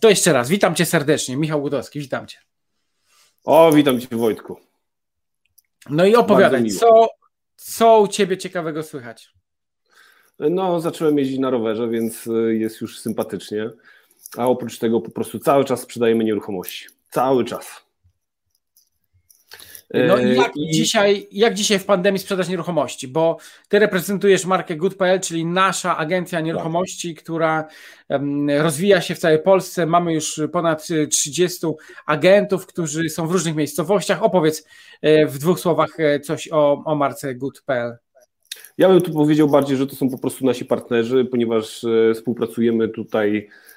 To 0.00 0.08
jeszcze 0.08 0.32
raz, 0.32 0.48
witam 0.48 0.74
cię 0.74 0.86
serdecznie. 0.86 1.36
Michał 1.36 1.60
Budowski, 1.60 2.00
witam 2.00 2.26
cię. 2.26 2.38
O, 3.44 3.72
witam 3.72 4.00
cię 4.00 4.16
Wojtku. 4.16 4.60
No 5.90 6.06
i 6.06 6.16
opowiadaj, 6.16 6.70
co, 6.70 7.08
co 7.56 8.00
u 8.00 8.08
ciebie 8.08 8.38
ciekawego 8.38 8.82
słychać? 8.82 9.32
No, 10.38 10.80
zacząłem 10.80 11.18
jeździć 11.18 11.38
na 11.38 11.50
rowerze, 11.50 11.88
więc 11.88 12.26
y, 12.26 12.56
jest 12.56 12.80
już 12.80 12.98
sympatycznie. 12.98 13.70
A 14.36 14.46
oprócz 14.46 14.78
tego 14.78 15.00
po 15.00 15.10
prostu 15.10 15.38
cały 15.38 15.64
czas 15.64 15.80
sprzedajemy 15.80 16.24
nieruchomości. 16.24 16.86
Cały 17.10 17.44
czas. 17.44 17.87
No 19.94 20.18
i 20.18 20.36
jak, 20.36 20.56
I... 20.56 20.70
Dzisiaj, 20.70 21.28
jak 21.32 21.54
dzisiaj 21.54 21.78
w 21.78 21.84
pandemii 21.84 22.18
sprzedaż 22.18 22.48
nieruchomości? 22.48 23.08
Bo 23.08 23.36
ty 23.68 23.78
reprezentujesz 23.78 24.44
markę 24.44 24.76
Good.pl, 24.76 25.20
czyli 25.20 25.46
nasza 25.46 25.96
agencja 25.96 26.40
nieruchomości, 26.40 27.14
tak. 27.14 27.24
która 27.24 27.68
rozwija 28.58 29.00
się 29.00 29.14
w 29.14 29.18
całej 29.18 29.42
Polsce. 29.42 29.86
Mamy 29.86 30.14
już 30.14 30.40
ponad 30.52 30.86
30 31.10 31.66
agentów, 32.06 32.66
którzy 32.66 33.08
są 33.08 33.26
w 33.26 33.32
różnych 33.32 33.56
miejscowościach. 33.56 34.22
Opowiedz 34.22 34.64
e, 35.02 35.26
w 35.26 35.38
dwóch 35.38 35.60
słowach 35.60 36.00
e, 36.00 36.20
coś 36.20 36.48
o, 36.52 36.82
o 36.84 36.94
marce 36.94 37.34
Good.pl. 37.34 37.96
Ja 38.78 38.88
bym 38.88 39.00
tu 39.00 39.12
powiedział 39.12 39.48
bardziej, 39.48 39.76
że 39.76 39.86
to 39.86 39.96
są 39.96 40.10
po 40.10 40.18
prostu 40.18 40.46
nasi 40.46 40.64
partnerzy, 40.64 41.24
ponieważ 41.24 41.86
współpracujemy 42.14 42.88
tutaj 42.88 43.32
Yy, 43.32 43.67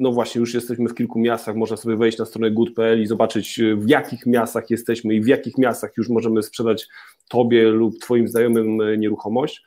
no 0.00 0.12
właśnie, 0.12 0.38
już 0.40 0.54
jesteśmy 0.54 0.88
w 0.88 0.94
kilku 0.94 1.18
miastach, 1.18 1.56
można 1.56 1.76
sobie 1.76 1.96
wejść 1.96 2.18
na 2.18 2.24
stronę 2.24 2.50
good.pl 2.50 3.02
i 3.02 3.06
zobaczyć 3.06 3.58
yy, 3.58 3.76
w 3.76 3.88
jakich 3.88 4.26
miastach 4.26 4.70
jesteśmy 4.70 5.14
i 5.14 5.20
w 5.20 5.26
jakich 5.26 5.58
miastach 5.58 5.90
już 5.96 6.08
możemy 6.08 6.42
sprzedać 6.42 6.88
Tobie 7.28 7.68
lub 7.68 7.98
Twoim 7.98 8.28
znajomym 8.28 8.78
yy, 8.78 8.98
nieruchomość. 8.98 9.64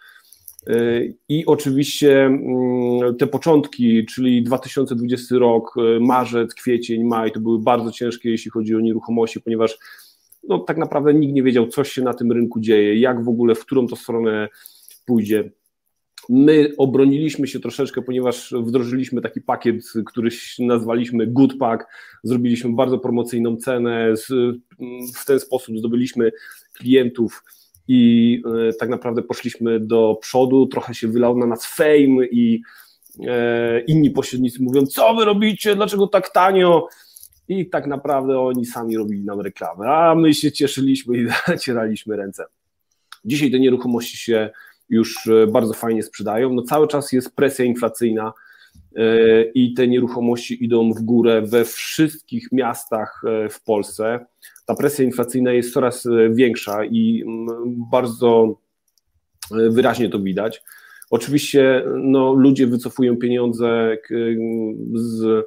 I 1.30 1.46
oczywiście 1.46 2.26
mm, 2.26 3.16
te 3.18 3.28
początki, 3.28 4.06
czyli 4.06 4.44
2020 4.44 5.36
rok, 5.36 5.76
marzec, 6.00 6.54
kwiecień, 6.54 7.04
maj, 7.04 7.32
to 7.32 7.40
były 7.40 7.60
bardzo 7.60 7.92
ciężkie, 7.92 8.30
jeśli 8.30 8.52
chodzi 8.52 8.76
o 8.76 8.80
nieruchomości, 8.80 9.42
ponieważ 9.42 9.78
no, 10.48 10.60
tak 10.60 10.78
naprawdę 10.78 11.14
nikt 11.14 11.34
nie 11.34 11.44
wiedział, 11.44 11.68
co 11.68 11.84
się 11.84 12.02
na 12.02 12.14
tym 12.14 12.32
rynku 12.32 12.60
dzieje, 12.60 13.00
jak 13.00 13.24
w 13.24 13.30
ogóle, 13.30 13.56
w 13.56 13.66
którą 13.66 13.88
to 13.88 13.96
stronę 13.96 14.50
pójdzie. 15.06 15.52
My 16.30 16.74
obroniliśmy 16.78 17.48
się 17.48 17.60
troszeczkę, 17.60 18.02
ponieważ 18.02 18.54
wdrożyliśmy 18.62 19.22
taki 19.22 19.42
pakiet, 19.42 19.76
który 20.06 20.30
nazwaliśmy 20.60 21.28
Good 21.28 21.58
Pack. 21.58 21.86
Zrobiliśmy 22.24 22.74
bardzo 22.74 23.00
promocyjną 23.00 23.58
cenę. 23.58 24.14
W 25.16 25.26
ten 25.26 25.40
sposób 25.40 25.78
zdobyliśmy 25.78 26.32
klientów 26.74 27.44
i 27.88 28.42
e, 28.70 28.74
tak 28.74 28.90
naprawdę 28.90 29.22
poszliśmy 29.22 29.80
do 29.80 30.18
przodu. 30.22 30.66
Trochę 30.66 30.94
się 30.94 31.08
wylał 31.08 31.38
na 31.38 31.46
nas 31.46 31.66
fame 31.66 32.26
i 32.32 32.62
e, 33.28 33.82
inni 33.82 34.12
pośrednicy 34.12 34.64
mówią: 34.64 34.86
Co 34.86 35.16
wy 35.16 35.26
robicie? 35.26 35.76
Dlaczego 35.76 36.08
tak 36.08 36.30
tanio? 36.30 36.88
I 37.48 37.70
tak 37.70 37.88
naprawdę 37.88 38.40
oni 38.40 38.66
sami 38.66 38.98
robili 38.98 39.24
nam 39.24 39.42
reklamę, 39.42 39.90
a 39.90 40.16
my 40.16 40.34
się 40.34 40.52
cieszyliśmy 40.52 41.18
i 41.18 41.28
zacieraliśmy 41.48 42.16
ręce. 42.16 42.46
Dzisiaj 43.26 43.52
te 43.52 43.60
nieruchomości 43.60 44.18
się 44.18 44.50
już 44.90 45.28
e, 45.28 45.48
bardzo 45.48 45.74
fajnie 45.74 46.04
sprzedają. 46.04 46.54
No 46.54 46.62
cały 46.62 46.88
czas 46.88 47.12
jest 47.12 47.36
presja 47.36 47.66
inflacyjna 47.66 48.34
e, 48.96 49.44
i 49.44 49.74
te 49.74 49.88
nieruchomości 49.88 50.64
idą 50.64 50.94
w 50.94 51.02
górę 51.02 51.42
we 51.42 51.66
wszystkich 51.66 52.52
miastach 52.52 53.22
e, 53.26 53.50
w 53.50 53.64
Polsce. 53.64 54.26
Ta 54.66 54.76
presja 54.76 55.06
inflacyjna 55.06 55.54
jest 55.54 55.74
coraz 55.74 56.08
większa 56.32 56.86
i 56.86 57.24
bardzo 57.92 58.60
wyraźnie 59.52 60.10
to 60.10 60.20
widać. 60.20 60.64
Oczywiście 61.10 61.84
no, 62.04 62.34
ludzie 62.34 62.68
wycofują 62.68 63.18
pieniądze 63.18 63.98
z 64.94 65.46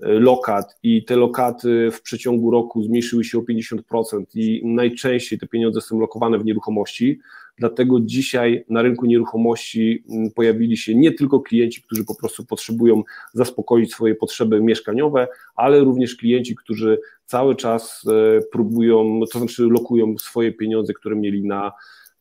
lokat 0.00 0.78
i 0.82 1.04
te 1.04 1.16
lokaty 1.16 1.90
w 1.92 2.02
przeciągu 2.02 2.50
roku 2.50 2.82
zmniejszyły 2.82 3.24
się 3.24 3.38
o 3.38 3.42
50% 3.42 4.24
i 4.34 4.62
najczęściej 4.64 5.38
te 5.38 5.46
pieniądze 5.46 5.80
są 5.80 6.00
lokowane 6.00 6.38
w 6.38 6.44
nieruchomości. 6.44 7.20
Dlatego 7.60 8.00
dzisiaj 8.00 8.64
na 8.68 8.82
rynku 8.82 9.06
nieruchomości 9.06 10.04
mm, 10.10 10.30
pojawili 10.30 10.76
się 10.76 10.94
nie 10.94 11.12
tylko 11.12 11.40
klienci, 11.40 11.82
którzy 11.82 12.04
po 12.04 12.14
prostu 12.14 12.46
potrzebują 12.46 13.02
zaspokoić 13.32 13.92
swoje 13.92 14.14
potrzeby 14.14 14.60
mieszkaniowe, 14.60 15.28
ale 15.56 15.80
również 15.80 16.16
klienci, 16.16 16.56
którzy 16.56 16.98
cały 17.24 17.56
czas 17.56 18.04
e, 18.08 18.40
próbują, 18.52 19.20
to 19.32 19.38
znaczy 19.38 19.62
lokują 19.62 20.18
swoje 20.18 20.52
pieniądze, 20.52 20.92
które 20.92 21.16
mieli 21.16 21.46
na 21.46 21.72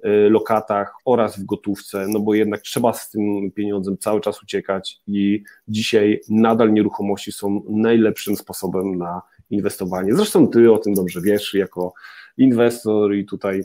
e, 0.03 0.29
lokatach 0.29 0.94
oraz 1.05 1.39
w 1.39 1.45
gotówce, 1.45 2.06
no 2.09 2.19
bo 2.19 2.33
jednak 2.33 2.61
trzeba 2.61 2.94
z 2.94 3.09
tym 3.09 3.51
pieniądzem 3.51 3.97
cały 3.97 4.21
czas 4.21 4.44
uciekać 4.44 5.01
i 5.07 5.44
dzisiaj 5.67 6.21
nadal 6.29 6.73
nieruchomości 6.73 7.31
są 7.31 7.61
najlepszym 7.69 8.35
sposobem 8.35 8.97
na 8.97 9.21
inwestowanie. 9.50 10.16
Zresztą 10.16 10.47
ty 10.47 10.71
o 10.71 10.77
tym 10.77 10.94
dobrze 10.94 11.21
wiesz, 11.21 11.53
jako 11.53 11.94
inwestor 12.38 13.16
i 13.16 13.25
tutaj 13.25 13.63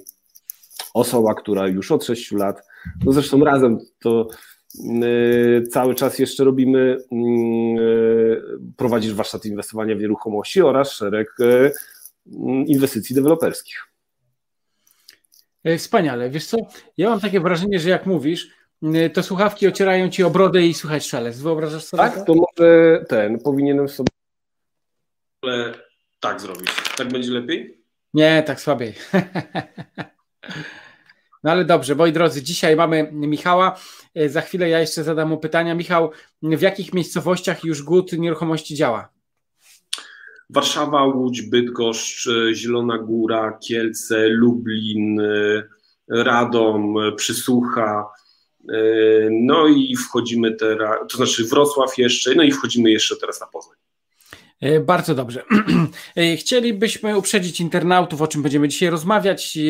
osoba, 0.95 1.35
która 1.35 1.69
już 1.69 1.93
od 1.93 2.05
6 2.05 2.33
lat, 2.33 2.63
no 3.05 3.13
zresztą 3.13 3.45
razem 3.45 3.79
to 3.99 4.29
yy, 4.75 5.67
cały 5.71 5.95
czas 5.95 6.19
jeszcze 6.19 6.45
robimy, 6.45 6.97
yy, 7.11 8.43
prowadzisz 8.77 9.15
warsztat 9.15 9.45
inwestowania 9.45 9.97
w 9.97 10.01
nieruchomości 10.01 10.63
oraz 10.63 10.93
szereg 10.93 11.29
yy, 11.39 11.73
inwestycji 12.67 13.15
deweloperskich. 13.15 13.87
E, 15.65 15.79
wspaniale. 15.79 16.31
Wiesz 16.31 16.47
co, 16.47 16.57
ja 16.97 17.11
mam 17.11 17.21
takie 17.21 17.41
wrażenie, 17.41 17.79
że 17.81 17.91
jak 17.91 18.07
mówisz, 18.07 18.49
to 19.13 19.23
słuchawki 19.23 19.69
ocierają 19.69 20.11
ci 20.11 20.25
o 20.25 20.31
brodę 20.31 20.63
i 20.63 20.75
słychać 20.75 21.07
szelest. 21.07 21.43
Wyobrażasz 21.43 21.85
sobie 21.85 22.03
Tak, 22.03 22.27
to 22.27 22.35
może 22.35 23.05
ten, 23.09 23.39
powinienem 23.39 23.89
sobie 23.89 24.09
ale 25.45 25.75
tak 26.21 26.41
zrobić. 26.41 26.69
Tak 26.97 27.09
będzie 27.09 27.31
lepiej? 27.31 27.85
Nie, 28.15 28.43
tak 28.47 28.61
słabiej. 28.61 28.95
No 31.45 31.51
ale 31.51 31.65
dobrze, 31.65 31.95
moi 31.95 32.13
drodzy, 32.13 32.43
dzisiaj 32.43 32.77
mamy 32.77 33.09
Michała. 33.13 33.79
E, 34.15 34.29
za 34.29 34.41
chwilę 34.41 34.69
ja 34.69 34.81
jeszcze 34.81 35.05
zadam 35.05 35.29
mu 35.29 35.39
pytania. 35.39 35.75
Michał, 35.75 36.11
w 36.43 36.61
jakich 36.61 36.95
miejscowościach 36.95 37.65
już 37.65 37.83
GUT 37.83 38.13
nieruchomości 38.13 38.75
działa? 38.75 39.09
Warszawa, 40.51 41.05
Łódź, 41.05 41.43
Bydgoszcz, 41.43 42.27
e, 42.27 42.55
Zielona 42.55 42.99
Góra, 42.99 43.59
Kielce, 43.69 44.29
Lublin, 44.29 45.21
e, 45.21 45.63
Radom, 46.09 46.95
Przysłucha. 47.17 48.07
No 49.31 49.67
i 49.67 49.97
wchodzimy 49.97 50.55
teraz, 50.55 50.99
to 51.11 51.17
znaczy 51.17 51.45
Wrocław 51.45 51.99
jeszcze, 51.99 52.35
no 52.35 52.43
i 52.43 52.53
wchodzimy 52.53 52.91
jeszcze 52.91 53.17
teraz 53.17 53.41
na 53.41 53.47
Poznań. 53.47 53.74
E, 54.61 54.81
bardzo 54.81 55.15
dobrze. 55.15 55.43
E, 56.17 56.37
chcielibyśmy 56.37 57.19
uprzedzić 57.19 57.61
internautów, 57.61 58.23
o 58.23 58.27
czym 58.27 58.43
będziemy 58.43 58.69
dzisiaj 58.69 58.91
rozmawiać, 58.91 59.57
e, 59.57 59.61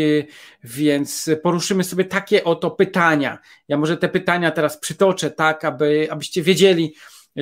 więc 0.65 1.31
poruszymy 1.43 1.85
sobie 1.85 2.05
takie 2.05 2.45
oto 2.45 2.71
pytania. 2.71 3.39
Ja 3.69 3.77
może 3.77 3.97
te 3.97 4.09
pytania 4.09 4.51
teraz 4.51 4.79
przytoczę, 4.79 5.31
tak, 5.31 5.65
aby, 5.65 6.09
abyście 6.11 6.43
wiedzieli, 6.43 6.95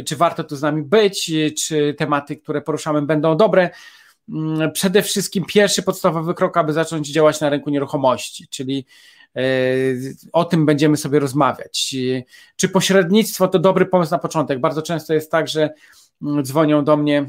czy 0.07 0.17
warto 0.17 0.45
tu 0.45 0.57
z 0.57 0.63
nami 0.63 0.83
być, 0.83 1.33
czy 1.63 1.95
tematy, 1.95 2.37
które 2.37 2.63
poruszamy, 2.63 3.03
będą 3.03 3.37
dobre. 3.37 3.71
Mm, 4.29 4.73
przede 4.73 5.03
wszystkim 5.03 5.45
pierwszy 5.45 5.83
podstawowy 5.83 6.35
krok, 6.35 6.57
aby 6.57 6.73
zacząć 6.73 7.09
działać 7.09 7.41
na 7.41 7.49
rynku 7.49 7.71
nieruchomości, 7.71 8.49
czyli 8.49 8.87
o 10.33 10.45
tym 10.45 10.67
będziemy 10.67 10.97
sobie 10.97 11.19
rozmawiać. 11.19 11.95
Czy 12.57 12.69
pośrednictwo 12.69 13.49
to 13.49 13.59
dobry 13.59 13.87
pomysł 13.87 14.13
na 14.13 14.19
początek? 14.19 14.61
Bardzo 14.61 14.83
często 14.83 15.15
jest 15.15 15.31
tak, 15.31 15.49
że 15.49 15.71
dzwonią 16.43 16.85
do 16.85 16.97
mnie 16.97 17.27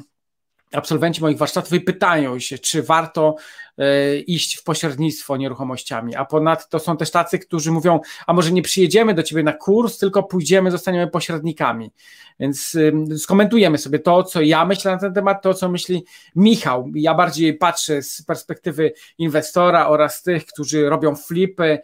absolwenci 0.73 1.21
moich 1.21 1.37
warsztatów 1.37 1.73
i 1.73 1.81
pytają 1.81 2.39
się, 2.39 2.57
czy 2.57 2.83
warto 2.83 3.35
e, 3.77 4.17
iść 4.17 4.55
w 4.55 4.63
pośrednictwo 4.63 5.37
nieruchomościami, 5.37 6.15
a 6.15 6.25
ponadto 6.25 6.79
są 6.79 6.97
też 6.97 7.11
tacy, 7.11 7.39
którzy 7.39 7.71
mówią, 7.71 7.99
a 8.27 8.33
może 8.33 8.51
nie 8.51 8.61
przyjedziemy 8.61 9.13
do 9.13 9.23
ciebie 9.23 9.43
na 9.43 9.53
kurs, 9.53 9.97
tylko 9.97 10.23
pójdziemy, 10.23 10.71
zostaniemy 10.71 11.07
pośrednikami. 11.07 11.91
Więc 12.39 12.77
skomentujemy 13.17 13.77
sobie 13.77 13.99
to, 13.99 14.23
co 14.23 14.41
ja 14.41 14.65
myślę 14.65 14.91
na 14.91 14.97
ten 14.97 15.13
temat, 15.13 15.41
to, 15.41 15.53
co 15.53 15.69
myśli 15.69 16.05
Michał. 16.35 16.91
Ja 16.95 17.13
bardziej 17.13 17.53
patrzę 17.53 18.03
z 18.03 18.21
perspektywy 18.21 18.93
inwestora 19.17 19.87
oraz 19.87 20.23
tych, 20.23 20.45
którzy 20.45 20.89
robią 20.89 21.15
flipy, 21.15 21.79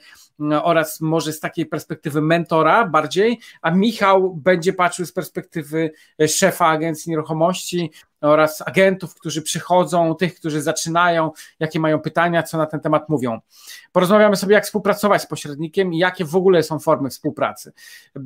oraz 0.64 1.02
może 1.02 1.34
z 1.34 1.40
takiej 1.40 1.66
perspektywy 1.66 2.22
mentora 2.22 2.86
bardziej, 2.86 3.40
a 3.62 3.72
Michał 3.72 4.36
będzie 4.36 4.74
patrzył 4.74 5.06
z 5.06 5.12
perspektywy 5.12 5.92
szefa 6.28 6.68
agencji 6.68 7.10
nieruchomości, 7.10 7.92
oraz 8.22 8.64
agentów, 8.68 9.16
którzy 9.16 9.42
przychodzą, 9.42 10.16
tych, 10.16 10.36
którzy 10.36 10.62
zaczynają, 10.62 11.32
jakie 11.60 11.80
mają 11.80 12.00
pytania, 12.00 12.44
co 12.44 12.58
na 12.58 12.66
ten 12.66 12.80
temat 12.80 13.10
mówią. 13.10 13.40
Porozmawiamy 13.92 14.36
sobie, 14.36 14.54
jak 14.54 14.66
współpracować 14.66 15.22
z 15.22 15.28
pośrednikiem 15.28 15.94
i 15.94 15.98
jakie 15.98 16.26
w 16.26 16.36
ogóle 16.36 16.64
są 16.64 16.80
formy 16.80 17.10
współpracy. 17.10 17.72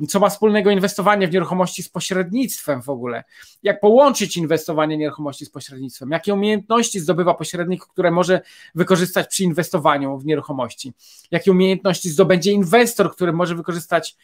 Co 0.08 0.20
ma 0.20 0.28
wspólnego 0.28 0.70
inwestowanie 0.70 1.28
w 1.28 1.32
nieruchomości 1.32 1.82
z 1.82 1.88
pośrednictwem 1.88 2.82
w 2.82 2.88
ogóle? 2.88 3.24
Jak 3.62 3.80
połączyć 3.80 4.36
inwestowanie 4.36 4.96
nieruchomości 4.96 5.46
z 5.46 5.50
pośrednictwem? 5.50 6.10
Jakie 6.10 6.34
umiejętności 6.34 7.00
zdobywa 7.00 7.34
pośrednik, 7.34 7.86
które 7.86 8.10
może 8.10 8.40
wykorzystać 8.74 9.28
przy 9.28 9.44
inwestowaniu 9.44 10.18
w 10.18 10.26
nieruchomości? 10.26 10.92
Jakie 11.30 11.50
umiejętności 11.50 12.10
zdobędzie 12.10 12.52
inwestor, 12.52 13.12
który 13.12 13.32
może 13.32 13.54
wykorzystać 13.54 14.16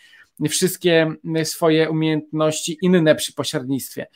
wszystkie 0.49 1.13
swoje 1.45 1.91
umiejętności 1.91 2.79
inne 2.83 3.15
przy 3.15 3.33
pośrednictwie. 3.33 4.07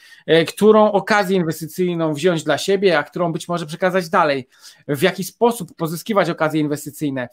Którą 0.48 0.92
okazję 0.92 1.36
inwestycyjną 1.36 2.14
wziąć 2.14 2.44
dla 2.44 2.58
siebie, 2.58 2.98
a 2.98 3.02
którą 3.02 3.32
być 3.32 3.48
może 3.48 3.66
przekazać 3.66 4.08
dalej. 4.08 4.48
W 4.88 5.02
jaki 5.02 5.24
sposób 5.24 5.74
pozyskiwać 5.76 6.30
okazje 6.30 6.60
inwestycyjne. 6.60 7.28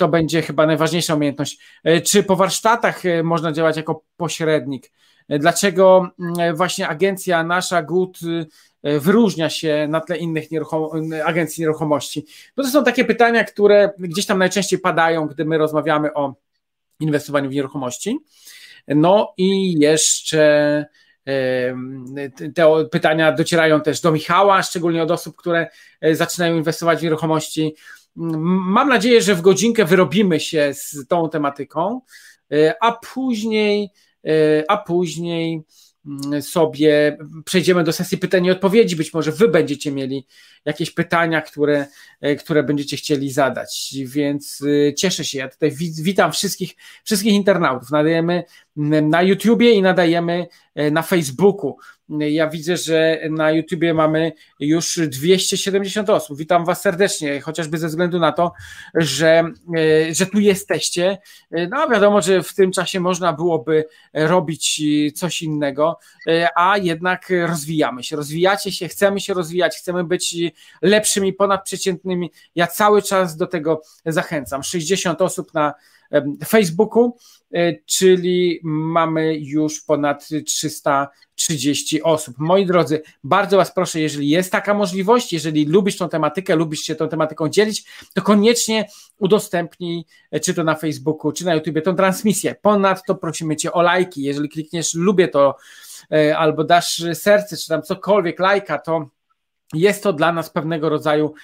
To 0.00 0.08
będzie 0.08 0.42
chyba 0.42 0.66
najważniejsza 0.66 1.14
umiejętność. 1.14 1.58
Czy 2.04 2.22
po 2.22 2.36
warsztatach 2.36 3.02
można 3.24 3.52
działać 3.52 3.76
jako 3.76 4.02
pośrednik? 4.16 4.92
Dlaczego 5.28 6.08
właśnie 6.54 6.88
agencja 6.88 7.44
nasza 7.44 7.82
GUT 7.82 8.18
E, 8.86 9.00
wyróżnia 9.00 9.50
się 9.50 9.86
na 9.90 10.00
tle 10.00 10.16
innych 10.16 10.50
nieruchom 10.50 10.90
agencji 11.24 11.60
nieruchomości? 11.60 12.26
To 12.54 12.64
są 12.64 12.84
takie 12.84 13.04
pytania, 13.04 13.44
które 13.44 13.90
gdzieś 13.98 14.26
tam 14.26 14.38
najczęściej 14.38 14.78
padają, 14.78 15.26
gdy 15.26 15.44
my 15.44 15.58
rozmawiamy 15.58 16.14
o 16.14 16.34
inwestowaniu 17.00 17.50
w 17.50 17.54
nieruchomości. 17.54 18.18
No 18.88 19.34
i 19.36 19.78
jeszcze 19.80 20.86
te 22.54 22.84
pytania 22.90 23.32
docierają 23.32 23.80
też 23.80 24.00
do 24.00 24.12
Michała, 24.12 24.62
szczególnie 24.62 25.02
od 25.02 25.10
osób, 25.10 25.36
które 25.36 25.68
e, 26.00 26.14
zaczynają 26.14 26.56
inwestować 26.56 26.98
w 26.98 27.02
nieruchomości. 27.02 27.74
Mam 28.16 28.88
nadzieję, 28.88 29.22
że 29.22 29.34
w 29.34 29.40
godzinkę 29.40 29.84
wyrobimy 29.84 30.40
się 30.40 30.74
z 30.74 31.06
tą 31.08 31.28
tematyką, 31.28 32.00
e, 32.52 32.74
a 32.80 32.92
później, 32.92 33.90
a 34.68 34.76
później 34.76 35.62
sobie 36.40 37.18
przejdziemy 37.44 37.84
do 37.84 37.92
sesji 37.92 38.18
pytań 38.18 38.44
i 38.44 38.50
odpowiedzi. 38.50 38.96
Być 38.96 39.14
może 39.14 39.32
Wy 39.32 39.48
będziecie 39.48 39.92
mieli 39.92 40.26
jakieś 40.64 40.90
pytania, 40.90 41.42
które, 41.42 41.86
e, 42.20 42.36
które 42.36 42.62
będziecie 42.62 42.96
chcieli 42.96 43.30
zadać, 43.30 43.94
więc 44.04 44.62
e, 44.88 44.94
cieszę 44.94 45.24
się. 45.24 45.38
Ja 45.38 45.48
tutaj 45.48 45.72
witam 46.02 46.32
wszystkich, 46.32 46.74
wszystkich 47.04 47.32
internautów. 47.32 47.90
Nadajemy 47.90 48.44
na 49.02 49.22
YouTubie 49.22 49.72
i 49.72 49.82
nadajemy 49.82 50.46
e, 50.74 50.90
na 50.90 51.02
Facebooku. 51.02 51.76
Ja 52.08 52.48
widzę, 52.48 52.76
że 52.76 53.20
na 53.30 53.50
YouTubie 53.50 53.94
mamy 53.94 54.32
już 54.60 55.00
270 55.08 56.10
osób. 56.10 56.38
Witam 56.38 56.64
Was 56.64 56.80
serdecznie, 56.80 57.40
chociażby 57.40 57.78
ze 57.78 57.88
względu 57.88 58.18
na 58.18 58.32
to, 58.32 58.52
że, 58.94 59.50
e, 59.76 60.14
że 60.14 60.26
tu 60.26 60.38
jesteście. 60.38 61.18
E, 61.50 61.68
no 61.68 61.88
wiadomo, 61.88 62.22
że 62.22 62.42
w 62.42 62.54
tym 62.54 62.72
czasie 62.72 63.00
można 63.00 63.32
byłoby 63.32 63.84
robić 64.14 64.82
coś 65.14 65.42
innego, 65.42 65.98
a 66.54 66.78
jednak 66.78 67.32
rozwijamy 67.46 68.04
się. 68.04 68.16
Rozwijacie 68.16 68.72
się, 68.72 68.88
chcemy 68.88 69.20
się 69.20 69.34
rozwijać, 69.34 69.76
chcemy 69.76 70.04
być 70.04 70.36
lepszymi, 70.82 71.32
ponadprzeciętnymi. 71.32 72.32
Ja 72.54 72.66
cały 72.66 73.02
czas 73.02 73.36
do 73.36 73.46
tego 73.46 73.82
zachęcam. 74.06 74.62
60 74.62 75.22
osób 75.22 75.54
na 75.54 75.74
Facebooku, 76.46 77.16
e, 77.52 77.74
czyli 77.86 78.60
mamy 78.62 79.36
już 79.36 79.80
ponad 79.80 80.28
330 80.46 82.02
osób. 82.02 82.34
Moi 82.38 82.66
drodzy, 82.66 83.02
bardzo 83.24 83.56
Was 83.56 83.74
proszę, 83.74 84.00
jeżeli 84.00 84.28
jest 84.28 84.52
taka 84.52 84.74
możliwość, 84.74 85.32
jeżeli 85.32 85.66
lubisz 85.66 85.96
tą 85.96 86.08
tematykę, 86.08 86.56
lubisz 86.56 86.80
się 86.80 86.94
tą 86.94 87.08
tematyką 87.08 87.48
dzielić, 87.48 87.84
to 88.14 88.22
koniecznie 88.22 88.88
udostępnij, 89.18 90.04
e, 90.30 90.40
czy 90.40 90.54
to 90.54 90.64
na 90.64 90.74
Facebooku, 90.74 91.32
czy 91.32 91.44
na 91.44 91.54
YouTubie, 91.54 91.82
tą 91.82 91.96
transmisję. 91.96 92.54
Ponadto 92.62 93.14
prosimy 93.14 93.56
Cię 93.56 93.72
o 93.72 93.82
lajki. 93.82 94.22
Jeżeli 94.22 94.48
klikniesz 94.48 94.94
lubię 94.94 95.28
to, 95.28 95.56
e, 96.12 96.38
albo 96.38 96.64
dasz 96.64 97.04
serce, 97.14 97.56
czy 97.56 97.68
tam 97.68 97.82
cokolwiek, 97.82 98.38
lajka, 98.38 98.78
to 98.78 99.15
jest 99.74 100.02
to 100.02 100.12
dla 100.12 100.32
nas 100.32 100.50
pewnego 100.50 100.88
rodzaju 100.88 101.34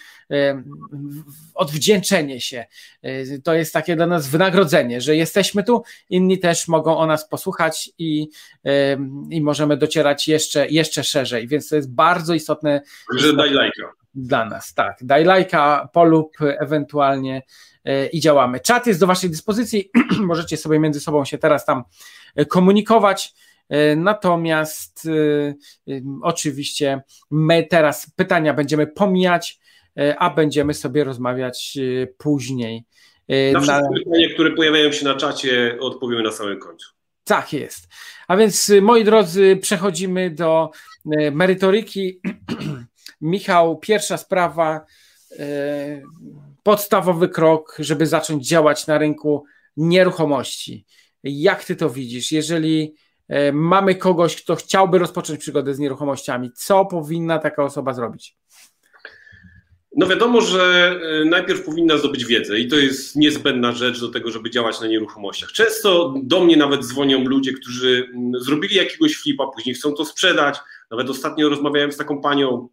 odwdzięczenie 1.54 2.40
się. 2.40 2.66
E, 3.02 3.38
to 3.38 3.54
jest 3.54 3.72
takie 3.72 3.96
dla 3.96 4.06
nas 4.06 4.28
wynagrodzenie, 4.28 5.00
że 5.00 5.16
jesteśmy 5.16 5.64
tu, 5.64 5.82
inni 6.10 6.38
też 6.38 6.68
mogą 6.68 6.98
o 6.98 7.06
nas 7.06 7.28
posłuchać 7.28 7.90
i, 7.98 8.28
i 9.30 9.40
możemy 9.40 9.76
docierać 9.76 10.28
jeszcze, 10.28 10.68
jeszcze 10.68 11.04
szerzej, 11.04 11.48
więc 11.48 11.68
to 11.68 11.76
jest 11.76 11.94
bardzo 11.94 12.34
istotne. 12.34 12.82
Że 13.18 13.36
daj 13.36 13.50
lajka. 13.50 13.92
Dla 14.14 14.44
nas, 14.44 14.74
tak. 14.74 14.98
Daj 15.00 15.24
lajka, 15.24 15.88
polub 15.92 16.36
ewentualnie 16.40 17.42
e, 17.84 18.06
i 18.06 18.20
działamy. 18.20 18.60
Czat 18.60 18.86
jest 18.86 19.00
do 19.00 19.06
Waszej 19.06 19.30
dyspozycji, 19.30 19.90
możecie 20.20 20.56
sobie 20.56 20.78
między 20.78 21.00
sobą 21.00 21.24
się 21.24 21.38
teraz 21.38 21.64
tam 21.64 21.84
e, 22.34 22.44
komunikować. 22.44 23.34
E, 23.68 23.96
natomiast 23.96 25.08
e, 25.88 26.00
oczywiście 26.22 27.02
my 27.30 27.66
teraz 27.70 28.10
pytania 28.16 28.54
będziemy 28.54 28.86
pomijać, 28.86 29.58
e, 29.98 30.18
a 30.18 30.30
będziemy 30.30 30.74
sobie 30.74 31.04
rozmawiać 31.04 31.78
później. 32.18 32.84
Na 33.52 33.60
wszystkie 33.60 34.04
pytania, 34.04 34.28
które 34.34 34.50
pojawiają 34.50 34.92
się 34.92 35.04
na 35.04 35.14
czacie, 35.14 35.76
odpowiemy 35.80 36.22
na 36.22 36.32
samym 36.32 36.58
końcu. 36.58 36.88
Tak 37.24 37.52
jest. 37.52 37.88
A 38.28 38.36
więc, 38.36 38.72
moi 38.82 39.04
drodzy, 39.04 39.58
przechodzimy 39.62 40.30
do 40.30 40.70
merytoryki. 41.32 42.20
Michał, 43.20 43.78
pierwsza 43.78 44.16
sprawa, 44.16 44.86
podstawowy 46.62 47.28
krok, 47.28 47.76
żeby 47.78 48.06
zacząć 48.06 48.48
działać 48.48 48.86
na 48.86 48.98
rynku 48.98 49.44
nieruchomości. 49.76 50.86
Jak 51.24 51.64
ty 51.64 51.76
to 51.76 51.90
widzisz? 51.90 52.32
Jeżeli 52.32 52.94
E, 52.94 53.01
mamy 53.52 53.94
kogoś, 53.94 54.42
kto 54.42 54.56
chciałby 54.56 54.98
rozpocząć 54.98 55.40
przygodę 55.40 55.74
z 55.74 55.78
nieruchomościami, 55.78 56.50
co 56.54 56.84
powinna 56.84 57.38
taka 57.38 57.64
osoba 57.64 57.92
zrobić? 57.92 58.36
No 59.96 60.06
wiadomo, 60.06 60.40
że 60.40 60.94
e, 61.02 61.24
najpierw 61.24 61.64
powinna 61.64 61.98
zdobyć 61.98 62.24
wiedzę 62.24 62.58
i 62.58 62.68
to 62.68 62.76
jest 62.76 63.16
niezbędna 63.16 63.72
rzecz 63.72 64.00
do 64.00 64.08
tego, 64.08 64.30
żeby 64.30 64.50
działać 64.50 64.80
na 64.80 64.86
nieruchomościach. 64.86 65.52
Często 65.52 66.14
do 66.22 66.44
mnie 66.44 66.56
nawet 66.56 66.84
dzwonią 66.84 67.24
ludzie, 67.24 67.52
którzy 67.52 68.08
mm, 68.14 68.40
zrobili 68.40 68.76
jakiegoś 68.76 69.16
flipa, 69.16 69.46
później 69.46 69.74
chcą 69.74 69.92
to 69.92 70.04
sprzedać. 70.04 70.58
Nawet 70.90 71.10
ostatnio 71.10 71.48
rozmawiałem 71.48 71.92
z 71.92 71.96
taką 71.96 72.20
panią, 72.20 72.68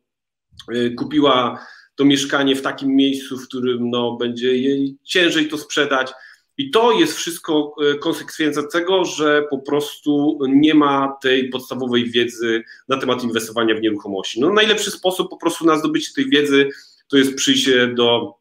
e, 0.74 0.90
kupiła 0.90 1.66
to 1.96 2.06
mieszkanie 2.06 2.56
w 2.56 2.62
takim 2.62 2.96
miejscu, 2.96 3.38
w 3.38 3.48
którym 3.48 3.90
no, 3.90 4.18
będzie 4.18 4.58
jej 4.58 4.98
ciężej 5.04 5.48
to 5.48 5.58
sprzedać. 5.58 6.12
I 6.60 6.72
to 6.72 6.92
jest 6.92 7.18
wszystko 7.18 7.76
e, 7.82 7.98
konsekwencja 7.98 8.64
tego, 8.64 9.06
że 9.06 9.46
po 9.50 9.58
prostu 9.58 10.40
nie 10.48 10.74
ma 10.74 11.18
tej 11.22 11.50
podstawowej 11.50 12.12
wiedzy 12.12 12.64
na 12.88 12.98
temat 12.98 13.24
inwestowania 13.24 13.76
w 13.76 13.82
nieruchomości. 13.82 14.42
No, 14.42 14.54
najlepszy 14.54 14.92
sposób 14.92 15.30
po 15.30 15.38
prostu 15.38 15.66
na 15.66 15.78
zdobycie 15.78 16.14
tej 16.16 16.30
wiedzy 16.30 16.70
to 17.08 17.18
jest 17.18 17.36
przyjście 17.36 17.88
do, 17.88 18.36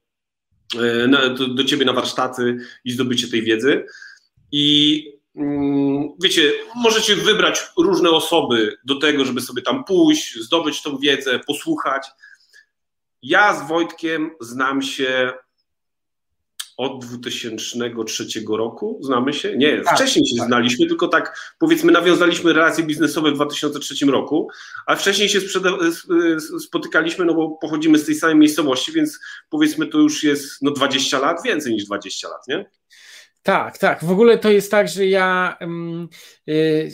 e, 0.81 1.09
do, 1.09 1.49
do 1.49 1.65
ciebie 1.65 1.85
na 1.85 1.93
warsztaty 1.93 2.59
i 2.85 2.93
zdobycie 2.93 3.29
tej 3.29 3.43
wiedzy. 3.43 3.87
I 4.53 5.05
mm, 5.37 6.09
wiecie, 6.23 6.53
możecie 6.77 7.17
wybrać 7.17 7.61
różne 7.79 8.11
osoby 8.11 8.79
do 8.85 8.99
tego, 8.99 9.25
żeby 9.25 9.41
sobie 9.41 9.63
tam 9.63 9.85
pójść, 9.85 10.41
zdobyć 10.41 10.83
tą 10.83 10.99
wiedzę, 10.99 11.41
posłuchać. 11.47 12.07
Ja 13.23 13.55
z 13.55 13.69
Wojtkiem 13.69 14.31
znam 14.41 14.83
się 14.83 15.33
od 16.79 17.05
2003 17.05 18.27
roku, 18.49 18.99
znamy 19.03 19.33
się? 19.33 19.57
Nie, 19.57 19.81
tak, 19.81 19.95
wcześniej 19.95 20.27
się 20.27 20.37
tak. 20.37 20.47
znaliśmy, 20.47 20.87
tylko 20.87 21.09
tak 21.09 21.55
powiedzmy 21.59 21.93
nawiązaliśmy 21.93 22.53
relacje 22.53 22.85
biznesowe 22.85 23.31
w 23.31 23.35
2003 23.35 24.07
roku, 24.07 24.49
a 24.87 24.97
wcześniej 24.97 25.29
się 25.29 25.41
spotykaliśmy, 26.61 27.25
no 27.25 27.35
bo 27.35 27.51
pochodzimy 27.51 27.99
z 27.99 28.07
tej 28.07 28.15
samej 28.15 28.37
miejscowości, 28.37 28.93
więc 28.93 29.19
powiedzmy 29.51 29.87
to 29.87 29.99
już 29.99 30.25
jest 30.25 30.63
no 30.63 30.71
20 30.71 31.19
lat, 31.19 31.43
więcej 31.45 31.73
niż 31.73 31.85
20 31.85 32.29
lat, 32.29 32.49
nie? 32.49 32.71
Tak, 33.43 33.79
tak. 33.79 34.05
W 34.05 34.11
ogóle 34.11 34.39
to 34.39 34.51
jest 34.51 34.71
tak, 34.71 34.89
że 34.89 35.07
ja 35.07 35.57
yy, 36.47 36.91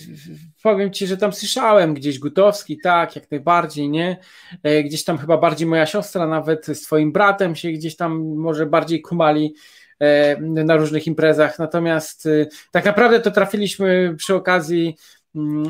powiem 0.65 0.93
ci, 0.93 1.07
że 1.07 1.17
tam 1.17 1.33
słyszałem 1.33 1.95
gdzieś 1.95 2.19
Gutowski, 2.19 2.79
tak, 2.79 3.17
jak 3.17 3.31
najbardziej, 3.31 3.89
nie? 3.89 4.17
Yy, 4.65 4.85
gdzieś 4.85 5.05
tam 5.05 5.19
chyba 5.19 5.39
bardziej 5.39 5.67
moja 5.69 5.87
siostra, 5.87 6.27
nawet 6.27 6.67
z 6.67 6.83
twoim 6.83 7.13
bratem 7.13 7.57
się 7.57 7.73
gdzieś 7.73 7.97
tam 7.97 8.37
może 8.37 8.67
bardziej 8.67 9.03
kumali 9.03 9.55
yy, 10.01 10.65
na 10.65 10.77
różnych 10.77 11.07
imprezach. 11.07 11.59
Natomiast 11.59 12.29
tak 12.71 12.85
naprawdę 12.85 13.21
to 13.21 13.31
trafiliśmy 13.31 14.15
przy 14.17 14.35
okazji 14.35 14.97
mm, 15.35 15.65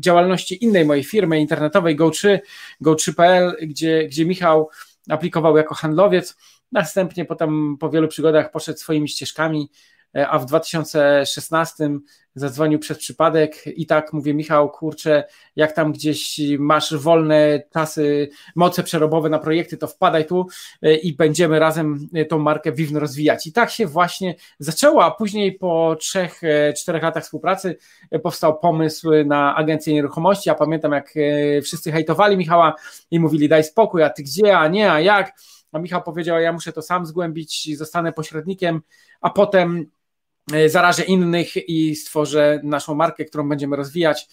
działalności 0.00 0.64
innej 0.64 0.84
mojej 0.84 1.04
firmy 1.04 1.40
internetowej 1.40 1.96
Go3, 1.96 2.38
Go3.pl, 2.82 3.56
gdzie, 3.62 4.04
gdzie 4.06 4.26
Michał 4.26 4.70
aplikował 5.08 5.56
jako 5.56 5.74
handlowiec. 5.74 6.36
Następnie 6.72 7.24
potem 7.24 7.76
po 7.80 7.90
wielu 7.90 8.08
przygodach 8.08 8.50
poszedł 8.50 8.78
swoimi 8.78 9.08
ścieżkami 9.08 9.70
E, 9.70 9.97
a 10.14 10.38
w 10.38 10.46
2016 10.46 11.90
zadzwonił 12.34 12.78
przez 12.78 12.98
przypadek 12.98 13.66
i 13.66 13.86
tak 13.86 14.12
mówię, 14.12 14.34
Michał, 14.34 14.70
kurczę, 14.70 15.24
jak 15.56 15.72
tam 15.72 15.92
gdzieś 15.92 16.40
masz 16.58 16.96
wolne 16.96 17.62
czasy, 17.72 18.28
moce 18.54 18.82
przerobowe 18.82 19.28
na 19.28 19.38
projekty, 19.38 19.76
to 19.76 19.86
wpadaj 19.86 20.26
tu 20.26 20.46
e, 20.82 20.94
i 20.94 21.12
będziemy 21.12 21.58
razem 21.58 22.08
e, 22.14 22.24
tą 22.24 22.38
markę 22.38 22.72
Vivn 22.72 22.96
rozwijać. 22.96 23.46
I 23.46 23.52
tak 23.52 23.70
się 23.70 23.86
właśnie 23.86 24.34
zaczęło, 24.58 25.04
a 25.04 25.10
później 25.10 25.52
po 25.52 25.96
trzech, 26.00 26.40
czterech 26.78 27.02
latach 27.02 27.24
współpracy 27.24 27.76
powstał 28.22 28.58
pomysł 28.58 29.10
na 29.26 29.56
agencję 29.56 29.94
nieruchomości. 29.94 30.48
Ja 30.48 30.54
pamiętam, 30.54 30.92
jak 30.92 31.14
wszyscy 31.62 31.92
hejtowali 31.92 32.36
Michała 32.36 32.74
i 33.10 33.20
mówili, 33.20 33.48
daj 33.48 33.64
spokój, 33.64 34.02
a 34.02 34.10
ty 34.10 34.22
gdzie, 34.22 34.58
a 34.58 34.68
nie, 34.68 34.92
a 34.92 35.00
jak? 35.00 35.32
A 35.72 35.78
Michał 35.78 36.02
powiedział, 36.02 36.40
ja 36.40 36.52
muszę 36.52 36.72
to 36.72 36.82
sam 36.82 37.06
zgłębić, 37.06 37.76
zostanę 37.76 38.12
pośrednikiem, 38.12 38.80
a 39.20 39.30
potem 39.30 39.90
zarażę 40.66 41.02
innych 41.02 41.68
i 41.68 41.96
stworzę 41.96 42.60
naszą 42.64 42.94
markę, 42.94 43.24
którą 43.24 43.48
będziemy 43.48 43.76
rozwijać. 43.76 44.28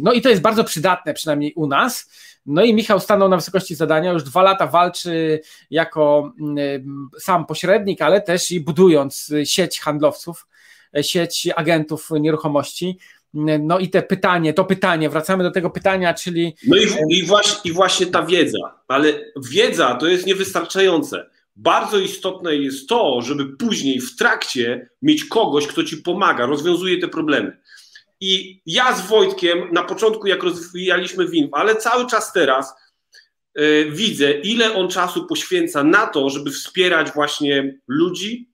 No 0.00 0.12
i 0.12 0.22
to 0.22 0.28
jest 0.28 0.42
bardzo 0.42 0.64
przydatne, 0.64 1.14
przynajmniej 1.14 1.52
u 1.54 1.66
nas. 1.66 2.10
No 2.46 2.64
i 2.64 2.74
Michał 2.74 3.00
stanął 3.00 3.28
na 3.28 3.36
wysokości 3.36 3.74
zadania, 3.74 4.12
już 4.12 4.22
dwa 4.22 4.42
lata 4.42 4.66
walczy 4.66 5.40
jako 5.70 6.32
mm, 6.40 7.10
sam 7.20 7.46
pośrednik, 7.46 8.02
ale 8.02 8.20
też 8.20 8.50
i 8.50 8.60
budując 8.60 9.32
sieć 9.44 9.80
handlowców, 9.80 10.46
sieć 11.02 11.48
agentów 11.56 12.08
nieruchomości. 12.20 12.98
No 13.60 13.78
i 13.78 13.90
te 13.90 14.02
pytanie, 14.02 14.52
to 14.54 14.64
pytanie, 14.64 15.10
wracamy 15.10 15.44
do 15.44 15.50
tego 15.50 15.70
pytania, 15.70 16.14
czyli. 16.14 16.56
No 16.66 16.76
i, 16.76 17.18
i, 17.18 17.26
właśnie, 17.26 17.70
i 17.70 17.74
właśnie 17.74 18.06
ta 18.06 18.22
wiedza, 18.22 18.58
ale 18.88 19.12
wiedza 19.50 19.94
to 19.94 20.06
jest 20.06 20.26
niewystarczające. 20.26 21.26
Bardzo 21.56 21.98
istotne 21.98 22.56
jest 22.56 22.88
to, 22.88 23.22
żeby 23.22 23.56
później 23.56 24.00
w 24.00 24.16
trakcie 24.16 24.90
mieć 25.02 25.24
kogoś, 25.24 25.66
kto 25.66 25.84
ci 25.84 25.96
pomaga, 25.96 26.46
rozwiązuje 26.46 26.98
te 26.98 27.08
problemy. 27.08 27.60
I 28.20 28.62
ja 28.66 28.96
z 28.96 29.06
Wojtkiem 29.06 29.72
na 29.72 29.82
początku, 29.82 30.26
jak 30.26 30.42
rozwijaliśmy 30.42 31.28
WINF, 31.28 31.50
ale 31.52 31.76
cały 31.76 32.06
czas 32.06 32.32
teraz 32.32 32.74
yy, 33.54 33.90
widzę, 33.90 34.32
ile 34.32 34.74
on 34.74 34.88
czasu 34.88 35.26
poświęca 35.26 35.84
na 35.84 36.06
to, 36.06 36.30
żeby 36.30 36.50
wspierać 36.50 37.12
właśnie 37.12 37.78
ludzi, 37.88 38.52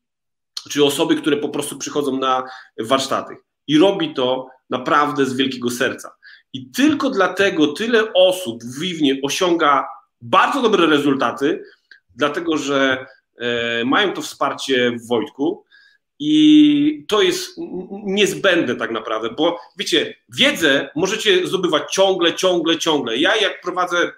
czy 0.71 0.85
osoby, 0.85 1.17
które 1.17 1.37
po 1.37 1.49
prostu 1.49 1.78
przychodzą 1.78 2.19
na 2.19 2.45
warsztaty. 2.81 3.37
I 3.67 3.78
robi 3.78 4.14
to 4.14 4.49
naprawdę 4.71 5.26
z 5.26 5.37
wielkiego 5.37 5.71
serca. 5.71 6.11
I 6.52 6.71
tylko 6.71 7.11
dlatego 7.11 7.67
tyle 7.67 8.12
osób 8.12 8.64
w 8.64 8.81
Wiwnie 8.81 9.21
osiąga 9.23 9.88
bardzo 10.21 10.62
dobre 10.62 10.87
rezultaty, 10.87 11.62
dlatego 12.19 12.57
że 12.57 13.07
e, 13.39 13.85
mają 13.85 14.13
to 14.13 14.23
wsparcie 14.23 14.91
w 14.91 15.09
Wojtku, 15.09 15.65
i 16.19 17.05
to 17.09 17.23
jest 17.23 17.55
niezbędne 18.05 18.77
tak 18.77 18.91
naprawdę, 18.91 19.31
bo 19.31 19.61
wiecie, 19.77 20.15
wiedzę 20.29 20.91
możecie 20.97 21.47
zdobywać 21.47 21.93
ciągle, 21.93 22.35
ciągle, 22.35 22.79
ciągle. 22.79 23.17
Ja 23.17 23.37
jak 23.37 23.61
prowadzę 23.61 24.13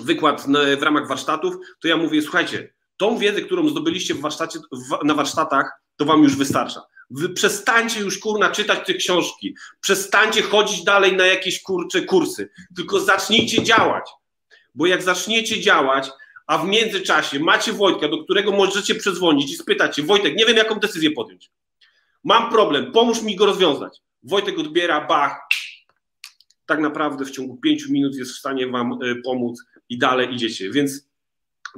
wykład 0.00 0.46
w 0.78 0.82
ramach 0.82 1.08
warsztatów, 1.08 1.54
to 1.80 1.88
ja 1.88 1.96
mówię, 1.96 2.22
słuchajcie, 2.22 2.72
tą 2.96 3.18
wiedzę, 3.18 3.40
którą 3.40 3.68
zdobyliście 3.68 4.14
w 4.14 4.20
warsztacie, 4.20 4.58
na 5.04 5.14
warsztatach, 5.14 5.70
to 5.96 6.04
wam 6.04 6.22
już 6.22 6.36
wystarcza. 6.36 6.82
Wy 7.10 7.28
przestańcie 7.28 8.00
już 8.00 8.18
kurna 8.18 8.50
czytać 8.50 8.86
te 8.86 8.94
książki, 8.94 9.56
przestańcie 9.80 10.42
chodzić 10.42 10.84
dalej 10.84 11.16
na 11.16 11.26
jakieś 11.26 11.62
kurcze 11.62 12.02
kursy, 12.02 12.48
tylko 12.76 13.00
zacznijcie 13.00 13.62
działać. 13.62 14.10
Bo 14.74 14.86
jak 14.86 15.02
zaczniecie 15.02 15.60
działać, 15.60 16.10
a 16.46 16.58
w 16.58 16.68
międzyczasie 16.68 17.40
macie 17.40 17.72
Wojtka, 17.72 18.08
do 18.08 18.24
którego 18.24 18.52
możecie 18.52 18.94
przedzwonić 18.94 19.52
i 19.52 19.56
spytać 19.56 19.96
się, 19.96 20.02
Wojtek, 20.02 20.36
nie 20.36 20.46
wiem 20.46 20.56
jaką 20.56 20.74
decyzję 20.74 21.10
podjąć. 21.10 21.50
Mam 22.24 22.50
problem, 22.50 22.92
pomóż 22.92 23.22
mi 23.22 23.36
go 23.36 23.46
rozwiązać. 23.46 24.02
Wojtek 24.22 24.58
odbiera, 24.58 25.06
bach, 25.06 25.40
tak 26.66 26.80
naprawdę 26.80 27.24
w 27.24 27.30
ciągu 27.30 27.56
pięciu 27.56 27.92
minut 27.92 28.16
jest 28.16 28.32
w 28.32 28.38
stanie 28.38 28.66
wam 28.66 28.92
e, 28.92 29.14
pomóc 29.24 29.62
i 29.88 29.98
dalej 29.98 30.34
idziecie. 30.34 30.70
Więc 30.70 31.08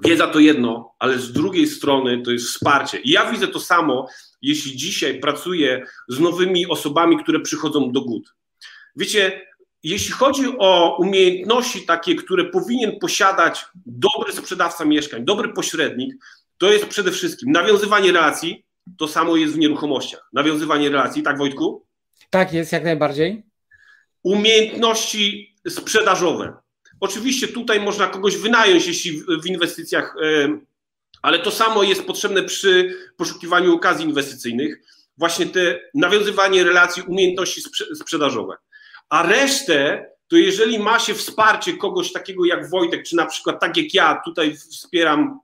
wiedza 0.04 0.26
to 0.26 0.40
jedno, 0.40 0.94
ale 0.98 1.18
z 1.18 1.32
drugiej 1.32 1.66
strony 1.66 2.22
to 2.22 2.30
jest 2.30 2.46
wsparcie. 2.46 2.98
I 2.98 3.10
ja 3.10 3.30
widzę 3.30 3.48
to 3.48 3.60
samo, 3.60 4.08
jeśli 4.42 4.76
dzisiaj 4.76 5.20
pracuję 5.20 5.86
z 6.08 6.20
nowymi 6.20 6.66
osobami, 6.66 7.22
które 7.22 7.40
przychodzą 7.40 7.92
do 7.92 8.00
GUD. 8.00 8.34
Wiecie, 8.96 9.46
jeśli 9.90 10.12
chodzi 10.12 10.44
o 10.58 10.96
umiejętności 10.98 11.86
takie, 11.86 12.14
które 12.14 12.44
powinien 12.44 12.98
posiadać 12.98 13.64
dobry 13.86 14.32
sprzedawca 14.32 14.84
mieszkań, 14.84 15.24
dobry 15.24 15.52
pośrednik, 15.52 16.14
to 16.58 16.72
jest 16.72 16.86
przede 16.86 17.12
wszystkim 17.12 17.52
nawiązywanie 17.52 18.12
relacji, 18.12 18.64
to 18.98 19.08
samo 19.08 19.36
jest 19.36 19.54
w 19.54 19.58
nieruchomościach. 19.58 20.28
Nawiązywanie 20.32 20.88
relacji, 20.88 21.22
tak 21.22 21.38
Wojtku? 21.38 21.86
Tak 22.30 22.52
jest, 22.52 22.72
jak 22.72 22.84
najbardziej. 22.84 23.42
Umiejętności 24.22 25.54
sprzedażowe. 25.68 26.52
Oczywiście 27.00 27.48
tutaj 27.48 27.80
można 27.80 28.06
kogoś 28.06 28.36
wynająć, 28.36 28.86
jeśli 28.86 29.22
w 29.42 29.46
inwestycjach, 29.46 30.16
ale 31.22 31.38
to 31.38 31.50
samo 31.50 31.82
jest 31.82 32.04
potrzebne 32.04 32.42
przy 32.42 32.96
poszukiwaniu 33.16 33.74
okazji 33.74 34.06
inwestycyjnych. 34.06 34.78
Właśnie 35.18 35.46
te 35.46 35.80
nawiązywanie 35.94 36.64
relacji, 36.64 37.02
umiejętności 37.02 37.60
sprzedażowe. 37.94 38.56
A 39.08 39.22
resztę, 39.22 40.06
to 40.28 40.36
jeżeli 40.36 40.78
ma 40.78 40.98
się 40.98 41.14
wsparcie 41.14 41.76
kogoś 41.76 42.12
takiego 42.12 42.44
jak 42.44 42.70
Wojtek, 42.70 43.02
czy 43.02 43.16
na 43.16 43.26
przykład 43.26 43.60
tak 43.60 43.76
jak 43.76 43.94
ja 43.94 44.20
tutaj 44.24 44.56
wspieram 44.56 45.40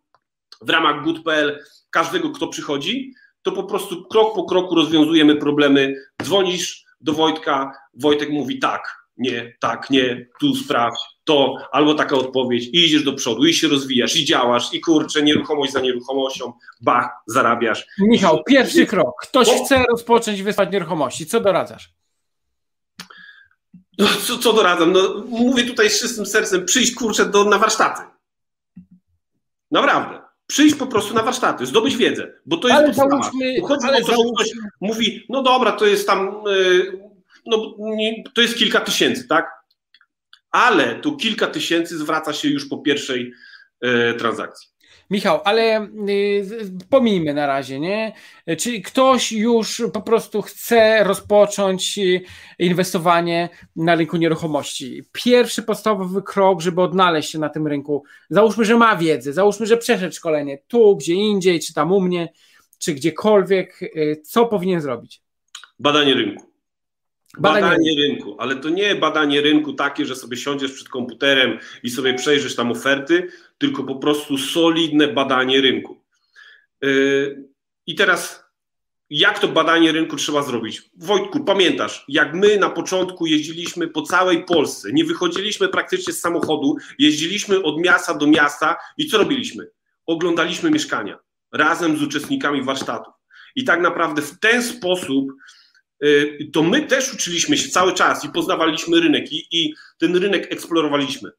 w 0.60 0.70
ramach 0.70 1.04
good.pl 1.04 1.64
każdego, 1.90 2.30
kto 2.30 2.48
przychodzi, 2.48 3.12
to 3.42 3.52
po 3.52 3.64
prostu 3.64 4.04
krok 4.04 4.34
po 4.34 4.44
kroku 4.44 4.74
rozwiązujemy 4.74 5.36
problemy. 5.36 5.94
Dzwonisz 6.22 6.84
do 7.00 7.12
Wojtka, 7.12 7.72
Wojtek 7.94 8.30
mówi 8.30 8.58
tak, 8.58 9.02
nie, 9.16 9.56
tak, 9.60 9.90
nie, 9.90 10.26
tu 10.40 10.54
sprawdź, 10.54 11.00
to, 11.24 11.56
albo 11.72 11.94
taka 11.94 12.16
odpowiedź 12.16 12.64
i 12.64 12.84
idziesz 12.84 13.04
do 13.04 13.12
przodu, 13.12 13.46
i 13.46 13.54
się 13.54 13.68
rozwijasz, 13.68 14.16
i 14.16 14.24
działasz, 14.24 14.74
i 14.74 14.80
kurczę, 14.80 15.22
nieruchomość 15.22 15.72
za 15.72 15.80
nieruchomością, 15.80 16.52
bach, 16.80 17.10
zarabiasz. 17.26 17.86
Michał, 17.98 18.42
pierwszy 18.44 18.86
krok. 18.86 19.14
Ktoś 19.22 19.48
chce 19.48 19.84
rozpocząć 19.90 20.42
wysłać 20.42 20.72
nieruchomości, 20.72 21.26
co 21.26 21.40
doradzasz? 21.40 22.01
No, 23.98 24.06
co, 24.26 24.38
co 24.38 24.52
doradzam? 24.52 24.92
No, 24.92 25.24
mówię 25.28 25.64
tutaj 25.64 25.90
z 25.90 26.00
czystym 26.00 26.26
sercem, 26.26 26.64
przyjść 26.64 26.94
kurczę 26.94 27.26
do, 27.26 27.44
na 27.44 27.58
warsztaty. 27.58 28.02
Naprawdę. 29.70 30.22
Przyjść 30.46 30.74
po 30.74 30.86
prostu 30.86 31.14
na 31.14 31.22
warsztaty, 31.22 31.66
zdobyć 31.66 31.96
wiedzę, 31.96 32.32
bo 32.46 32.56
to 32.56 32.68
jest 32.68 32.78
ale 32.78 32.86
podstawa. 32.86 33.10
Załóżmy, 33.10 33.60
Chodzi 33.68 33.86
ale 33.86 33.98
o 33.98 34.00
to, 34.00 34.06
że 34.06 34.16
ktoś 34.34 34.50
mówi, 34.80 35.26
no 35.28 35.42
dobra, 35.42 35.72
to 35.72 35.86
jest 35.86 36.06
tam, 36.06 36.42
yy, 36.46 37.00
no, 37.46 37.74
to 38.34 38.40
jest 38.40 38.56
kilka 38.56 38.80
tysięcy, 38.80 39.28
tak? 39.28 39.50
Ale 40.50 40.94
tu 40.94 41.16
kilka 41.16 41.46
tysięcy 41.46 41.98
zwraca 41.98 42.32
się 42.32 42.48
już 42.48 42.68
po 42.68 42.78
pierwszej 42.78 43.32
yy, 43.82 44.14
transakcji. 44.14 44.71
Michał, 45.12 45.40
ale 45.44 45.86
y, 46.08 46.46
pomijmy 46.90 47.34
na 47.34 47.46
razie, 47.46 47.80
nie? 47.80 48.12
Czy 48.58 48.80
ktoś 48.80 49.32
już 49.32 49.82
po 49.92 50.02
prostu 50.02 50.42
chce 50.42 51.04
rozpocząć 51.04 51.98
y, 51.98 52.20
inwestowanie 52.58 53.48
na 53.76 53.94
rynku 53.94 54.16
nieruchomości? 54.16 55.02
Pierwszy 55.12 55.62
podstawowy 55.62 56.22
krok, 56.22 56.60
żeby 56.60 56.82
odnaleźć 56.82 57.30
się 57.30 57.38
na 57.38 57.48
tym 57.48 57.66
rynku. 57.66 58.04
Załóżmy, 58.30 58.64
że 58.64 58.76
ma 58.76 58.96
wiedzę, 58.96 59.32
załóżmy, 59.32 59.66
że 59.66 59.76
przeszedł 59.76 60.14
szkolenie 60.14 60.58
tu, 60.68 60.96
gdzie 60.96 61.14
indziej, 61.14 61.60
czy 61.60 61.74
tam 61.74 61.92
u 61.92 62.00
mnie, 62.00 62.32
czy 62.78 62.94
gdziekolwiek. 62.94 63.82
Y, 63.82 64.22
co 64.24 64.46
powinien 64.46 64.80
zrobić? 64.80 65.22
Badanie 65.78 66.14
rynku. 66.14 66.51
Badanie, 67.38 67.62
badanie 67.62 67.96
rynku, 67.96 68.36
ale 68.38 68.56
to 68.56 68.68
nie 68.68 68.94
badanie 68.94 69.40
rynku 69.40 69.72
takie, 69.72 70.06
że 70.06 70.16
sobie 70.16 70.36
siądziesz 70.36 70.72
przed 70.72 70.88
komputerem 70.88 71.58
i 71.82 71.90
sobie 71.90 72.14
przejrzysz 72.14 72.56
tam 72.56 72.70
oferty, 72.70 73.28
tylko 73.58 73.84
po 73.84 73.94
prostu 73.94 74.38
solidne 74.38 75.08
badanie 75.08 75.60
rynku. 75.60 76.02
Yy, 76.82 77.48
I 77.86 77.94
teraz, 77.94 78.44
jak 79.10 79.38
to 79.38 79.48
badanie 79.48 79.92
rynku 79.92 80.16
trzeba 80.16 80.42
zrobić? 80.42 80.82
Wojtku, 80.96 81.44
pamiętasz, 81.44 82.04
jak 82.08 82.34
my 82.34 82.56
na 82.56 82.70
początku 82.70 83.26
jeździliśmy 83.26 83.88
po 83.88 84.02
całej 84.02 84.44
Polsce, 84.44 84.92
nie 84.92 85.04
wychodziliśmy 85.04 85.68
praktycznie 85.68 86.12
z 86.12 86.20
samochodu, 86.20 86.76
jeździliśmy 86.98 87.62
od 87.62 87.80
miasta 87.80 88.14
do 88.14 88.26
miasta 88.26 88.76
i 88.98 89.06
co 89.06 89.18
robiliśmy? 89.18 89.70
Oglądaliśmy 90.06 90.70
mieszkania 90.70 91.18
razem 91.52 91.96
z 91.96 92.02
uczestnikami 92.02 92.62
warsztatów. 92.62 93.14
I 93.56 93.64
tak 93.64 93.80
naprawdę 93.80 94.22
w 94.22 94.38
ten 94.38 94.62
sposób 94.62 95.32
Y, 95.32 95.61
to 96.52 96.62
my 96.62 96.82
też 96.82 97.14
uczyliśmy 97.14 97.56
się 97.56 97.68
cały 97.68 97.94
czas 97.94 98.24
i 98.24 98.28
poznawaliśmy 98.28 99.00
rynek 99.00 99.32
i, 99.32 99.46
i 99.50 99.74
ten 99.98 100.16
rynek 100.16 100.52
eksplorowaliśmy. 100.52 101.30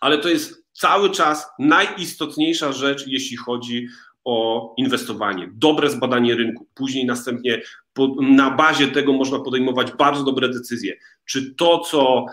Ale 0.00 0.18
to 0.18 0.28
jest 0.28 0.64
cały 0.72 1.10
czas 1.10 1.46
najistotniejsza 1.58 2.72
rzecz, 2.72 3.06
jeśli 3.06 3.36
chodzi 3.36 3.88
o 4.24 4.74
inwestowanie. 4.76 5.50
Dobre 5.54 5.90
zbadanie 5.90 6.34
rynku. 6.34 6.66
Później 6.74 7.06
następnie 7.06 7.62
po, 7.92 8.16
na 8.20 8.50
bazie 8.50 8.88
tego 8.88 9.12
można 9.12 9.40
podejmować 9.40 9.92
bardzo 9.92 10.24
dobre 10.24 10.48
decyzje. 10.48 10.94
Czy 11.24 11.54
to, 11.54 11.78
co 11.78 12.26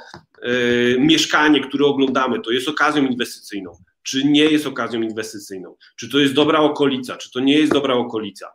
y, 0.45 0.97
mieszkanie, 0.99 1.59
które 1.59 1.85
oglądamy, 1.85 2.39
to 2.39 2.51
jest 2.51 2.67
okazją 2.67 3.03
inwestycyjną, 3.03 3.71
czy 4.03 4.25
nie 4.25 4.45
jest 4.45 4.67
okazją 4.67 5.01
inwestycyjną, 5.01 5.75
czy 5.95 6.09
to 6.09 6.19
jest 6.19 6.33
dobra 6.33 6.59
okolica, 6.59 7.17
czy 7.17 7.31
to 7.31 7.39
nie 7.39 7.53
jest 7.53 7.73
dobra 7.73 7.93
okolica 7.93 8.47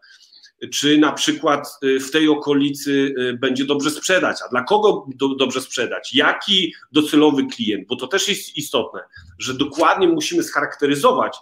czy 0.73 0.99
na 0.99 1.13
przykład 1.13 1.79
y, 1.85 2.01
w 2.01 2.11
tej 2.11 2.29
okolicy 2.29 3.15
y, 3.19 3.39
będzie 3.41 3.65
dobrze 3.65 3.91
sprzedać, 3.91 4.37
a 4.47 4.49
dla 4.49 4.63
kogo 4.63 5.07
do, 5.15 5.29
dobrze 5.29 5.61
sprzedać, 5.61 6.15
jaki 6.15 6.75
docelowy 6.93 7.47
klient, 7.47 7.89
bo 7.89 7.97
to 7.97 8.07
też 8.07 8.29
jest 8.29 8.57
istotne, 8.57 9.01
że 9.39 9.55
dokładnie 9.55 10.09
musimy 10.09 10.43
scharakteryzować 10.43 11.37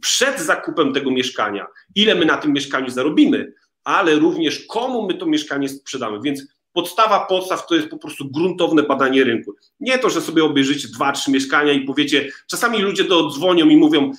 przed 0.00 0.40
zakupem 0.40 0.92
tego 0.92 1.10
mieszkania, 1.10 1.66
ile 1.94 2.14
my 2.14 2.24
na 2.24 2.36
tym 2.36 2.52
mieszkaniu 2.52 2.90
zarobimy, 2.90 3.52
ale 3.84 4.14
również 4.14 4.66
komu 4.66 5.06
my 5.06 5.14
to 5.14 5.26
mieszkanie 5.26 5.68
sprzedamy, 5.68 6.18
więc 6.24 6.42
podstawa 6.72 7.26
podstaw 7.26 7.66
to 7.66 7.74
jest 7.74 7.88
po 7.88 7.98
prostu 7.98 8.30
gruntowne 8.30 8.82
badanie 8.82 9.24
rynku. 9.24 9.54
Nie 9.80 9.98
to, 9.98 10.10
że 10.10 10.20
sobie 10.20 10.44
obejrzycie 10.44 10.88
dwa, 10.88 11.12
trzy 11.12 11.30
mieszkania 11.30 11.72
i 11.72 11.80
powiecie, 11.80 12.32
czasami 12.46 12.78
ludzie 12.78 13.04
dodzwonią 13.04 13.68
i 13.68 13.76
mówią, 13.76 14.12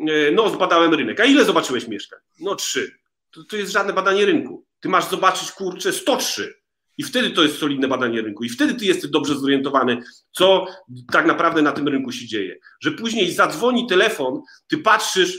y, 0.00 0.32
no 0.34 0.50
zbadałem 0.50 0.94
rynek, 0.94 1.20
a 1.20 1.24
ile 1.24 1.44
zobaczyłeś 1.44 1.88
mieszkań? 1.88 2.20
No 2.40 2.54
trzy 2.54 2.98
to, 3.30 3.44
to 3.44 3.56
jest 3.56 3.72
żadne 3.72 3.92
badanie 3.92 4.26
rynku. 4.26 4.66
ty 4.80 4.88
masz 4.88 5.08
zobaczyć, 5.10 5.52
kurczę, 5.52 5.92
103. 5.92 6.54
I 6.98 7.04
wtedy 7.04 7.30
to 7.30 7.42
jest 7.42 7.58
solidne 7.58 7.88
badanie 7.88 8.22
rynku. 8.22 8.44
I 8.44 8.48
wtedy 8.48 8.74
ty 8.74 8.84
jesteś 8.84 9.10
dobrze 9.10 9.38
zorientowany, 9.38 10.02
co 10.32 10.66
tak 11.12 11.26
naprawdę 11.26 11.62
na 11.62 11.72
tym 11.72 11.88
rynku 11.88 12.12
się 12.12 12.26
dzieje. 12.26 12.58
Że 12.80 12.90
później 12.90 13.32
zadzwoni 13.32 13.86
telefon, 13.86 14.42
ty 14.68 14.78
patrzysz 14.78 15.38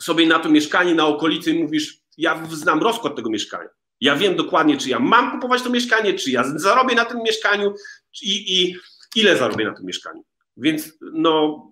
sobie 0.00 0.26
na 0.26 0.38
to 0.38 0.48
mieszkanie, 0.48 0.94
na 0.94 1.06
okolicy 1.06 1.50
i 1.50 1.62
mówisz, 1.62 2.00
ja 2.18 2.46
znam 2.50 2.82
rozkład 2.82 3.16
tego 3.16 3.30
mieszkania. 3.30 3.68
Ja 4.00 4.16
wiem 4.16 4.36
dokładnie, 4.36 4.76
czy 4.76 4.88
ja 4.88 4.98
mam 4.98 5.30
kupować 5.30 5.62
to 5.62 5.70
mieszkanie, 5.70 6.14
czy 6.14 6.30
ja 6.30 6.44
zarobię 6.56 6.94
na 6.94 7.04
tym 7.04 7.18
mieszkaniu 7.22 7.74
i, 8.22 8.62
i 8.62 8.76
ile 9.16 9.36
zarobię 9.36 9.64
na 9.64 9.74
tym 9.74 9.86
mieszkaniu. 9.86 10.24
Więc 10.56 10.92
no, 11.12 11.62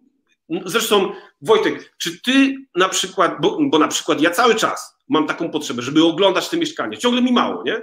zresztą 0.65 1.13
Wojtek, 1.41 1.95
czy 1.99 2.23
ty 2.23 2.55
na 2.75 2.89
przykład, 2.89 3.33
bo, 3.41 3.59
bo 3.71 3.79
na 3.79 3.89
przykład 3.89 4.21
ja 4.21 4.31
cały 4.31 4.55
czas 4.55 4.98
mam 5.09 5.27
taką 5.27 5.51
potrzebę, 5.51 5.83
żeby 5.83 6.05
oglądać 6.05 6.49
te 6.49 6.57
mieszkanie, 6.57 6.99
ciągle 6.99 7.23
mi 7.23 7.33
mało, 7.33 7.63
nie? 7.67 7.81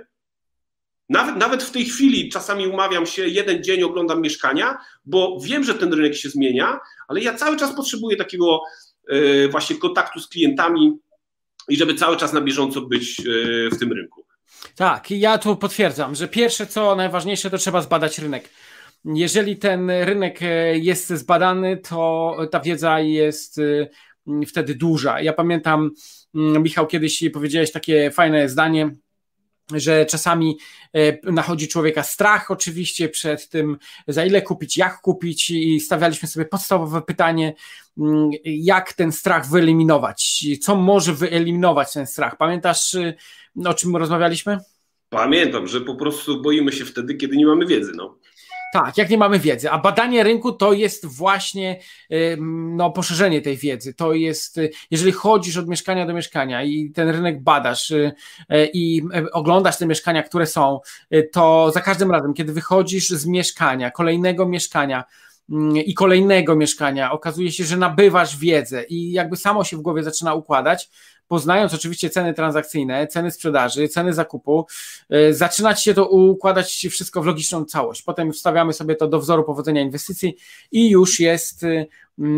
Nawet, 1.10 1.36
nawet 1.36 1.64
w 1.64 1.72
tej 1.72 1.86
chwili 1.86 2.30
czasami 2.30 2.68
umawiam 2.68 3.06
się, 3.06 3.28
jeden 3.28 3.64
dzień 3.64 3.84
oglądam 3.84 4.22
mieszkania, 4.22 4.78
bo 5.06 5.40
wiem, 5.44 5.64
że 5.64 5.74
ten 5.74 5.94
rynek 5.94 6.16
się 6.16 6.30
zmienia, 6.30 6.80
ale 7.08 7.22
ja 7.22 7.34
cały 7.34 7.58
czas 7.58 7.76
potrzebuję 7.76 8.18
takiego 8.18 8.62
yy, 9.10 9.50
właśnie 9.50 9.76
kontaktu 9.76 10.20
z 10.20 10.28
klientami 10.28 10.98
i 11.70 11.78
żeby 11.78 11.96
cały 11.96 12.18
czas 12.18 12.34
na 12.34 12.42
bieżąco 12.42 12.82
być 12.82 13.20
yy, 13.20 13.70
w 13.72 13.80
tym 13.80 13.94
rynku. 13.94 14.26
Tak, 14.76 15.12
ja 15.12 15.38
tu 15.38 15.56
potwierdzam, 15.56 16.16
że 16.16 16.28
pierwsze 16.28 16.68
co 16.68 16.96
najważniejsze 16.96 17.50
to 17.50 17.58
trzeba 17.58 17.82
zbadać 17.82 18.20
rynek. 18.20 18.50
Jeżeli 19.06 19.58
ten 19.58 19.90
rynek 19.90 20.42
e, 20.42 20.78
jest 20.78 21.10
zbadany, 21.10 21.78
to 21.78 22.36
ta 22.52 22.60
wiedza 22.60 23.00
jest 23.00 23.58
e, 23.58 23.88
wtedy 24.48 24.76
duża. 24.76 25.22
Ja 25.22 25.34
pamiętam, 25.34 25.92
mm, 26.36 26.64
Michał, 26.64 26.88
kiedyś 26.88 27.24
powiedziałeś 27.34 27.72
takie 27.72 28.12
fajne 28.12 28.50
zdanie, 28.50 28.96
że 29.74 30.06
czasami 30.06 30.58
e, 30.94 31.32
nachodzi 31.32 31.68
człowieka 31.68 32.04
strach 32.04 32.52
oczywiście 32.52 33.10
przed 33.10 33.50
tym, 33.50 33.78
za 34.08 34.26
ile 34.26 34.42
kupić, 34.42 34.78
jak 34.78 35.02
kupić 35.02 35.50
i 35.50 35.80
stawialiśmy 35.80 36.28
sobie 36.28 36.46
podstawowe 36.46 37.02
pytanie, 37.02 37.54
mm, 37.98 38.30
jak 38.46 38.94
ten 38.94 39.12
strach 39.12 39.50
wyeliminować, 39.50 40.46
co 40.62 40.76
może 40.76 41.14
wyeliminować 41.14 41.94
ten 41.94 42.08
strach. 42.08 42.38
Pamiętasz, 42.38 42.96
o 43.66 43.74
czym 43.74 43.96
rozmawialiśmy? 43.96 44.60
Pamiętam, 45.10 45.68
że 45.68 45.82
po 45.82 45.96
prostu 45.96 46.42
boimy 46.42 46.72
się 46.72 46.86
wtedy, 46.86 47.16
kiedy 47.16 47.38
nie 47.38 47.46
mamy 47.46 47.66
wiedzy. 47.66 47.92
No. 47.96 48.18
Tak, 48.74 48.98
jak 48.98 49.10
nie 49.10 49.18
mamy 49.18 49.40
wiedzy, 49.40 49.72
a 49.72 49.80
badanie 49.80 50.24
rynku 50.24 50.52
to 50.52 50.74
jest 50.74 51.06
właśnie 51.06 51.80
no, 52.76 52.92
poszerzenie 52.92 53.42
tej 53.42 53.58
wiedzy. 53.58 53.94
To 53.94 54.14
jest, 54.14 54.60
jeżeli 54.92 55.12
chodzisz 55.12 55.58
od 55.58 55.68
mieszkania 55.68 56.06
do 56.06 56.14
mieszkania 56.14 56.64
i 56.64 56.92
ten 56.92 57.10
rynek 57.10 57.44
badasz 57.44 57.92
y, 57.92 58.12
y, 58.52 58.70
i 58.74 59.02
y, 59.16 59.32
oglądasz 59.32 59.78
te 59.78 59.86
mieszkania, 59.86 60.24
które 60.24 60.46
są, 60.46 60.80
to 61.32 61.72
za 61.72 61.82
każdym 61.82 62.12
razem, 62.12 62.34
kiedy 62.34 62.54
wychodzisz 62.54 63.10
z 63.10 63.26
mieszkania, 63.26 63.92
kolejnego 63.92 64.46
mieszkania, 64.46 65.04
mm, 65.50 65.78
i 65.78 65.94
kolejnego 65.94 66.56
mieszkania, 66.56 67.12
okazuje 67.12 67.52
się, 67.52 67.64
że 67.64 67.78
nabywasz 67.78 68.38
wiedzę 68.38 68.84
i 68.84 69.12
jakby 69.12 69.38
samo 69.38 69.64
się 69.64 69.78
w 69.78 69.82
głowie 69.82 70.04
zaczyna 70.04 70.34
układać, 70.34 70.90
poznając 71.28 71.74
oczywiście 71.74 72.10
ceny 72.10 72.34
transakcyjne, 72.34 73.08
ceny 73.08 73.32
sprzedaży, 73.32 73.88
ceny 73.88 74.14
zakupu, 74.14 74.68
e, 75.10 75.34
zaczynać 75.34 75.84
się 75.84 75.94
to 75.94 76.08
układać 76.08 76.88
wszystko 76.92 77.22
w 77.22 77.26
logiczną 77.26 77.66
całość. 77.66 78.02
Potem 78.02 78.34
wstawiamy 78.34 78.74
sobie 78.74 78.96
to 78.96 79.08
do 79.08 79.20
wzoru 79.20 79.44
powodzenia 79.44 79.82
inwestycji 79.82 80.36
i 80.72 80.90
już 80.90 81.20
jest 81.20 81.64
e, 81.64 81.86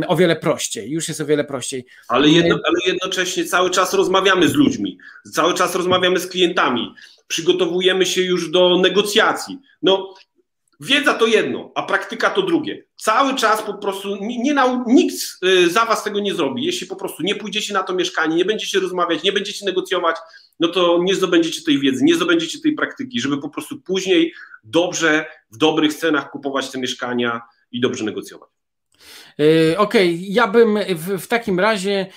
o 0.07 0.15
wiele 0.15 0.35
prościej, 0.35 0.91
już 0.91 1.07
jest 1.07 1.21
o 1.21 1.25
wiele 1.25 1.43
prościej. 1.43 1.85
Ale, 2.07 2.29
jedno, 2.29 2.59
ale 2.65 2.77
jednocześnie 2.85 3.45
cały 3.45 3.69
czas 3.69 3.93
rozmawiamy 3.93 4.47
z 4.47 4.53
ludźmi, 4.53 4.97
cały 5.33 5.53
czas 5.53 5.75
rozmawiamy 5.75 6.19
z 6.19 6.27
klientami, 6.27 6.93
przygotowujemy 7.27 8.05
się 8.05 8.21
już 8.21 8.51
do 8.51 8.79
negocjacji. 8.81 9.59
No, 9.81 10.13
Wiedza 10.79 11.13
to 11.13 11.27
jedno, 11.27 11.71
a 11.75 11.83
praktyka 11.83 12.29
to 12.29 12.41
drugie. 12.41 12.83
Cały 12.97 13.35
czas 13.35 13.61
po 13.61 13.73
prostu 13.73 14.15
nie, 14.15 14.39
nie 14.39 14.55
nikt 14.87 15.15
y, 15.43 15.69
za 15.69 15.85
was 15.85 16.03
tego 16.03 16.19
nie 16.19 16.33
zrobi. 16.33 16.65
Jeśli 16.65 16.87
po 16.87 16.95
prostu 16.95 17.23
nie 17.23 17.35
pójdziecie 17.35 17.73
na 17.73 17.83
to 17.83 17.93
mieszkanie, 17.93 18.35
nie 18.35 18.45
będziecie 18.45 18.79
rozmawiać, 18.79 19.23
nie 19.23 19.31
będziecie 19.31 19.65
negocjować, 19.65 20.15
no 20.59 20.67
to 20.67 20.99
nie 21.03 21.15
zdobędziecie 21.15 21.61
tej 21.61 21.79
wiedzy, 21.79 22.03
nie 22.03 22.15
zdobędziecie 22.15 22.59
tej 22.61 22.73
praktyki, 22.73 23.21
żeby 23.21 23.37
po 23.37 23.49
prostu 23.49 23.81
później 23.81 24.33
dobrze, 24.63 25.25
w 25.51 25.57
dobrych 25.57 25.93
cenach 25.93 26.31
kupować 26.31 26.71
te 26.71 26.79
mieszkania 26.79 27.41
i 27.71 27.81
dobrze 27.81 28.03
negocjować. 28.03 28.49
Y, 29.39 29.75
okej, 29.77 30.13
okay, 30.13 30.27
ja 30.29 30.47
bym 30.47 30.79
w, 30.95 31.21
w, 31.21 31.27
takim 31.27 31.59
razie 31.59 32.07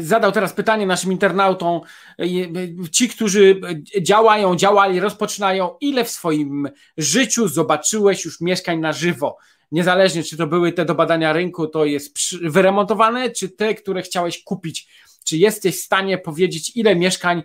zadał 0.00 0.32
teraz 0.32 0.52
pytanie 0.52 0.86
naszym 0.86 1.12
internautom. 1.12 1.80
Y, 2.20 2.90
ci, 2.90 3.08
którzy 3.08 3.60
działają, 4.00 4.56
działali, 4.56 5.00
rozpoczynają, 5.00 5.76
ile 5.80 6.04
w 6.04 6.10
swoim 6.10 6.68
życiu 6.96 7.48
zobaczyłeś 7.48 8.24
już 8.24 8.40
mieszkań 8.40 8.80
na 8.80 8.92
żywo? 8.92 9.36
Niezależnie, 9.72 10.22
czy 10.22 10.36
to 10.36 10.46
były 10.46 10.72
te 10.72 10.84
do 10.84 10.94
badania 10.94 11.32
rynku, 11.32 11.66
to 11.66 11.84
jest 11.84 12.36
wyremontowane, 12.42 13.30
czy 13.30 13.48
te, 13.48 13.74
które 13.74 14.02
chciałeś 14.02 14.42
kupić 14.42 14.88
czy 15.24 15.36
jesteś 15.36 15.80
w 15.80 15.84
stanie 15.84 16.18
powiedzieć, 16.18 16.76
ile 16.76 16.96
mieszkań 16.96 17.42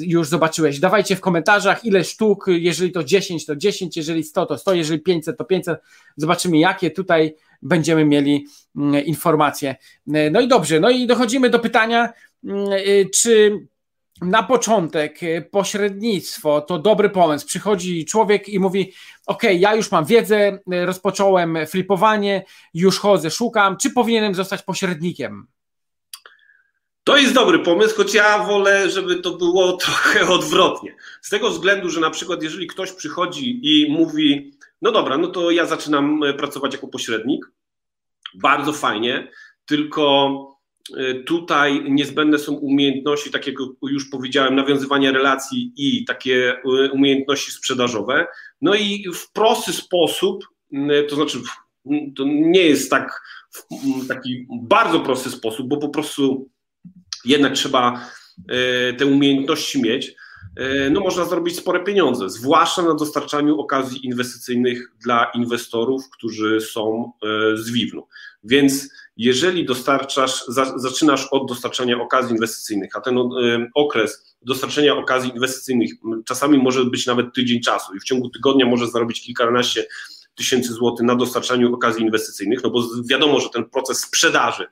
już 0.00 0.28
zobaczyłeś? 0.28 0.80
Dawajcie 0.80 1.16
w 1.16 1.20
komentarzach, 1.20 1.84
ile 1.84 2.04
sztuk, 2.04 2.46
jeżeli 2.48 2.92
to 2.92 3.04
10, 3.04 3.46
to 3.46 3.56
10, 3.56 3.96
jeżeli 3.96 4.24
100, 4.24 4.46
to 4.46 4.58
100, 4.58 4.74
jeżeli 4.74 5.00
500, 5.00 5.38
to 5.38 5.44
500. 5.44 5.80
Zobaczymy, 6.16 6.58
jakie 6.58 6.90
tutaj 6.90 7.34
będziemy 7.62 8.04
mieli 8.04 8.46
mm, 8.76 9.04
informacje. 9.04 9.76
E, 10.14 10.30
no 10.30 10.40
i 10.40 10.48
dobrze, 10.48 10.80
no 10.80 10.90
i 10.90 11.06
dochodzimy 11.06 11.50
do 11.50 11.58
pytania, 11.58 12.12
mm, 12.44 12.72
e, 12.72 13.04
czy 13.14 13.58
na 14.22 14.42
początek 14.42 15.22
e, 15.22 15.40
pośrednictwo 15.42 16.60
to 16.60 16.78
dobry 16.78 17.10
pomysł. 17.10 17.46
Przychodzi 17.46 18.04
człowiek 18.04 18.48
i 18.48 18.58
mówi: 18.58 18.92
OK, 19.26 19.42
ja 19.42 19.74
już 19.74 19.90
mam 19.90 20.04
wiedzę, 20.04 20.58
rozpocząłem 20.66 21.58
flipowanie, 21.66 22.44
już 22.74 22.98
chodzę, 22.98 23.30
szukam, 23.30 23.76
czy 23.76 23.90
powinienem 23.90 24.34
zostać 24.34 24.62
pośrednikiem? 24.62 25.46
To 27.08 27.16
jest 27.16 27.34
dobry 27.34 27.58
pomysł, 27.58 27.96
choć 27.96 28.14
ja 28.14 28.44
wolę, 28.44 28.90
żeby 28.90 29.16
to 29.16 29.36
było 29.36 29.72
trochę 29.86 30.28
odwrotnie. 30.28 30.94
Z 31.22 31.30
tego 31.30 31.50
względu, 31.50 31.90
że 31.90 32.00
na 32.00 32.10
przykład, 32.10 32.42
jeżeli 32.42 32.66
ktoś 32.66 32.92
przychodzi 32.92 33.60
i 33.62 33.92
mówi, 33.92 34.57
no 34.82 34.92
dobra, 34.92 35.18
no 35.18 35.28
to 35.28 35.50
ja 35.50 35.66
zaczynam 35.66 36.22
e, 36.22 36.34
pracować 36.34 36.72
jako 36.72 36.88
pośrednik. 36.88 37.50
Bardzo 38.34 38.72
fajnie, 38.72 39.30
tylko 39.66 40.36
e, 40.96 41.14
tutaj 41.14 41.90
niezbędne 41.90 42.38
są 42.38 42.54
umiejętności, 42.54 43.30
tak 43.30 43.46
jak 43.46 43.56
już 43.82 44.10
powiedziałem, 44.10 44.54
nawiązywania 44.54 45.12
relacji 45.12 45.72
i 45.76 46.04
takie 46.04 46.52
e, 46.52 46.90
umiejętności 46.90 47.52
sprzedażowe. 47.52 48.26
No 48.60 48.74
i 48.74 49.04
w 49.14 49.32
prosty 49.32 49.72
sposób, 49.72 50.44
to 51.08 51.16
znaczy 51.16 51.38
to 52.16 52.24
nie 52.24 52.62
jest 52.62 52.90
tak 52.90 53.22
taki 54.08 54.46
bardzo 54.62 55.00
prosty 55.00 55.30
sposób, 55.30 55.68
bo 55.68 55.76
po 55.76 55.88
prostu 55.88 56.50
jednak 57.24 57.52
trzeba 57.52 58.10
te 58.98 59.06
umiejętności 59.06 59.82
mieć 59.82 60.14
no 60.90 61.00
można 61.00 61.24
zrobić 61.24 61.56
spore 61.56 61.84
pieniądze, 61.84 62.30
zwłaszcza 62.30 62.82
na 62.82 62.94
dostarczaniu 62.94 63.60
okazji 63.60 64.06
inwestycyjnych 64.06 64.92
dla 65.04 65.30
inwestorów, 65.34 66.10
którzy 66.10 66.60
są 66.60 67.12
e, 67.22 67.56
z 67.56 67.70
Wiwnu. 67.70 68.06
Więc 68.44 68.88
jeżeli 69.16 69.66
dostarczasz, 69.66 70.44
zaczynasz 70.76 71.28
od 71.30 71.48
dostarczania 71.48 72.00
okazji 72.00 72.32
inwestycyjnych, 72.32 72.96
a 72.96 73.00
ten 73.00 73.18
e, 73.18 73.22
okres 73.74 74.36
dostarczenia 74.42 74.96
okazji 74.96 75.30
inwestycyjnych 75.30 75.90
czasami 76.26 76.58
może 76.58 76.84
być 76.84 77.06
nawet 77.06 77.34
tydzień 77.34 77.60
czasu 77.60 77.94
i 77.94 78.00
w 78.00 78.04
ciągu 78.04 78.30
tygodnia 78.30 78.66
możesz 78.66 78.88
zarobić 78.88 79.22
kilkanaście 79.22 79.86
tysięcy 80.34 80.72
złotych 80.72 81.06
na 81.06 81.16
dostarczaniu 81.16 81.74
okazji 81.74 82.02
inwestycyjnych, 82.02 82.62
no 82.62 82.70
bo 82.70 82.82
wiadomo, 83.10 83.40
że 83.40 83.48
ten 83.50 83.64
proces 83.64 83.98
sprzedaży 83.98 84.66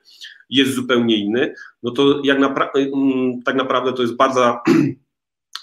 jest 0.49 0.73
zupełnie 0.73 1.17
inny, 1.17 1.53
no 1.83 1.91
to 1.91 2.21
jak 2.23 2.39
napra 2.39 2.71
tak 3.45 3.55
naprawdę 3.55 3.93
to 3.93 4.01
jest 4.01 4.15
bardzo 4.15 4.59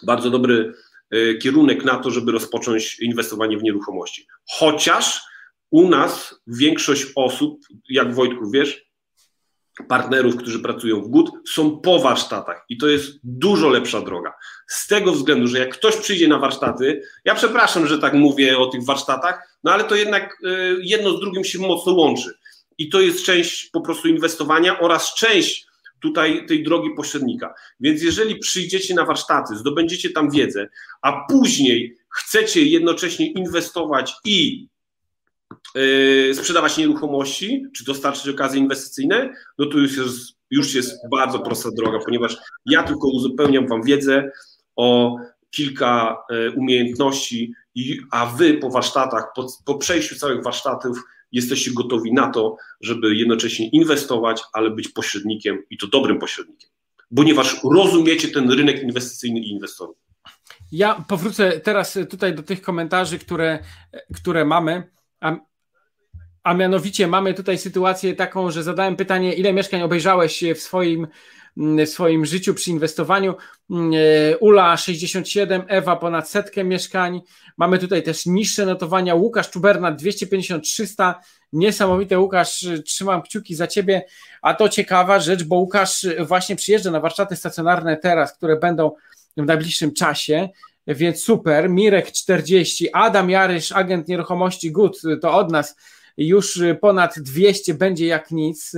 bardzo 0.02 0.30
dobry 0.30 0.74
e, 1.11 1.35
kierunek 1.35 1.85
na 1.85 1.98
to, 1.98 2.11
żeby 2.11 2.33
rozpocząć 2.33 3.00
inwestowanie 3.00 3.59
w 3.59 3.62
nieruchomości. 3.62 4.26
Chociaż 4.50 5.20
u 5.70 5.88
nas 5.88 6.40
większość 6.46 7.07
osób, 7.14 7.61
jak 7.88 8.14
Wojtku 8.14 8.50
wiesz, 8.50 8.85
partnerów, 9.88 10.37
którzy 10.37 10.59
pracują 10.59 11.02
w 11.02 11.09
GUT, 11.09 11.30
są 11.48 11.80
po 11.80 11.98
warsztatach 11.98 12.64
i 12.68 12.78
to 12.78 12.87
jest 12.87 13.18
dużo 13.24 13.68
lepsza 13.68 14.00
droga. 14.00 14.33
Z 14.66 14.87
tego 14.87 15.12
względu, 15.12 15.46
że 15.46 15.59
jak 15.59 15.74
ktoś 15.74 15.96
przyjdzie 15.96 16.28
na 16.28 16.38
warsztaty, 16.38 17.02
ja 17.24 17.35
przepraszam, 17.35 17.87
że 17.87 17.98
tak 17.98 18.14
mówię 18.14 18.59
o 18.59 18.66
tych 18.66 18.85
warsztatach, 18.85 19.59
no 19.64 19.72
ale 19.72 19.85
to 19.85 19.94
jednak 19.94 20.38
e, 20.44 20.48
jedno 20.83 21.16
z 21.16 21.20
drugim 21.20 21.44
się 21.44 21.59
mocno 21.59 21.92
łączy. 21.92 22.35
I 22.78 22.88
to 22.88 23.00
jest 23.00 23.24
część 23.24 23.70
po 23.70 23.80
prostu 23.80 24.09
inwestowania 24.09 24.80
oraz 24.80 25.14
część 25.14 25.66
tutaj 26.00 26.46
tej 26.46 26.62
drogi 26.62 26.90
pośrednika. 26.96 27.54
Więc 27.80 28.02
jeżeli 28.02 28.38
przyjdziecie 28.38 28.94
na 28.94 29.04
warsztaty, 29.04 29.57
zdobędziecie 29.57 30.11
tam 30.11 30.30
wiedzę, 30.30 30.68
a 31.02 31.26
później 31.30 31.96
chcecie 32.11 32.62
jednocześnie 32.62 33.33
inwestować 33.33 34.14
i 34.24 34.68
yy, 35.74 36.35
sprzedawać 36.35 36.78
nieruchomości, 36.78 37.66
czy 37.76 37.85
dostarczyć 37.85 38.28
okazje 38.28 38.61
inwestycyjne, 38.61 39.35
no 39.59 39.66
to 39.66 39.78
już 39.78 39.96
jest, 39.96 40.35
już 40.50 40.74
jest 40.74 41.09
bardzo 41.11 41.38
prosta 41.38 41.68
droga, 41.76 41.98
ponieważ 42.04 42.37
ja 42.66 42.83
tylko 42.83 43.09
uzupełniam 43.09 43.68
Wam 43.68 43.83
wiedzę 43.83 44.30
o 44.76 45.16
kilka 45.50 46.16
umiejętności, 46.57 47.52
a 48.11 48.26
wy 48.26 48.54
po 48.54 48.70
warsztatach, 48.70 49.24
po, 49.37 49.46
po 49.64 49.74
przejściu 49.74 50.16
całych 50.16 50.42
warsztatów 50.42 50.98
jesteście 51.35 51.70
gotowi 51.73 52.12
na 52.12 52.31
to, 52.31 52.57
żeby 52.81 53.14
jednocześnie 53.14 53.68
inwestować, 53.68 54.42
ale 54.53 54.70
być 54.70 54.88
pośrednikiem 54.88 55.62
i 55.70 55.79
to 55.79 55.87
dobrym 55.87 56.18
pośrednikiem, 56.18 56.70
ponieważ 57.16 57.57
rozumiecie 57.73 58.29
ten 58.29 58.51
rynek 58.51 58.83
inwestycyjny 58.83 59.40
i 59.40 59.51
inwestorów. 59.51 59.97
Ja 60.73 61.05
powrócę 61.09 61.61
teraz 61.61 61.99
tutaj 62.11 62.35
do 62.35 62.42
tych 62.42 62.62
komentarzy, 62.62 63.18
które, 63.18 63.59
które 64.14 64.44
mamy. 64.44 64.90
A, 65.20 65.37
a 66.42 66.55
mianowicie 66.55 67.07
mamy 67.07 67.35
tutaj 67.35 67.59
sytuację 67.59 68.14
taką, 68.14 68.51
że 68.51 68.62
zadałem 68.62 68.97
pytanie, 68.97 69.35
ile 69.35 69.53
mieszkań 69.53 69.83
obejrzałeś 69.83 70.44
w 70.55 70.59
swoim, 70.59 71.07
w 71.57 71.88
swoim 71.88 72.27
życiu 72.27 72.55
przy 72.55 72.71
inwestowaniu. 72.71 73.35
Ula 74.40 74.77
67, 74.77 75.62
Ewa 75.69 75.97
ponad 75.97 76.31
setkę 76.31 76.64
mieszkań. 76.64 77.21
Mamy 77.57 77.79
tutaj 77.79 78.03
też 78.03 78.27
niższe 78.27 78.67
notowania. 78.67 79.14
Łukasz 79.14 79.51
Czuberna 79.51 79.97
250-300. 79.97 81.14
Niesamowite, 81.53 82.19
Łukasz, 82.19 82.67
trzymam 82.87 83.23
kciuki 83.23 83.55
za 83.55 83.67
ciebie. 83.67 84.05
A 84.43 84.55
to 84.55 84.69
ciekawa 84.69 85.21
rzecz, 85.21 85.45
bo 85.45 85.57
Łukasz 85.57 86.07
właśnie 86.27 86.57
przyjeżdża 86.57 86.90
na 86.90 87.01
warsztaty 87.01 87.37
stacjonarne 87.37 87.97
teraz, 87.97 88.37
które 88.37 88.57
będą 88.57 88.93
w 89.37 89.47
najbliższym 89.47 89.93
czasie, 89.93 90.49
więc 90.87 91.23
super. 91.23 91.71
Mirek 91.71 92.12
40, 92.12 92.93
Adam 92.93 93.31
Jarysz, 93.31 93.73
agent 93.73 94.09
nieruchomości 94.09 94.73
Good, 94.73 95.01
to 95.23 95.35
od 95.35 95.51
nas 95.51 95.77
już 96.17 96.61
ponad 96.81 97.19
200 97.19 97.75
będzie 97.75 98.07
jak 98.07 98.31
nic. 98.31 98.73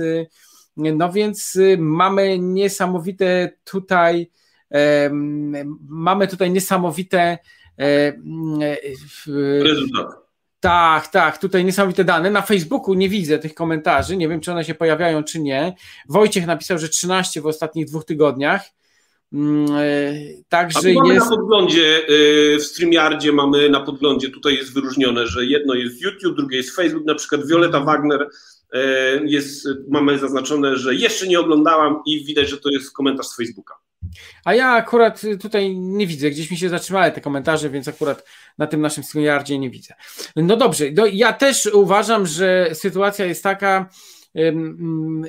No 0.77 1.11
więc 1.11 1.59
mamy 1.77 2.39
niesamowite 2.39 3.51
tutaj 3.63 4.31
mamy 5.89 6.27
tutaj 6.27 6.51
niesamowite 6.51 7.37
rezultaty. 9.61 10.27
Tak, 10.59 11.07
tak, 11.07 11.37
tutaj 11.37 11.65
niesamowite 11.65 12.03
dane. 12.03 12.31
Na 12.31 12.41
Facebooku 12.41 12.93
nie 12.93 13.09
widzę 13.09 13.39
tych 13.39 13.53
komentarzy, 13.53 14.17
nie 14.17 14.29
wiem 14.29 14.39
czy 14.39 14.51
one 14.51 14.63
się 14.63 14.75
pojawiają 14.75 15.23
czy 15.23 15.39
nie. 15.39 15.75
Wojciech 16.09 16.45
napisał, 16.45 16.77
że 16.77 16.89
13 16.89 17.41
w 17.41 17.45
ostatnich 17.45 17.85
dwóch 17.85 18.05
tygodniach. 18.05 18.61
Mm, 19.33 19.65
e, 19.71 20.13
także 20.49 20.93
mamy 20.93 21.13
jest... 21.13 21.29
na 21.29 21.37
podglądzie, 21.37 22.01
e, 22.07 22.57
w 22.57 22.63
StreamYardzie 22.63 23.31
mamy 23.31 23.69
na 23.69 23.79
podglądzie, 23.79 24.29
tutaj 24.29 24.55
jest 24.55 24.73
wyróżnione, 24.73 25.27
że 25.27 25.45
jedno 25.45 25.73
jest 25.73 26.01
YouTube, 26.01 26.35
drugie 26.35 26.57
jest 26.57 26.75
Facebook, 26.75 27.05
na 27.05 27.15
przykład 27.15 27.47
Violeta 27.47 27.79
Wagner 27.79 28.21
e, 28.21 28.27
jest, 29.25 29.67
mamy 29.89 30.19
zaznaczone, 30.19 30.75
że 30.75 30.95
jeszcze 30.95 31.27
nie 31.27 31.39
oglądałam 31.39 32.01
i 32.05 32.25
widać, 32.25 32.49
że 32.49 32.57
to 32.57 32.69
jest 32.69 32.93
komentarz 32.93 33.27
z 33.27 33.35
Facebooka. 33.35 33.73
A 34.45 34.53
ja 34.53 34.69
akurat 34.69 35.21
tutaj 35.41 35.75
nie 35.75 36.07
widzę, 36.07 36.29
gdzieś 36.29 36.51
mi 36.51 36.57
się 36.57 36.69
zatrzymały 36.69 37.11
te 37.11 37.21
komentarze, 37.21 37.69
więc 37.69 37.87
akurat 37.87 38.25
na 38.57 38.67
tym 38.67 38.81
naszym 38.81 39.03
StreamYardzie 39.03 39.59
nie 39.59 39.69
widzę. 39.69 39.93
No 40.35 40.57
dobrze, 40.57 40.85
no 40.93 41.05
ja 41.05 41.33
też 41.33 41.65
uważam, 41.65 42.27
że 42.27 42.69
sytuacja 42.73 43.25
jest 43.25 43.43
taka, 43.43 43.89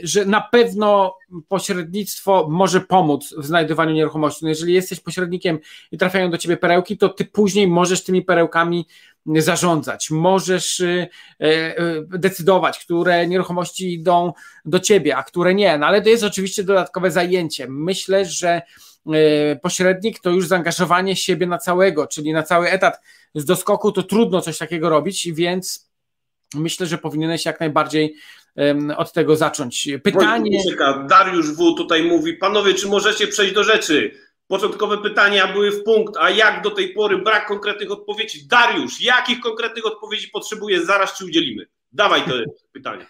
że 0.03 0.25
na 0.25 0.41
pewno 0.41 1.17
pośrednictwo 1.49 2.47
może 2.51 2.81
pomóc 2.81 3.35
w 3.39 3.47
znajdowaniu 3.47 3.95
nieruchomości. 3.95 4.45
No 4.45 4.49
jeżeli 4.49 4.75
jesteś 4.75 5.01
pośrednikiem 5.01 5.59
i 5.93 5.99
trafiają 5.99 6.31
do 6.31 6.39
ciebie 6.39 6.57
perełki, 6.57 6.99
to 6.99 7.09
ty 7.09 7.25
później 7.25 7.69
możesz 7.69 8.05
tymi 8.05 8.23
perełkami 8.23 8.87
zarządzać, 9.37 10.11
możesz 10.11 10.81
y, 10.81 11.09
e, 11.41 11.45
e, 11.45 12.03
decydować, 12.03 12.79
które 12.79 13.27
nieruchomości 13.27 13.93
idą 13.93 14.33
do 14.65 14.81
ciebie, 14.81 15.17
a 15.17 15.23
które 15.23 15.55
nie. 15.55 15.79
No 15.79 15.87
ale 15.87 16.03
to 16.03 16.09
jest 16.09 16.25
oczywiście 16.25 16.65
dodatkowe 16.65 17.11
zajęcie. 17.11 17.67
Myślę, 17.69 18.25
że 18.25 18.63
e, 19.07 19.57
pośrednik 19.57 20.21
to 20.21 20.31
już 20.31 20.47
zaangażowanie 20.47 21.17
siebie 21.17 21.47
na 21.47 21.59
całego, 21.59 22.07
czyli 22.07 22.33
na 22.33 22.43
cały 22.43 22.71
etat 22.71 23.01
z 23.35 23.45
doskoku, 23.45 23.93
to 23.93 24.03
trudno 24.03 24.41
coś 24.41 24.59
takiego 24.59 24.89
robić, 24.89 25.29
więc 25.33 25.89
myślę, 26.55 26.87
że 26.87 26.99
powinieneś 26.99 27.45
jak 27.45 27.61
najbardziej 27.61 28.15
od 28.97 29.13
tego 29.13 29.37
zacząć. 29.37 29.89
Pytanie. 30.03 30.63
Dariusz 31.09 31.53
W. 31.53 31.75
tutaj 31.77 32.03
mówi: 32.03 32.35
Panowie, 32.35 32.75
czy 32.75 32.89
możecie 32.89 33.27
przejść 33.27 33.55
do 33.55 33.65
rzeczy? 33.65 34.13
Początkowe 34.47 34.99
pytania 34.99 35.53
były 35.53 35.71
w 35.71 35.85
punkt, 35.85 36.15
a 36.19 36.31
jak 36.31 36.63
do 36.63 36.71
tej 36.71 36.95
pory 36.95 37.19
brak 37.19 37.47
konkretnych 37.47 37.91
odpowiedzi? 37.91 38.47
Dariusz, 38.47 39.01
jakich 39.01 39.41
konkretnych 39.41 39.87
odpowiedzi 39.87 40.29
potrzebuje? 40.29 40.85
Zaraz 40.85 41.19
ci 41.19 41.25
udzielimy. 41.25 41.67
Dawaj 41.93 42.23
te 42.23 42.45
pytania. 42.73 43.07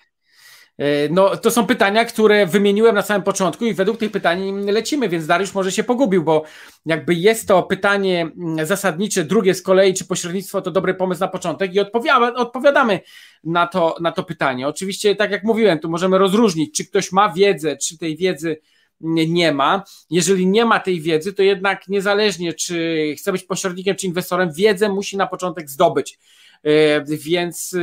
E, 0.79 1.09
no, 1.09 1.37
to 1.37 1.51
są 1.51 1.67
pytania, 1.67 2.05
które 2.05 2.47
wymieniłem 2.47 2.95
na 2.95 3.03
samym 3.03 3.23
początku 3.23 3.65
i 3.65 3.75
według 3.75 3.99
tych 3.99 4.11
pytań 4.11 4.71
lecimy, 4.71 5.09
więc 5.09 5.27
Dariusz 5.27 5.55
może 5.55 5.73
się 5.73 5.85
pogubił, 5.85 6.25
bo 6.25 6.45
jakby 6.87 7.15
jest 7.15 7.49
to 7.49 7.63
pytanie 7.63 8.21
mm, 8.21 8.67
zasadnicze, 8.67 9.25
drugie 9.25 9.55
z 9.55 9.63
kolei, 9.63 9.95
czy 9.95 10.05
pośrednictwo 10.05 10.63
to 10.63 10.71
dobry 10.71 10.95
pomysł 10.95 11.21
na 11.21 11.29
początek 11.29 11.75
i 11.75 11.81
odpowiadamy 12.37 13.01
na 13.45 13.67
to, 13.67 13.97
na 14.01 14.13
to 14.13 14.23
pytanie. 14.23 14.69
Oczywiście, 14.69 15.17
tak 15.17 15.31
jak 15.31 15.45
mówiłem, 15.45 15.79
tu 15.79 15.89
możemy 15.91 16.19
rozróżnić, 16.19 16.77
czy 16.77 16.85
ktoś 16.85 17.13
ma 17.13 17.33
wiedzę, 17.33 17.77
czy 17.77 17.99
tej 17.99 18.17
wiedzy 18.17 18.61
nie 19.01 19.53
ma. 19.53 19.83
Jeżeli 20.11 20.47
nie 20.47 20.65
ma 20.65 20.81
tej 20.81 21.01
wiedzy, 21.01 21.33
to 21.33 21.43
jednak 21.43 21.89
niezależnie, 21.89 22.55
czy 22.55 23.07
chce 23.19 23.33
być 23.33 23.43
pośrednikiem, 23.43 23.97
czy 23.97 24.07
inwestorem, 24.07 24.53
wiedzę 24.53 24.89
musi 24.89 25.17
na 25.17 25.27
początek 25.27 25.71
zdobyć. 25.71 26.19
E, 26.65 27.05
więc 27.05 27.77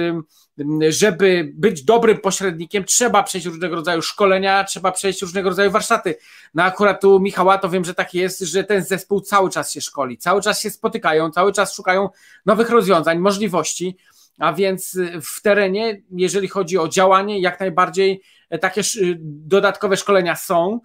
żeby 0.90 1.52
być 1.54 1.84
dobrym 1.84 2.18
pośrednikiem, 2.18 2.84
trzeba 2.84 3.24
przejść 3.24 3.48
różnego 3.48 3.76
rodzaju 3.76 4.02
szkolenia, 4.02 4.64
trzeba 4.64 4.92
przejść 4.92 5.22
różnego 5.22 5.50
rodzaju 5.50 5.72
warsztaty. 5.72 6.16
No 6.54 6.64
akurat 6.64 7.02
tu 7.02 7.20
Michała 7.20 7.58
to 7.58 7.70
wiem, 7.70 7.86
że 7.86 7.94
tak 7.94 8.14
jest, 8.14 8.40
że 8.40 8.64
ten 8.64 8.84
zespół 8.84 9.22
cały 9.22 9.50
czas 9.50 9.72
się 9.72 9.82
szkoli, 9.82 10.18
cały 10.18 10.42
czas 10.42 10.62
się 10.62 10.70
spotykają, 10.70 11.32
cały 11.32 11.54
czas 11.54 11.74
szukają 11.74 12.10
nowych 12.46 12.70
rozwiązań, 12.70 13.20
możliwości, 13.20 13.98
a 14.40 14.54
więc 14.54 14.98
w 15.24 15.42
terenie, 15.42 16.02
jeżeli 16.12 16.48
chodzi 16.48 16.78
o 16.78 16.88
działanie, 16.88 17.42
jak 17.42 17.60
najbardziej 17.60 18.22
takie 18.62 18.82
dodatkowe 19.22 19.98
szkolenia 19.98 20.36
są. 20.36 20.80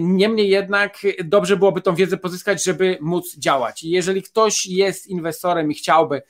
Niemniej 0.00 0.48
jednak 0.48 0.98
dobrze 1.24 1.56
byłoby 1.56 1.80
tą 1.80 1.94
wiedzę 1.94 2.16
pozyskać, 2.16 2.64
żeby 2.64 2.98
móc 3.00 3.36
działać. 3.36 3.82
I 3.82 3.90
jeżeli 3.90 4.22
ktoś 4.22 4.66
jest 4.66 5.06
inwestorem 5.06 5.70
i 5.70 5.74
chciałby 5.74 6.22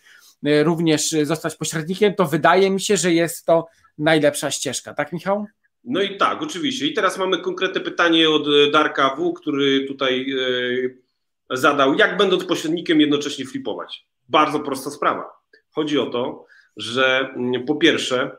również 0.42 1.10
zostać 1.22 1.56
pośrednikiem, 1.56 2.14
to 2.14 2.24
wydaje 2.24 2.70
mi 2.70 2.80
się, 2.80 2.96
że 2.96 3.12
jest 3.12 3.46
to 3.46 3.66
najlepsza 3.98 4.50
ścieżka. 4.50 4.94
Tak, 4.94 5.12
Michał? 5.12 5.46
No 5.84 6.02
i 6.02 6.16
tak, 6.16 6.42
oczywiście. 6.42 6.86
I 6.86 6.94
teraz 6.94 7.18
mamy 7.18 7.38
konkretne 7.38 7.80
pytanie 7.80 8.30
od 8.30 8.46
Darka 8.72 9.16
W., 9.16 9.32
który 9.32 9.86
tutaj 9.86 10.26
y, 10.30 10.98
zadał, 11.50 11.94
jak 11.94 12.16
będąc 12.16 12.44
pośrednikiem 12.44 13.00
jednocześnie 13.00 13.46
flipować? 13.46 14.06
Bardzo 14.28 14.60
prosta 14.60 14.90
sprawa. 14.90 15.24
Chodzi 15.70 15.98
o 15.98 16.06
to, 16.06 16.46
że 16.76 17.32
mm, 17.36 17.64
po 17.64 17.74
pierwsze 17.74 18.36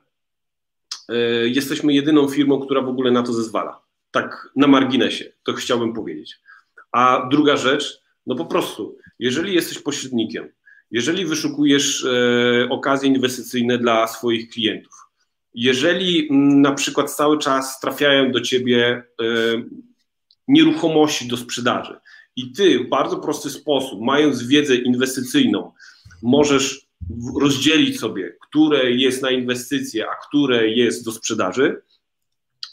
y, 1.12 1.50
jesteśmy 1.50 1.94
jedyną 1.94 2.28
firmą, 2.28 2.60
która 2.60 2.82
w 2.82 2.90
ogóle 2.90 3.12
na 3.12 3.24
to 3.24 3.34
zezwala. 3.34 3.82
Tak 4.12 4.50
na 4.56 4.68
marginesie, 4.68 5.26
to 5.44 5.54
chciałbym 5.54 5.94
powiedzieć. 5.94 6.36
A 6.92 7.28
druga 7.32 7.58
rzecz, 7.58 8.02
no 8.28 8.36
po 8.36 8.46
prostu, 8.46 8.98
jeżeli 9.20 9.54
jesteś 9.54 9.80
pośrednikiem, 9.80 10.50
jeżeli 10.92 11.26
wyszukujesz 11.26 12.06
e, 12.06 12.70
okazje 12.70 13.10
inwestycyjne 13.10 13.78
dla 13.78 14.08
swoich 14.08 14.50
klientów, 14.50 14.94
jeżeli 15.54 16.30
mm, 16.30 16.62
na 16.62 16.72
przykład 16.72 17.16
cały 17.16 17.38
czas 17.38 17.80
trafiają 17.80 18.32
do 18.32 18.42
ciebie 18.42 19.04
e, 19.22 19.26
nieruchomości 20.48 21.28
do 21.28 21.38
sprzedaży 21.38 22.00
i 22.36 22.52
ty 22.52 22.80
w 22.80 22.90
bardzo 22.90 23.18
prosty 23.18 23.50
sposób, 23.50 24.02
mając 24.02 24.48
wiedzę 24.48 24.76
inwestycyjną, 24.76 25.72
możesz 26.22 26.90
rozdzielić 27.42 28.00
sobie, 28.00 28.38
które 28.42 28.92
jest 28.92 29.22
na 29.22 29.32
inwestycje, 29.32 30.06
a 30.10 30.16
które 30.28 30.70
jest 30.70 31.06
do 31.06 31.12
sprzedaży, 31.12 31.82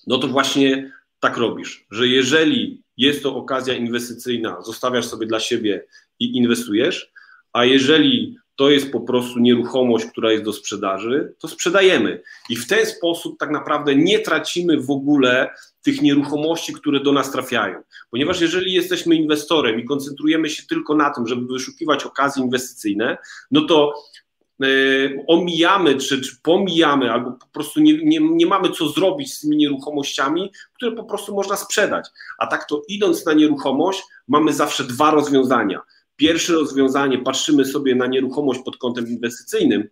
no 0.07 0.19
to 0.19 0.29
właśnie 0.29 0.93
tak 1.21 1.37
robisz, 1.37 1.87
że 1.91 2.09
jeżeli 2.09 2.83
jest 2.97 3.23
to 3.23 3.37
okazja 3.37 3.75
inwestycyjna, 3.75 4.61
zostawiasz 4.63 5.07
sobie 5.07 5.27
dla 5.27 5.41
siebie 5.41 5.85
i 6.21 6.37
inwestujesz, 6.37 7.13
a 7.57 7.65
jeżeli 7.65 8.37
to 8.57 8.71
jest 8.71 8.93
po 8.93 9.01
prostu 9.01 9.39
nieruchomość, 9.39 10.07
która 10.07 10.33
jest 10.33 10.45
do 10.45 10.53
sprzedaży, 10.53 11.35
to 11.39 11.49
sprzedajemy. 11.49 12.23
I 12.49 12.57
w 12.57 12.67
ten 12.67 12.87
sposób 12.87 13.39
tak 13.39 13.51
naprawdę 13.51 13.95
nie 13.95 14.19
tracimy 14.19 14.81
w 14.81 14.91
ogóle 14.91 15.51
tych 15.83 16.03
nieruchomości, 16.03 16.73
które 16.73 17.01
do 17.01 17.13
nas 17.13 17.33
trafiają. 17.33 17.83
Ponieważ 18.11 18.41
jeżeli 18.41 18.73
jesteśmy 18.73 19.15
inwestorem 19.15 19.81
i 19.81 19.85
koncentrujemy 19.85 20.51
się 20.51 20.63
tylko 20.67 20.95
na 20.95 21.11
tym, 21.11 21.27
żeby 21.27 21.47
wyszukiwać 21.47 22.05
okazje 22.05 22.45
inwestycyjne, 22.45 23.17
no 23.51 23.61
to 23.61 23.95
yy, 24.59 25.25
omijamy 25.29 25.95
czy, 25.95 26.21
czy 26.21 26.37
pomijamy, 26.43 27.13
albo 27.13 27.33
po 27.33 27.47
prostu 27.47 27.81
nie, 27.81 28.05
nie, 28.05 28.21
nie 28.21 28.47
mamy 28.47 28.71
co 28.71 28.89
zrobić 28.89 29.35
z 29.35 29.41
tymi 29.41 29.57
nieruchomościami, 29.57 30.53
które 30.75 30.93
po 30.93 31.05
prostu 31.05 31.35
można 31.35 31.57
sprzedać. 31.57 32.09
A 32.39 32.47
tak 32.47 32.69
to 32.69 32.83
idąc 32.89 33.27
na 33.27 33.33
nieruchomość, 33.33 34.03
mamy 34.29 34.53
zawsze 34.53 34.85
dwa 34.85 35.11
rozwiązania– 35.11 35.81
Pierwsze 36.17 36.53
rozwiązanie, 36.53 37.19
patrzymy 37.19 37.65
sobie 37.65 37.95
na 37.95 38.07
nieruchomość 38.07 38.61
pod 38.65 38.77
kątem 38.77 39.09
inwestycyjnym, 39.09 39.89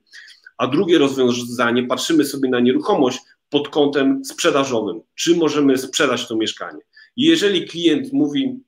a 0.59 0.67
drugie 0.67 0.99
rozwiązanie, 0.99 1.83
patrzymy 1.87 2.25
sobie 2.25 2.49
na 2.49 2.61
nieruchomość 2.61 3.19
pod 3.51 3.69
kątem 3.69 4.25
sprzedażowym. 4.25 5.01
Czy 5.15 5.37
możemy 5.37 5.79
sprzedać 5.79 6.29
to 6.29 6.37
mieszkanie? 6.37 6.81
Jeżeli 7.17 7.69
klient 7.69 8.13
mówi, 8.13 8.61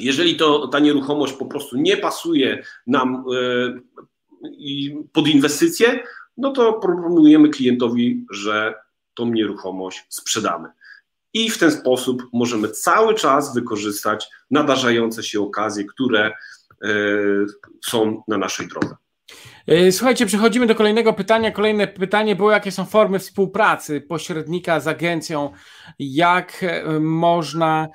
Jeżeli 0.00 0.36
to, 0.36 0.68
ta 0.68 0.78
nieruchomość 0.78 1.32
po 1.32 1.46
prostu 1.46 1.76
nie 1.76 1.96
pasuje 1.96 2.62
nam 2.86 3.24
pod 5.12 5.28
inwestycje, 5.28 6.02
no 6.36 6.52
to 6.52 6.72
proponujemy 6.72 7.48
klientowi, 7.48 8.26
że 8.30 8.74
tą 9.14 9.32
nieruchomość 9.32 10.04
sprzedamy. 10.08 10.68
I 11.34 11.50
w 11.50 11.58
ten 11.58 11.70
sposób 11.70 12.22
możemy 12.32 12.68
cały 12.68 13.14
czas 13.14 13.54
wykorzystać 13.54 14.28
nadarzające 14.50 15.22
się 15.22 15.40
okazje, 15.40 15.84
które 15.84 16.32
są 17.84 18.22
na 18.28 18.38
naszej 18.38 18.68
drodze. 18.68 18.96
E, 19.66 19.92
słuchajcie, 19.92 20.26
przechodzimy 20.26 20.66
do 20.66 20.74
kolejnego 20.74 21.12
pytania. 21.12 21.50
Kolejne 21.50 21.86
pytanie 21.86 22.36
było, 22.36 22.50
jakie 22.50 22.72
są 22.72 22.84
formy 22.84 23.18
współpracy 23.18 24.00
pośrednika 24.00 24.80
z 24.80 24.86
agencją, 24.86 25.52
jak 25.98 26.62
e, 26.62 27.00
można 27.00 27.88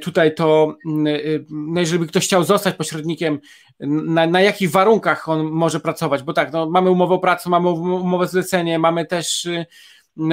tutaj 0.00 0.34
to, 0.34 0.76
e, 1.06 1.38
no 1.50 1.80
jeżeli 1.80 1.98
by 1.98 2.06
ktoś 2.06 2.24
chciał 2.24 2.44
zostać 2.44 2.76
pośrednikiem, 2.76 3.38
na, 3.80 4.26
na 4.26 4.40
jakich 4.40 4.70
warunkach 4.70 5.28
on 5.28 5.50
może 5.50 5.80
pracować, 5.80 6.22
bo 6.22 6.32
tak, 6.32 6.52
no, 6.52 6.70
mamy 6.70 6.90
umowę 6.90 7.14
o 7.14 7.18
pracę, 7.18 7.50
mamy 7.50 7.68
umowę 7.70 8.28
zlecenie, 8.28 8.78
mamy 8.78 9.06
też 9.06 9.48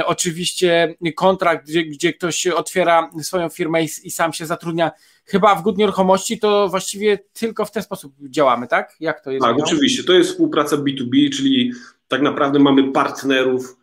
oczywiście 0.06 0.96
kontrakt, 1.16 1.68
gdzie, 1.68 1.84
gdzie 1.84 2.14
ktoś 2.14 2.48
otwiera 2.48 3.10
swoją 3.22 3.50
firmę 3.50 3.84
i, 3.84 3.90
i 4.04 4.12
sam 4.12 4.34
się 4.34 4.46
zatrudnia 4.46 4.92
chyba 5.28 5.56
w 5.56 5.62
Good 5.62 5.78
Nieruchomości 5.78 6.40
to 6.40 6.70
właściwie 6.70 7.20
tylko 7.34 7.66
w 7.66 7.72
ten 7.72 7.84
sposób 7.84 8.14
działamy, 8.30 8.68
tak? 8.68 8.96
Jak 9.00 9.24
to 9.24 9.32
jest? 9.32 9.46
Tak, 9.46 9.58
oczywiście. 9.60 10.04
To 10.04 10.14
jest 10.14 10.30
współpraca 10.30 10.78
B2B, 10.78 11.30
czyli 11.30 11.72
tak 12.08 12.22
naprawdę 12.22 12.60
mamy 12.60 12.92
partnerów, 12.92 13.78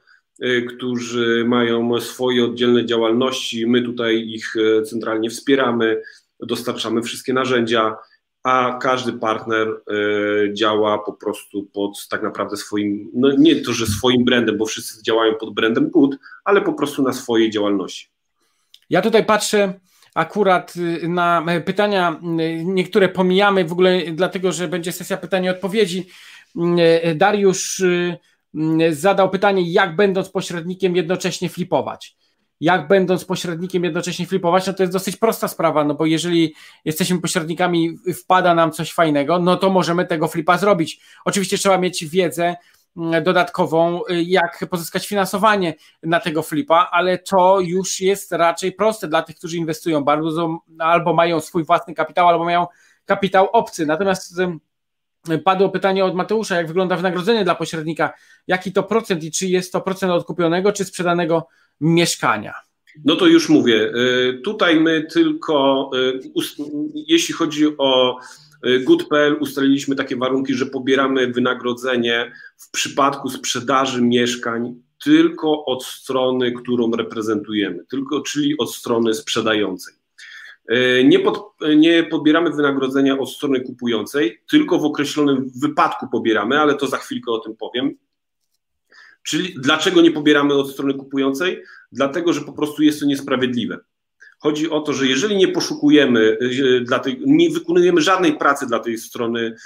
y, 0.45 0.67
którzy 0.77 1.45
mają 1.47 2.01
swoje 2.01 2.45
oddzielne 2.45 2.87
działalności. 2.87 3.67
My 3.67 3.83
tutaj 3.83 4.29
ich 4.29 4.57
y, 4.57 4.83
centralnie 4.83 5.31
wspieramy, 5.31 6.03
dostarczamy 6.41 7.03
wszystkie 7.03 7.33
narzędzia, 7.33 7.97
a 8.43 8.79
każdy 8.83 9.13
partner 9.13 9.69
y, 9.69 10.55
działa 10.55 10.99
po 10.99 11.13
prostu 11.13 11.63
pod 11.73 12.09
tak 12.11 12.23
naprawdę 12.23 12.57
swoim, 12.57 13.11
no 13.15 13.33
nie 13.39 13.57
to, 13.57 13.73
że 13.73 13.87
swoim 13.87 14.25
brandem, 14.25 14.59
bo 14.59 14.67
wszyscy 14.67 15.03
działają 15.03 15.35
pod 15.35 15.55
brandem 15.55 15.91
Good, 15.91 16.17
ale 16.45 16.61
po 16.61 16.73
prostu 16.73 17.03
na 17.03 17.13
swojej 17.13 17.51
działalności. 17.51 18.09
Ja 18.91 19.03
tutaj 19.03 19.27
patrzę 19.27 19.81
akurat 20.15 20.77
y, 20.77 21.09
na 21.09 21.45
e, 21.49 21.61
pytania, 21.61 22.21
y, 22.41 22.65
niektóre 22.65 23.09
pomijamy 23.09 23.65
w 23.65 23.73
ogóle 23.73 24.03
dlatego, 24.13 24.53
że 24.53 24.69
będzie 24.69 24.93
sesja 24.93 25.17
pytań 25.17 25.45
i 25.45 25.49
odpowiedzi. 25.49 26.07
Y, 26.57 26.61
e, 27.03 27.15
Dariusz 27.15 27.83
zadał 28.91 29.31
pytanie, 29.31 29.73
jak 29.73 29.97
będąc 29.97 30.29
pośrednikiem 30.29 30.97
jednocześnie 30.97 31.49
flipować. 31.49 32.17
Jak 32.61 32.89
będąc 32.89 33.25
pośrednikiem 33.25 33.85
jednocześnie 33.85 34.27
flipować, 34.27 34.67
no 34.67 34.73
to 34.73 34.83
jest 34.83 34.93
dosyć 34.93 35.17
prosta 35.17 35.49
sprawa, 35.49 35.85
no 35.85 35.95
bo 35.95 36.07
jeżeli 36.07 36.55
jesteśmy 36.85 37.21
pośrednikami, 37.21 37.99
wpada 38.25 38.55
nam 38.55 38.73
coś 38.73 38.93
fajnego, 38.93 39.39
no 39.39 39.57
to 39.57 39.71
możemy 39.71 40.07
tego 40.07 40.29
flipa 40.29 40.59
zrobić. 40.59 41.01
Oczywiście 41.25 41.59
trzeba 41.59 41.79
mieć 41.79 42.05
wiedzę, 42.05 42.57
dodatkową, 42.97 44.01
y, 44.11 44.23
jak 44.23 44.67
pozyskać 44.71 45.09
finansowanie 45.09 45.75
na 46.03 46.21
tego 46.21 46.43
flipa, 46.43 46.89
ale 46.93 47.19
to 47.19 47.61
już 47.61 48.01
jest 48.01 48.33
raczej 48.33 48.73
proste 48.73 49.09
dla 49.09 49.23
tych, 49.23 49.37
którzy 49.37 49.57
inwestują 49.57 50.05
bardzo, 50.05 50.59
albo 50.79 51.15
mają 51.15 51.41
swój 51.41 51.65
własny 51.65 51.95
kapitał, 51.95 52.29
albo 52.29 52.45
mają 52.45 52.67
kapitał 53.05 53.49
obcy. 53.53 53.87
Natomiast 53.87 54.41
padło 55.45 55.69
pytanie 55.69 56.05
od 56.05 56.15
Mateusza, 56.15 56.57
jak 56.57 56.67
wygląda 56.67 56.97
wynagrodzenie 56.97 57.45
dla 57.45 57.55
pośrednika, 57.55 58.13
jaki 58.47 58.73
to 58.73 58.83
procent 58.83 59.25
i 59.25 59.31
czy 59.31 59.47
jest 59.47 59.73
to 59.73 59.81
procent 59.81 60.13
odkupionego, 60.13 60.73
czy 60.73 60.85
sprzedanego 60.85 61.47
mieszkania? 61.81 62.55
No 63.05 63.17
to 63.17 63.27
już 63.27 63.49
mówię. 63.49 63.75
Y, 63.75 64.41
tutaj 64.45 64.81
my 64.81 65.07
tylko, 65.13 65.91
y, 65.95 66.21
jeśli 66.95 67.35
chodzi 67.35 67.67
o 67.79 68.19
Good.pl 68.85 69.37
ustaliliśmy 69.41 69.97
takie 69.97 70.17
warunki, 70.17 70.55
że 70.55 70.67
pobieramy 70.67 71.27
wynagrodzenie 71.27 72.33
w 72.57 72.71
przypadku 72.71 73.29
sprzedaży 73.29 74.03
mieszkań 74.03 74.75
tylko 75.05 75.65
od 75.65 75.85
strony, 75.85 76.53
którą 76.53 76.91
reprezentujemy, 76.91 77.85
tylko, 77.91 78.21
czyli 78.21 78.59
od 78.59 78.75
strony 78.75 79.15
sprzedającej. 79.15 79.95
Y, 80.73 81.05
nie, 81.05 81.19
pod, 81.19 81.55
nie 81.77 82.03
pobieramy 82.03 82.51
wynagrodzenia 82.51 83.19
od 83.19 83.31
strony 83.31 83.61
kupującej, 83.61 84.41
tylko 84.51 84.79
w 84.79 84.85
określonym 84.85 85.51
wypadku 85.63 86.09
pobieramy, 86.09 86.61
ale 86.61 86.75
to 86.75 86.87
za 86.87 86.97
chwilkę 86.97 87.33
o 87.33 87.39
tym 87.39 87.57
powiem. 87.57 87.95
Czyli 89.23 89.55
dlaczego 89.59 90.01
nie 90.01 90.11
pobieramy 90.11 90.55
od 90.55 90.71
strony 90.71 90.95
kupującej? 90.95 91.63
Dlatego, 91.93 92.33
że 92.33 92.41
po 92.41 92.53
prostu 92.53 92.83
jest 92.83 93.01
to 93.01 93.07
niesprawiedliwe. 93.07 93.79
Chodzi 94.39 94.71
o 94.71 94.81
to, 94.81 94.93
że 94.93 95.07
jeżeli 95.07 95.37
nie 95.37 95.49
poszukujemy, 95.49 96.39
e, 97.05 97.17
nie 97.27 97.51
wykonujemy 97.51 98.01
żadnej 98.01 98.39
pracy 98.39 98.67
dla 98.67 98.79
tej 98.79 98.99
strony 98.99 99.41
e, 99.41 99.57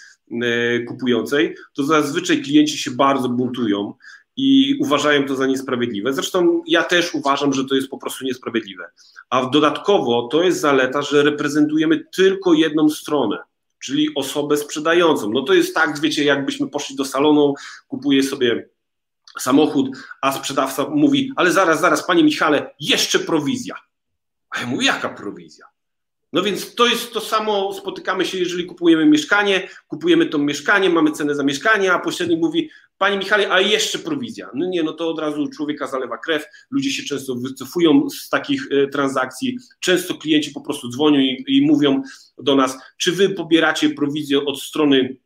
kupującej, 0.89 1.57
to 1.75 1.85
zazwyczaj 1.85 2.43
klienci 2.43 2.79
się 2.79 2.91
bardzo 2.91 3.29
buntują 3.29 3.95
i 4.37 4.79
uważają 4.81 5.27
to 5.27 5.37
za 5.37 5.47
niesprawiedliwe. 5.47 6.13
Zresztą 6.13 6.63
ja 6.67 6.83
też 6.83 7.15
uważam, 7.15 7.53
że 7.53 7.65
to 7.65 7.75
jest 7.75 7.89
po 7.89 7.99
prostu 7.99 8.25
niesprawiedliwe. 8.25 8.85
A 9.31 9.47
dodatkowo 9.47 10.29
to 10.33 10.43
jest 10.43 10.61
zaleta, 10.61 11.03
że 11.03 11.23
reprezentujemy 11.23 12.05
tylko 12.17 12.55
jedną 12.55 12.89
stronę, 12.89 13.39
czyli 13.79 14.15
osobę 14.15 14.57
sprzedającą. 14.57 15.31
No 15.31 15.43
to 15.43 15.55
jest 15.55 15.75
tak, 15.75 16.01
wiecie, 16.01 16.25
jakbyśmy 16.25 16.69
poszli 16.69 16.97
do 16.97 17.05
salonu, 17.05 17.55
kupuje 17.89 18.23
sobie 18.23 18.69
samochód, 19.39 19.97
a 20.23 20.33
sprzedawca 20.33 20.89
mówi, 20.89 21.33
ale 21.37 21.53
zaraz, 21.53 21.81
zaraz, 21.81 22.07
panie 22.07 22.25
Michale, 22.25 22.75
jeszcze 22.81 23.19
prowizja. 23.19 23.75
A 24.51 24.61
ja 24.61 24.67
mówię, 24.67 24.87
jaka 24.87 25.09
prowizja? 25.09 25.67
No 26.33 26.43
więc 26.43 26.75
to 26.75 26.87
jest 26.87 27.13
to 27.13 27.21
samo, 27.21 27.73
spotykamy 27.73 28.25
się, 28.25 28.39
jeżeli 28.39 28.65
kupujemy 28.65 29.07
mieszkanie, 29.07 29.69
kupujemy 29.87 30.27
to 30.27 30.39
mieszkanie, 30.39 30.91
mamy 30.91 31.13
cenę 31.13 31.35
za 31.35 31.43
mieszkanie, 31.43 31.93
a 31.93 31.99
pośrednik 31.99 32.41
mówi, 32.41 32.71
Panie 32.99 33.19
Michale, 33.19 33.51
a 33.53 33.61
jeszcze 33.61 33.99
prowizja. 33.99 34.51
No 34.55 34.67
nie, 34.67 34.83
no 34.83 34.93
to 34.93 35.11
od 35.11 35.19
razu 35.19 35.49
człowieka 35.49 35.87
zalewa 35.87 36.19
krew, 36.19 36.45
ludzie 36.71 36.91
się 36.91 37.03
często 37.03 37.35
wycofują 37.35 38.11
z 38.11 38.29
takich 38.29 38.63
e, 38.71 38.89
transakcji, 38.89 39.59
często 39.81 40.15
klienci 40.15 40.51
po 40.51 40.61
prostu 40.61 40.89
dzwonią 40.89 41.21
i, 41.21 41.45
i 41.49 41.67
mówią 41.67 42.03
do 42.39 42.57
nas, 42.57 42.79
czy 42.97 43.13
wy 43.13 43.29
pobieracie 43.29 43.91
prowizję 43.91 44.45
od 44.45 44.61
strony 44.61 45.17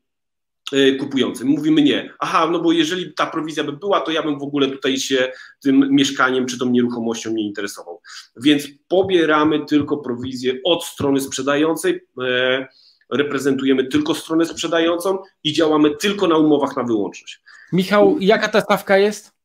kupującym. 0.98 1.48
Mówimy 1.48 1.82
nie. 1.82 2.12
Aha, 2.18 2.48
no 2.52 2.60
bo 2.60 2.72
jeżeli 2.72 3.14
ta 3.14 3.26
prowizja 3.26 3.64
by 3.64 3.72
była, 3.72 4.00
to 4.00 4.10
ja 4.10 4.22
bym 4.22 4.38
w 4.38 4.42
ogóle 4.42 4.68
tutaj 4.68 4.98
się 4.98 5.32
tym 5.60 5.88
mieszkaniem 5.90 6.46
czy 6.46 6.58
tą 6.58 6.70
nieruchomością 6.70 7.30
nie 7.30 7.46
interesował. 7.46 8.00
Więc 8.36 8.68
pobieramy 8.88 9.66
tylko 9.66 9.96
prowizję 9.96 10.54
od 10.64 10.84
strony 10.84 11.20
sprzedającej, 11.20 12.00
e, 12.22 12.66
reprezentujemy 13.12 13.84
tylko 13.84 14.14
stronę 14.14 14.46
sprzedającą 14.46 15.18
i 15.44 15.52
działamy 15.52 15.96
tylko 15.96 16.28
na 16.28 16.36
umowach 16.36 16.76
na 16.76 16.82
wyłączność. 16.82 17.42
Michał, 17.72 18.16
jaka 18.20 18.48
ta 18.48 18.60
stawka 18.60 18.98
jest? 18.98 19.41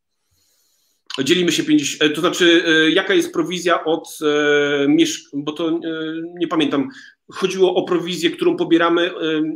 Dzielimy 1.23 1.51
się 1.51 1.63
50, 1.63 2.01
e, 2.03 2.09
to 2.09 2.21
znaczy 2.21 2.63
jaka 2.93 3.13
jest 3.13 3.33
prowizja 3.33 3.83
od, 3.83 4.19
bo 5.33 5.51
to 5.51 5.79
nie 6.39 6.47
pamiętam, 6.47 6.89
chodziło 7.31 7.75
o 7.75 7.83
prowizję, 7.83 8.31
którą 8.31 8.55
pobieramy 8.55 9.11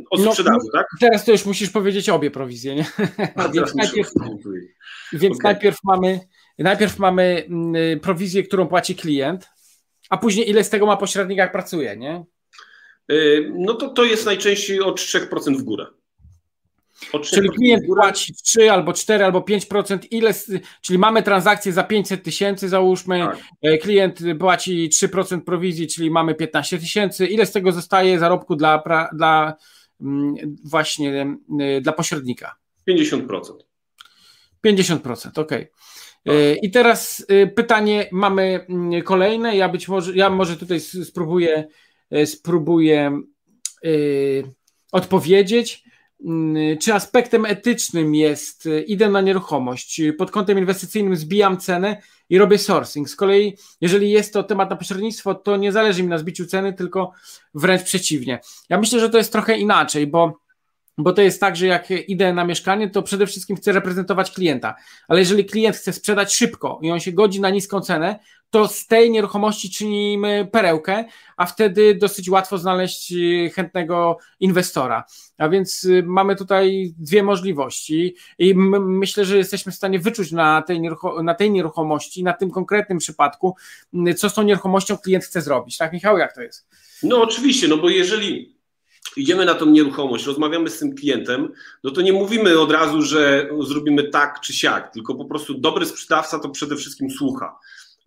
od 0.10 0.26
no, 0.26 0.32
sprzedaży, 0.32 0.68
tak? 0.74 0.86
Teraz 1.00 1.26
to 1.26 1.32
już 1.32 1.46
musisz 1.46 1.70
powiedzieć 1.70 2.10
obie 2.10 2.32
prowizje, 2.32 2.76
nie? 2.76 2.86
więc 3.56 3.76
najpierw, 3.76 4.10
więc 5.14 5.36
okay. 5.36 5.54
najpierw 5.54 5.78
mamy 5.84 6.20
najpierw 6.60 7.00
mamy 7.00 7.46
mm, 7.50 8.00
prowizję, 8.00 8.44
którą 8.44 8.68
płaci 8.68 8.96
klient, 8.96 9.50
a 10.10 10.18
później 10.18 10.50
ile 10.50 10.64
z 10.64 10.70
tego 10.70 10.86
ma 10.86 10.98
pośrednik, 10.98 11.38
jak 11.38 11.52
pracuje, 11.52 11.98
nie? 11.98 12.26
Y, 13.12 13.52
no 13.56 13.74
to 13.74 13.90
to 13.90 14.04
jest 14.04 14.26
najczęściej 14.26 14.82
od 14.82 15.00
3% 15.00 15.58
w 15.58 15.64
górę. 15.64 15.86
Czyli 17.24 17.50
klient 17.50 17.86
płaci 17.86 18.34
3 18.44 18.72
albo 18.72 18.94
4 18.94 19.26
albo 19.26 19.40
5%, 19.40 20.00
ile, 20.12 20.34
czyli 20.82 21.00
mamy 21.00 21.24
transakcję 21.24 21.74
za 21.74 21.84
500 21.84 22.24
tysięcy, 22.24 22.70
załóżmy, 22.70 23.20
tak. 23.20 23.38
E, 23.62 23.78
klient 23.78 24.20
płaci 24.40 24.90
3% 24.90 25.42
prowizji, 25.42 25.88
czyli 25.88 26.12
mamy 26.12 26.36
15 26.36 26.80
tysięcy, 26.80 27.28
ile 27.28 27.46
z 27.46 27.52
tego 27.52 27.72
zostaje 27.72 28.20
zarobku 28.20 28.56
dla, 28.56 28.84
dla 29.14 29.54
mm, 30.02 30.36
właśnie 30.66 31.38
e, 31.60 31.82
dla 31.82 31.94
pośrednika? 31.94 32.56
50%. 32.90 33.28
50%, 34.66 35.42
ok. 35.42 35.52
I 36.62 36.72
teraz 36.72 37.26
e, 37.28 37.48
pytanie 37.48 38.10
mamy 38.12 38.66
mm, 38.70 39.02
kolejne. 39.02 39.58
Ja 39.58 39.70
być 39.70 39.88
może, 39.88 40.16
ja 40.16 40.30
może 40.30 40.58
tutaj 40.58 40.80
spróbuję, 40.80 41.68
spróbuję 42.26 43.22
odpowiedzieć. 44.92 45.84
Mm, 46.26 46.78
czy 46.78 46.94
aspektem 46.94 47.46
etycznym 47.46 48.16
jest 48.16 48.66
y, 48.66 48.82
idę 48.82 49.10
na 49.10 49.22
nieruchomość, 49.22 50.02
pod 50.18 50.32
kątem 50.32 50.60
inwestycyjnym 50.60 51.16
zbijam 51.16 51.58
cenę 51.58 52.02
i 52.30 52.38
robię 52.38 52.58
sourcing. 52.58 53.10
Z 53.10 53.16
kolei, 53.16 53.58
jeżeli 53.82 54.12
jest 54.12 54.34
to 54.34 54.44
temat 54.44 54.70
na 54.70 54.76
pośrednictwo, 54.76 55.36
to 55.36 55.58
nie 55.58 55.72
zależy 55.72 56.04
mi 56.04 56.10
na 56.10 56.18
zbiciu 56.18 56.46
ceny, 56.46 56.74
tylko 56.74 57.12
wręcz 57.54 57.84
przeciwnie. 57.84 58.40
Ja 58.70 58.80
myślę, 58.80 59.00
że 59.00 59.10
to 59.10 59.18
jest 59.18 59.32
trochę 59.32 59.58
inaczej, 59.58 60.08
bo 60.08 60.40
bo 61.04 61.14
to 61.14 61.22
jest 61.22 61.40
tak, 61.40 61.56
że 61.56 61.68
jak 61.68 61.92
idę 61.92 62.34
na 62.34 62.46
mieszkanie, 62.46 62.90
to 62.90 63.04
przede 63.04 63.28
wszystkim 63.28 63.56
chcę 63.56 63.72
reprezentować 63.72 64.32
klienta, 64.32 64.76
ale 65.08 65.20
jeżeli 65.20 65.46
klient 65.46 65.76
chce 65.76 65.94
sprzedać 65.94 66.36
szybko 66.36 66.80
i 66.82 66.92
on 66.92 67.00
się 67.00 67.12
godzi 67.12 67.42
na 67.42 67.50
niską 67.50 67.82
cenę, 67.82 68.20
to 68.52 68.68
z 68.68 68.88
tej 68.88 69.12
nieruchomości 69.12 69.70
czynimy 69.70 70.48
perełkę, 70.52 71.06
a 71.38 71.46
wtedy 71.46 71.96
dosyć 71.96 72.30
łatwo 72.30 72.58
znaleźć 72.58 73.14
y, 73.14 73.52
chętnego 73.56 74.18
inwestora. 74.40 75.04
A 75.38 75.50
więc 75.50 75.84
y, 75.84 76.04
mamy 76.06 76.36
tutaj 76.36 76.94
dwie 76.98 77.24
możliwości 77.24 78.16
i 78.40 78.56
myślę, 78.80 79.26
że 79.26 79.38
jesteśmy 79.38 79.72
w 79.72 79.76
stanie 79.76 80.00
wyczuć 80.00 80.32
na 80.32 80.62
tej, 80.62 80.82
na 81.24 81.34
tej 81.34 81.52
nieruchomości, 81.52 82.24
na 82.24 82.34
tym 82.34 82.52
konkretnym 82.52 82.98
przypadku, 82.98 83.56
y, 84.08 84.14
co 84.14 84.30
z 84.30 84.34
tą 84.34 84.44
nieruchomością 84.44 84.98
klient 84.98 85.24
chce 85.24 85.42
zrobić. 85.42 85.78
Tak, 85.78 85.94
Michał, 85.94 86.18
jak 86.18 86.36
to 86.36 86.42
jest? 86.42 86.68
No 87.04 87.22
oczywiście, 87.22 87.68
no 87.68 87.78
bo 87.78 87.90
jeżeli 87.90 88.61
idziemy 89.18 89.46
na 89.46 89.56
tą 89.56 89.66
nieruchomość, 89.66 90.26
rozmawiamy 90.26 90.70
z 90.70 90.80
tym 90.80 90.96
klientem, 90.96 91.52
no 91.84 91.92
to 91.92 92.02
nie 92.02 92.14
mówimy 92.14 92.60
od 92.60 92.72
razu, 92.72 93.02
że 93.02 93.50
zrobimy 93.62 94.04
tak 94.04 94.40
czy 94.42 94.54
siak, 94.54 94.94
tylko 94.94 95.16
po 95.16 95.26
prostu 95.26 95.54
dobry 95.54 95.86
sprzedawca 95.86 96.40
to 96.40 96.50
przede 96.50 96.76
wszystkim 96.76 97.12
słucha. 97.12 97.56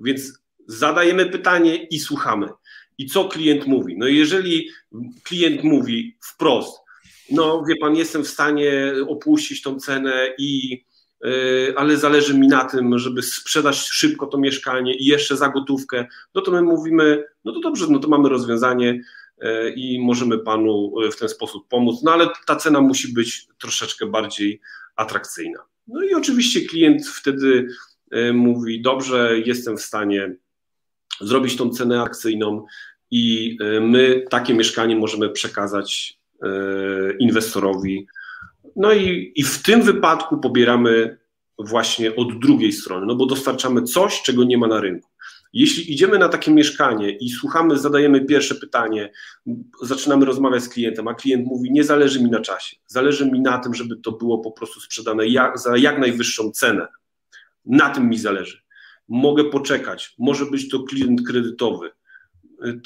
Więc 0.00 0.38
zadajemy 0.66 1.26
pytanie 1.26 1.76
i 1.76 1.98
słuchamy. 1.98 2.48
I 2.98 3.06
co 3.06 3.24
klient 3.24 3.66
mówi? 3.66 3.98
No 3.98 4.06
jeżeli 4.06 4.68
klient 5.24 5.64
mówi 5.64 6.16
wprost, 6.20 6.80
no 7.30 7.64
wie 7.68 7.76
pan, 7.76 7.96
jestem 7.96 8.24
w 8.24 8.28
stanie 8.28 8.92
opuścić 9.08 9.62
tą 9.62 9.80
cenę 9.80 10.34
i 10.38 10.70
yy, 11.24 11.74
ale 11.76 11.96
zależy 11.96 12.38
mi 12.38 12.48
na 12.48 12.64
tym, 12.64 12.98
żeby 12.98 13.22
sprzedać 13.22 13.76
szybko 13.76 14.26
to 14.26 14.38
mieszkanie 14.38 14.94
i 14.96 15.04
jeszcze 15.04 15.36
za 15.36 15.48
gotówkę, 15.48 16.06
no 16.34 16.42
to 16.42 16.50
my 16.50 16.62
mówimy, 16.62 17.24
no 17.44 17.52
to 17.52 17.60
dobrze, 17.60 17.86
no 17.90 17.98
to 17.98 18.08
mamy 18.08 18.28
rozwiązanie 18.28 19.00
i 19.76 20.00
możemy 20.00 20.38
panu 20.38 20.92
w 21.12 21.16
ten 21.16 21.28
sposób 21.28 21.68
pomóc, 21.68 22.02
no 22.02 22.12
ale 22.12 22.28
ta 22.46 22.56
cena 22.56 22.80
musi 22.80 23.12
być 23.12 23.46
troszeczkę 23.60 24.06
bardziej 24.06 24.60
atrakcyjna. 24.96 25.58
No 25.86 26.02
i 26.02 26.14
oczywiście 26.14 26.60
klient 26.60 27.06
wtedy 27.08 27.68
yy, 28.10 28.32
mówi, 28.32 28.82
dobrze, 28.82 29.40
jestem 29.44 29.76
w 29.76 29.82
stanie 29.82 30.36
zrobić 31.20 31.56
tą 31.56 31.70
cenę 31.70 32.02
akcyjną 32.02 32.66
i 33.10 33.56
e, 33.60 33.80
my 33.80 34.24
takie 34.30 34.54
mieszkanie 34.54 34.96
możemy 34.96 35.30
przekazać 35.30 36.18
e, 36.42 36.48
inwestorowi. 37.18 38.06
No 38.76 38.92
i, 38.92 39.32
i 39.36 39.42
w 39.42 39.62
tym 39.62 39.82
wypadku 39.82 40.38
pobieramy 40.38 41.18
właśnie 41.58 42.16
od 42.16 42.38
drugiej 42.38 42.72
strony, 42.72 43.06
no 43.06 43.14
bo 43.14 43.26
dostarczamy 43.26 43.82
coś, 43.82 44.22
czego 44.22 44.44
nie 44.44 44.58
ma 44.58 44.66
na 44.66 44.80
rynku. 44.80 45.08
Jeśli 45.54 45.92
idziemy 45.92 46.18
na 46.18 46.28
takie 46.28 46.50
mieszkanie 46.50 47.10
i 47.10 47.30
słuchamy, 47.30 47.78
zadajemy 47.78 48.24
pierwsze 48.24 48.54
pytanie, 48.54 49.12
zaczynamy 49.82 50.24
rozmawiać 50.24 50.62
z 50.62 50.68
klientem, 50.68 51.08
a 51.08 51.14
klient 51.14 51.46
mówi: 51.46 51.72
Nie 51.72 51.84
zależy 51.84 52.22
mi 52.22 52.30
na 52.30 52.40
czasie, 52.40 52.76
zależy 52.86 53.30
mi 53.30 53.40
na 53.40 53.58
tym, 53.58 53.74
żeby 53.74 53.96
to 53.96 54.12
było 54.12 54.38
po 54.38 54.52
prostu 54.52 54.80
sprzedane 54.80 55.28
jak, 55.28 55.58
za 55.58 55.76
jak 55.76 55.98
najwyższą 55.98 56.50
cenę. 56.50 56.88
Na 57.64 57.90
tym 57.90 58.08
mi 58.08 58.18
zależy 58.18 58.64
mogę 59.08 59.44
poczekać, 59.44 60.14
może 60.18 60.46
być 60.46 60.68
to 60.68 60.82
klient 60.82 61.26
kredytowy, 61.26 61.90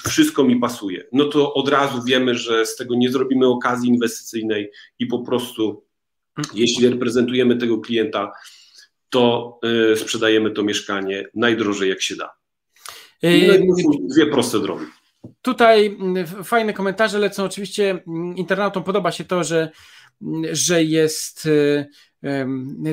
wszystko 0.07 0.45
mi 0.45 0.57
pasuje, 0.57 1.05
no 1.13 1.25
to 1.25 1.55
od 1.55 1.69
razu 1.69 2.03
wiemy, 2.05 2.35
że 2.35 2.67
z 2.67 2.77
tego 2.77 2.95
nie 2.95 3.11
zrobimy 3.11 3.47
okazji 3.47 3.89
inwestycyjnej 3.89 4.71
i 4.99 5.07
po 5.07 5.19
prostu, 5.19 5.85
jeśli 6.55 6.89
reprezentujemy 6.89 7.57
tego 7.57 7.79
klienta, 7.79 8.33
to 9.11 9.59
y, 9.93 9.97
sprzedajemy 9.97 10.51
to 10.51 10.63
mieszkanie 10.63 11.29
najdrożej 11.35 11.89
jak 11.89 12.03
się 12.03 12.17
da. 12.17 12.38
Y, 13.25 13.65
no 13.67 13.75
dwie 14.15 14.27
proste 14.27 14.61
drogi. 14.61 14.85
Tutaj 15.43 15.87
mm, 15.87 16.27
fajne 16.27 16.73
komentarze 16.73 17.19
lecą. 17.19 17.45
Oczywiście 17.45 17.91
mm, 17.91 18.37
internautom 18.37 18.85
podoba 18.85 19.13
się 19.13 19.25
to, 19.25 19.45
że, 19.45 19.71
mm, 20.23 20.43
że 20.53 20.85
jest 20.85 21.47
y, 21.47 21.87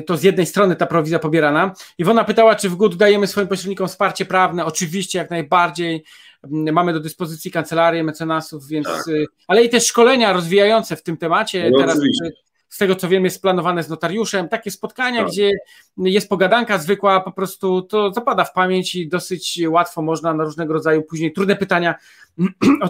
to 0.06 0.16
z 0.16 0.22
jednej 0.22 0.46
strony 0.46 0.76
ta 0.76 0.86
prowizja 0.86 1.18
pobierana. 1.18 1.74
Iwona 1.98 2.24
pytała, 2.24 2.54
czy 2.54 2.70
w 2.70 2.76
GUT 2.76 2.96
dajemy 2.96 3.26
swoim 3.26 3.48
pośrednikom 3.48 3.88
wsparcie 3.88 4.24
prawne. 4.24 4.64
Oczywiście, 4.64 5.18
jak 5.18 5.30
najbardziej. 5.30 6.04
Mamy 6.50 6.92
do 6.92 7.00
dyspozycji 7.00 7.50
kancelarię 7.50 8.04
mecenasów, 8.04 8.68
więc. 8.68 8.86
Tak. 8.86 9.08
Y, 9.08 9.26
ale 9.48 9.64
i 9.64 9.68
też 9.68 9.86
szkolenia 9.86 10.32
rozwijające 10.32 10.96
w 10.96 11.02
tym 11.02 11.16
temacie. 11.16 11.70
No, 11.70 11.78
Teraz 11.78 11.96
oczywiście. 11.96 12.45
Z 12.68 12.78
tego 12.78 12.94
co 12.96 13.08
wiem, 13.08 13.24
jest 13.24 13.42
planowane 13.42 13.82
z 13.82 13.88
notariuszem. 13.88 14.48
Takie 14.48 14.70
spotkania, 14.70 15.22
tak. 15.22 15.30
gdzie 15.30 15.52
jest 15.96 16.28
pogadanka 16.28 16.78
zwykła, 16.78 17.20
po 17.20 17.32
prostu 17.32 17.82
to 17.82 18.12
zapada 18.12 18.44
w 18.44 18.52
pamięć 18.52 18.94
i 18.94 19.08
dosyć 19.08 19.60
łatwo 19.68 20.02
można 20.02 20.34
na 20.34 20.44
różnego 20.44 20.72
rodzaju 20.72 21.02
później 21.02 21.32
trudne 21.32 21.56
pytania 21.56 21.94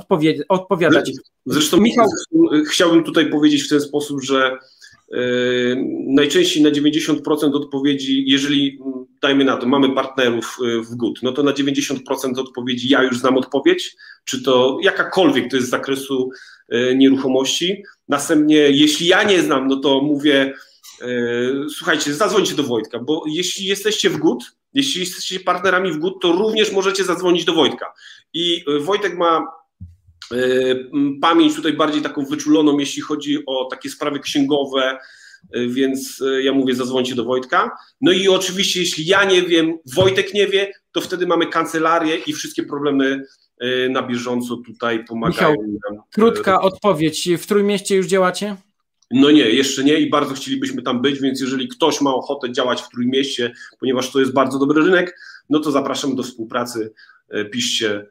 odpowiadać. 0.49 1.13
Zresztą, 1.47 1.77
Michał, 1.77 2.07
chciałbym 2.69 3.05
tutaj 3.05 3.31
powiedzieć 3.31 3.63
w 3.63 3.69
ten 3.69 3.81
sposób, 3.81 4.23
że 4.23 4.59
najczęściej 6.07 6.63
na 6.63 6.71
90% 6.71 7.55
odpowiedzi, 7.55 8.25
jeżeli 8.27 8.79
mm, 8.81 9.07
dajmy 9.23 9.45
na 9.45 9.57
to, 9.57 9.67
mamy 9.67 9.95
partnerów 9.95 10.57
yy, 10.61 10.83
w 10.83 10.95
GUT, 10.95 11.19
no 11.23 11.33
to 11.33 11.43
na 11.43 11.53
90% 11.53 12.39
odpowiedzi 12.39 12.89
ja 12.89 13.03
już 13.03 13.19
znam 13.19 13.37
odpowiedź, 13.37 13.97
czy 14.25 14.43
to 14.43 14.79
jakakolwiek 14.83 15.51
to 15.51 15.57
jest 15.57 15.69
z 15.69 15.71
zakresu 15.71 16.31
yy, 16.69 16.97
nieruchomości. 16.97 17.83
Następnie, 18.09 18.57
jeśli 18.57 19.07
ja 19.07 19.23
nie 19.23 19.43
znam, 19.43 19.69
no 19.69 19.77
to 19.77 20.01
mówię, 20.01 20.55
słuchajcie, 21.77 22.15
zadzwońcie 22.15 22.55
do 22.55 22.63
Wojtka, 22.63 22.99
bo 22.99 23.25
jeśli 23.29 23.67
jesteście 23.67 24.11
w 24.11 24.17
GUT, 24.17 24.45
jeśli 24.75 25.01
jesteście 25.01 25.41
partnerami 25.41 25.93
w 25.93 25.99
GUT, 25.99 26.23
to 26.23 26.33
również 26.33 26.73
możecie 26.73 27.05
zadzwonić 27.05 27.45
do 27.45 27.53
Wojtka. 27.53 27.93
I 28.35 28.65
Wojtek 28.81 29.17
ma 29.17 29.47
pamięć 31.21 31.57
tutaj 31.57 31.73
bardziej 31.73 32.03
taką 32.03 32.25
wyczuloną, 32.25 32.79
jeśli 32.79 33.03
chodzi 33.03 33.39
o 33.47 33.65
takie 33.71 33.91
sprawy 33.91 34.21
księgowe, 34.21 34.99
e, 35.53 35.67
więc 35.67 36.23
e, 36.23 36.43
ja 36.43 36.53
mówię, 36.53 36.75
zadzwońcie 36.75 37.15
do 37.15 37.25
Wojtka. 37.25 37.71
No 38.01 38.13
i 38.13 38.29
oczywiście, 38.29 38.81
jeśli 38.81 39.07
ja 39.07 39.25
nie 39.25 39.43
wiem, 39.43 39.79
Wojtek 39.95 40.35
nie 40.35 40.47
wie, 40.47 40.73
to 40.93 41.01
wtedy 41.01 41.27
mamy 41.27 41.47
kancelarię 41.47 42.17
i 42.17 42.33
wszystkie 42.33 42.63
problemy 42.63 43.23
na 43.91 44.03
bieżąco 44.03 44.57
tutaj 44.57 45.05
pomagają 45.05 45.51
Michał, 45.51 45.67
nam. 45.91 46.03
Krótka 46.15 46.61
odpowiedź. 46.61 47.29
W 47.39 47.47
Trójmieście 47.47 47.97
już 47.97 48.07
działacie? 48.07 48.57
No 49.11 49.31
nie, 49.31 49.51
jeszcze 49.51 49.85
nie 49.85 49.99
i 50.01 50.11
bardzo 50.11 50.35
chcielibyśmy 50.35 50.83
tam 50.83 51.03
być, 51.03 51.21
więc 51.21 51.41
jeżeli 51.41 51.69
ktoś 51.69 52.01
ma 52.01 52.15
ochotę 52.15 52.53
działać 52.53 52.83
w 52.83 52.89
Trójmieście, 52.89 53.53
ponieważ 53.81 54.11
to 54.13 54.21
jest 54.21 54.33
bardzo 54.33 54.59
dobry 54.59 54.85
rynek, 54.85 55.19
no 55.51 55.61
to 55.61 55.71
zapraszam 55.71 56.17
do 56.17 56.23
współpracy, 56.23 56.93
piszcie 57.53 58.07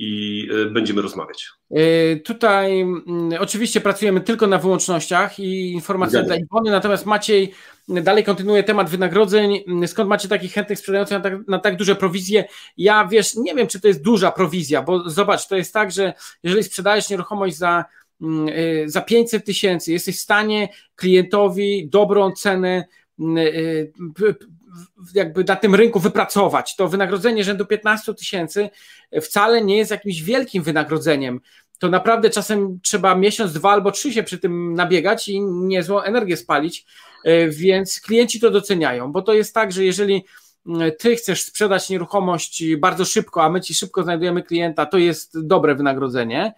i 0.00 0.48
e, 0.52 0.70
będziemy 0.70 1.02
rozmawiać. 1.02 1.50
E, 1.70 2.16
tutaj 2.16 2.80
mm, 2.80 3.06
oczywiście 3.40 3.80
pracujemy 3.80 4.20
tylko 4.20 4.46
na 4.46 4.58
wyłącznościach 4.58 5.38
i 5.38 5.72
informacja 5.72 6.22
dla 6.22 6.36
Iwony, 6.36 6.70
natomiast 6.70 7.06
Maciej 7.06 7.52
dalej 7.88 8.24
kontynuuje 8.24 8.62
temat 8.62 8.90
wynagrodzeń. 8.90 9.60
Skąd 9.86 10.08
macie 10.08 10.28
takich 10.28 10.52
chętnych 10.52 10.78
sprzedających 10.78 11.18
na 11.18 11.22
tak, 11.22 11.48
na 11.48 11.58
tak 11.58 11.76
duże 11.76 11.96
prowizje? 11.96 12.44
Ja 12.76 13.06
wiesz, 13.06 13.36
nie 13.36 13.54
wiem, 13.54 13.66
czy 13.66 13.80
to 13.80 13.88
jest 13.88 14.02
duża 14.02 14.32
prowizja, 14.32 14.82
bo 14.82 15.10
zobacz, 15.10 15.48
to 15.48 15.56
jest 15.56 15.74
tak, 15.74 15.90
że 15.90 16.12
jeżeli 16.42 16.64
sprzedajesz 16.64 17.10
nieruchomość 17.10 17.56
za, 17.56 17.84
mm, 18.22 18.48
za 18.86 19.00
500 19.00 19.44
tysięcy, 19.44 19.92
jesteś 19.92 20.16
w 20.16 20.20
stanie 20.20 20.68
klientowi 20.96 21.88
dobrą 21.88 22.32
cenę 22.32 22.84
mm, 23.18 23.36
jakby 25.14 25.44
na 25.44 25.56
tym 25.56 25.74
rynku 25.74 26.00
wypracować. 26.00 26.76
To 26.76 26.88
wynagrodzenie 26.88 27.44
rzędu 27.44 27.66
15 27.66 28.14
tysięcy 28.14 28.70
wcale 29.22 29.64
nie 29.64 29.76
jest 29.76 29.90
jakimś 29.90 30.22
wielkim 30.22 30.62
wynagrodzeniem. 30.62 31.40
To 31.78 31.88
naprawdę 31.88 32.30
czasem 32.30 32.78
trzeba 32.82 33.14
miesiąc, 33.14 33.52
dwa 33.52 33.70
albo 33.70 33.90
trzy 33.90 34.12
się 34.12 34.22
przy 34.22 34.38
tym 34.38 34.74
nabiegać 34.74 35.28
i 35.28 35.40
niezłą 35.40 36.00
energię 36.00 36.36
spalić, 36.36 36.86
e, 37.24 37.48
więc 37.48 38.00
klienci 38.00 38.40
to 38.40 38.50
doceniają, 38.50 39.12
bo 39.12 39.22
to 39.22 39.34
jest 39.34 39.54
tak, 39.54 39.72
że 39.72 39.84
jeżeli 39.84 40.24
mm, 40.66 40.92
ty 40.98 41.16
chcesz 41.16 41.44
sprzedać 41.44 41.90
nieruchomość 41.90 42.64
bardzo 42.76 43.04
szybko, 43.04 43.42
a 43.42 43.50
my 43.50 43.60
ci 43.60 43.74
szybko 43.74 44.02
znajdujemy 44.02 44.42
klienta, 44.42 44.86
to 44.86 44.98
jest 44.98 45.46
dobre 45.46 45.74
wynagrodzenie. 45.74 46.54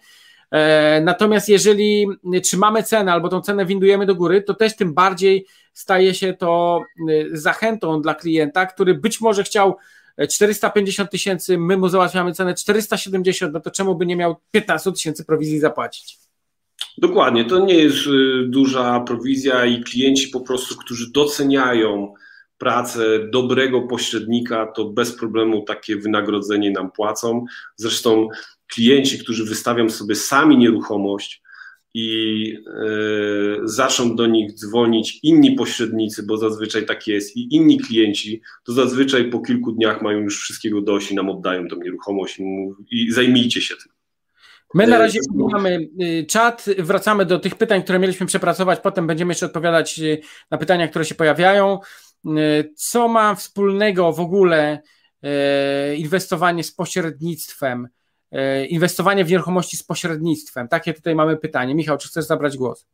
E, 0.53 1.01
natomiast 1.01 1.49
jeżeli 1.49 2.07
trzymamy 2.43 2.83
cenę 2.83 3.11
albo 3.11 3.29
tą 3.29 3.41
cenę 3.41 3.65
windujemy 3.65 4.05
do 4.05 4.15
góry, 4.15 4.41
to 4.41 4.53
też 4.53 4.75
tym 4.75 4.93
bardziej 4.93 5.45
staje 5.73 6.13
się 6.13 6.33
to 6.33 6.81
y, 7.09 7.29
zachętą 7.31 8.01
dla 8.01 8.15
klienta, 8.15 8.65
który 8.65 8.93
być 8.93 9.21
może 9.21 9.43
chciał 9.43 9.77
450 10.29 11.11
tysięcy, 11.11 11.57
my 11.57 11.77
mu 11.77 11.89
załatwiamy 11.89 12.33
cenę 12.33 12.53
470, 12.53 13.53
no 13.53 13.59
to 13.59 13.71
czemu 13.71 13.95
by 13.95 14.05
nie 14.05 14.15
miał 14.15 14.35
15 14.51 14.91
tysięcy 14.91 15.25
prowizji 15.25 15.59
zapłacić? 15.59 16.17
Dokładnie, 16.97 17.45
to 17.45 17.65
nie 17.65 17.75
jest 17.75 18.07
y, 18.07 18.45
duża 18.47 18.99
prowizja 18.99 19.65
i 19.65 19.83
klienci 19.83 20.27
po 20.27 20.41
prostu, 20.41 20.75
którzy 20.77 21.11
doceniają 21.11 22.13
pracę 22.57 23.19
dobrego 23.31 23.81
pośrednika, 23.81 24.65
to 24.75 24.85
bez 24.85 25.15
problemu 25.15 25.61
takie 25.61 25.95
wynagrodzenie 25.95 26.71
nam 26.71 26.91
płacą. 26.91 27.45
Zresztą 27.75 28.27
klienci, 28.73 29.19
którzy 29.19 29.45
wystawią 29.45 29.89
sobie 29.89 30.15
sami 30.15 30.57
nieruchomość, 30.57 31.43
i 31.93 32.57
y, 32.67 33.59
zaczną 33.63 34.15
do 34.15 34.27
nich 34.27 34.53
dzwonić 34.53 35.19
inni 35.23 35.51
pośrednicy, 35.51 36.23
bo 36.23 36.37
zazwyczaj 36.37 36.85
tak 36.85 37.07
jest, 37.07 37.37
i 37.37 37.55
inni 37.55 37.79
klienci, 37.79 38.41
to 38.63 38.73
zazwyczaj 38.73 39.29
po 39.29 39.39
kilku 39.39 39.71
dniach 39.71 40.01
mają 40.01 40.19
już 40.19 40.41
wszystkiego 40.41 40.81
dość 40.81 41.11
i 41.11 41.15
nam 41.15 41.29
oddają 41.29 41.67
tą 41.67 41.75
nieruchomość 41.75 42.39
i, 42.39 42.73
i 42.91 43.11
zajmijcie 43.11 43.61
się 43.61 43.75
tym. 43.75 43.93
My 44.73 44.87
na 44.87 44.97
razie 44.97 45.19
mamy 45.51 45.89
czat, 46.27 46.65
wracamy 46.77 47.25
do 47.25 47.39
tych 47.39 47.55
pytań, 47.55 47.83
które 47.83 47.99
mieliśmy 47.99 48.25
przepracować, 48.25 48.79
potem 48.79 49.07
będziemy 49.07 49.31
jeszcze 49.31 49.45
odpowiadać 49.45 50.01
na 50.51 50.57
pytania, 50.57 50.87
które 50.87 51.05
się 51.05 51.15
pojawiają. 51.15 51.79
Co 52.75 53.07
ma 53.07 53.35
wspólnego 53.35 54.13
w 54.13 54.19
ogóle 54.19 54.81
inwestowanie 55.97 56.63
z 56.63 56.71
pośrednictwem, 56.71 57.87
inwestowanie 58.69 59.25
w 59.25 59.29
nieruchomości 59.29 59.77
z 59.77 59.83
pośrednictwem? 59.83 60.67
Takie 60.67 60.93
tutaj 60.93 61.15
mamy 61.15 61.37
pytanie. 61.37 61.75
Michał, 61.75 61.97
czy 61.97 62.07
chcesz 62.07 62.25
zabrać 62.25 62.57
głos? 62.57 62.85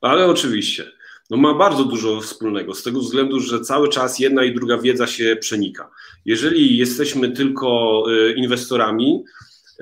Ale 0.00 0.26
oczywiście. 0.26 0.84
No 1.30 1.36
ma 1.36 1.54
bardzo 1.54 1.84
dużo 1.84 2.20
wspólnego, 2.20 2.74
z 2.74 2.82
tego 2.82 3.00
względu, 3.00 3.40
że 3.40 3.60
cały 3.60 3.88
czas 3.88 4.18
jedna 4.18 4.44
i 4.44 4.54
druga 4.54 4.78
wiedza 4.78 5.06
się 5.06 5.36
przenika. 5.40 5.90
Jeżeli 6.24 6.76
jesteśmy 6.76 7.30
tylko 7.30 8.04
y, 8.12 8.32
inwestorami, 8.32 9.24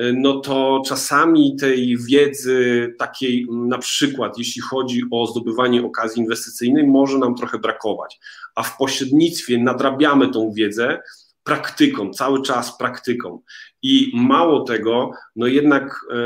y, 0.01 0.15
no 0.17 0.41
to 0.41 0.83
czasami 0.87 1.57
tej 1.57 1.97
wiedzy 1.99 2.95
takiej, 2.99 3.47
na 3.51 3.79
przykład 3.79 4.39
jeśli 4.39 4.63
chodzi 4.63 5.03
o 5.11 5.27
zdobywanie 5.27 5.83
okazji 5.83 6.23
inwestycyjnej, 6.23 6.87
może 6.87 7.19
nam 7.19 7.35
trochę 7.35 7.59
brakować. 7.59 8.19
A 8.55 8.63
w 8.63 8.77
pośrednictwie 8.77 9.59
nadrabiamy 9.59 10.29
tą 10.29 10.53
wiedzę, 10.53 10.99
praktyką, 11.47 12.11
cały 12.11 12.43
czas 12.43 12.79
praktyką. 12.79 13.41
I 13.89 14.13
mało 14.15 14.65
tego, 14.65 15.11
no 15.37 15.47
jednak 15.47 16.01
e, 16.11 16.17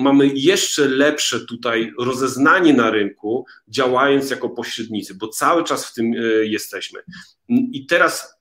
mamy 0.00 0.30
jeszcze 0.34 0.88
lepsze 0.88 1.40
tutaj 1.40 1.92
rozeznanie 1.98 2.74
na 2.74 2.90
rynku, 2.90 3.44
działając 3.68 4.30
jako 4.30 4.50
pośrednicy, 4.50 5.14
bo 5.14 5.28
cały 5.28 5.64
czas 5.64 5.86
w 5.86 5.94
tym 5.94 6.12
e, 6.14 6.16
jesteśmy. 6.44 7.00
I 7.48 7.86
teraz 7.86 8.39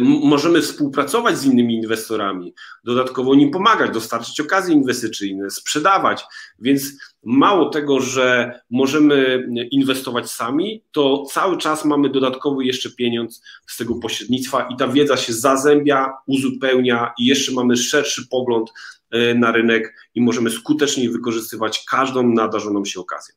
możemy 0.00 0.62
współpracować 0.62 1.38
z 1.38 1.44
innymi 1.44 1.74
inwestorami, 1.74 2.54
dodatkowo 2.84 3.34
im 3.34 3.50
pomagać, 3.50 3.90
dostarczyć 3.90 4.40
okazje 4.40 4.74
inwestycyjne, 4.74 5.50
sprzedawać. 5.50 6.24
Więc 6.58 6.82
mało 7.22 7.68
tego, 7.68 8.00
że 8.00 8.60
możemy 8.70 9.46
inwestować 9.70 10.30
sami, 10.30 10.84
to 10.92 11.24
cały 11.32 11.58
czas 11.58 11.84
mamy 11.84 12.10
dodatkowy 12.10 12.64
jeszcze 12.64 12.90
pieniądz 12.90 13.42
z 13.66 13.76
tego 13.76 13.94
pośrednictwa 13.94 14.68
i 14.72 14.76
ta 14.76 14.88
wiedza 14.88 15.16
się 15.16 15.32
zazębia, 15.32 16.12
uzupełnia 16.26 17.12
i 17.18 17.26
jeszcze 17.26 17.52
mamy 17.52 17.76
szerszy 17.76 18.28
pogląd 18.28 18.70
e, 19.10 19.34
na 19.34 19.52
rynek 19.52 19.94
i 20.14 20.20
możemy 20.20 20.50
skuteczniej 20.50 21.08
wykorzystywać 21.08 21.84
każdą 21.90 22.28
nadarzoną 22.28 22.84
się 22.84 23.00
okazję. 23.00 23.34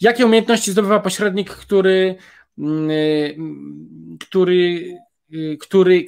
Jakie 0.00 0.26
umiejętności 0.26 0.70
zdobywa 0.70 1.00
pośrednik, 1.00 1.50
który, 1.50 2.16
mm, 2.58 2.90
e, 2.90 2.94
który 4.20 4.84
który, 5.60 6.04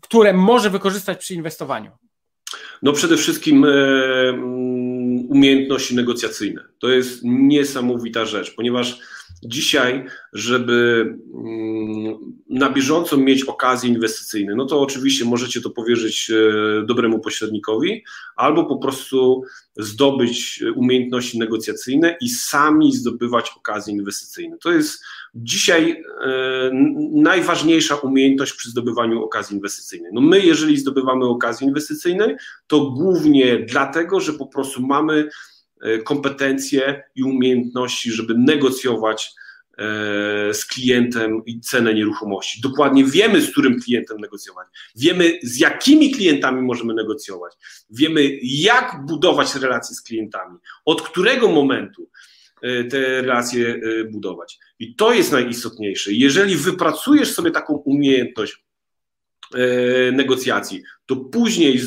które 0.00 0.32
może 0.32 0.70
wykorzystać 0.70 1.18
przy 1.18 1.34
inwestowaniu? 1.34 1.90
No 2.82 2.92
przede 2.92 3.16
wszystkim 3.16 3.64
e, 3.64 3.68
mm, 4.28 5.26
umiejętności 5.28 5.94
negocjacyjne. 5.96 6.64
To 6.78 6.88
jest 6.90 7.20
niesamowita 7.24 8.24
rzecz, 8.24 8.54
ponieważ 8.54 9.00
dzisiaj, 9.42 10.06
żeby 10.32 11.06
mm, 11.34 12.18
na 12.48 12.70
bieżąco 12.70 13.16
mieć 13.16 13.44
okazje 13.44 13.90
inwestycyjne, 13.90 14.54
no 14.54 14.66
to 14.66 14.80
oczywiście 14.80 15.24
możecie 15.24 15.60
to 15.60 15.70
powierzyć 15.70 16.30
e, 16.30 16.86
dobremu 16.86 17.18
pośrednikowi, 17.18 18.04
albo 18.36 18.64
po 18.64 18.76
prostu 18.76 19.42
zdobyć 19.76 20.64
umiejętności 20.76 21.38
negocjacyjne 21.38 22.16
i 22.20 22.28
sami 22.28 22.92
zdobywać 22.92 23.50
okazje 23.56 23.94
inwestycyjne. 23.94 24.58
To 24.58 24.72
jest 24.72 25.02
dzisiaj 25.34 26.02
e, 26.22 26.70
najważniejsza 27.12 27.94
umiejętność 27.96 28.52
przy 28.52 28.70
zdobywaniu 28.70 29.24
okazji 29.24 29.56
inwestycyjnej. 29.56 30.10
No 30.14 30.20
my, 30.20 30.40
jeżeli 30.40 30.76
zdobywamy 30.76 31.24
okazje 31.24 31.66
inwestycyjne, 31.66 32.36
to 32.66 32.80
głównie 32.80 33.58
dlatego, 33.58 34.20
że 34.20 34.32
po 34.32 34.46
prostu 34.46 34.82
mamy 34.82 35.14
e, 35.14 35.28
kompetencje 36.04 37.02
i 37.14 37.22
umiejętności, 37.22 38.10
żeby 38.10 38.34
negocjować 38.38 39.30
e, 39.78 39.84
z 40.54 40.64
klientem 40.64 41.42
i 41.46 41.60
cenę 41.60 41.94
nieruchomości. 41.94 42.60
Dokładnie 42.60 43.04
wiemy, 43.04 43.40
z 43.40 43.50
którym 43.50 43.80
klientem 43.80 44.18
negocjować. 44.20 44.66
Wiemy, 44.96 45.38
z 45.42 45.58
jakimi 45.58 46.10
klientami 46.10 46.62
możemy 46.62 46.94
negocjować. 46.94 47.52
Wiemy, 47.90 48.38
jak 48.42 49.06
budować 49.06 49.54
relacje 49.54 49.96
z 49.96 50.02
klientami. 50.02 50.58
Od 50.84 51.02
którego 51.02 51.48
momentu 51.48 52.10
E, 52.62 52.84
te 52.84 53.22
relacje 53.22 53.68
e, 53.68 54.04
budować. 54.04 54.58
I 54.78 54.94
to 54.94 55.12
jest 55.12 55.32
najistotniejsze. 55.32 56.12
Jeżeli 56.12 56.56
wypracujesz 56.56 57.32
sobie 57.34 57.50
taką 57.50 57.74
umiejętność 57.74 58.52
e, 58.52 58.58
negocjacji, 60.12 60.82
to 61.06 61.16
później 61.16 61.78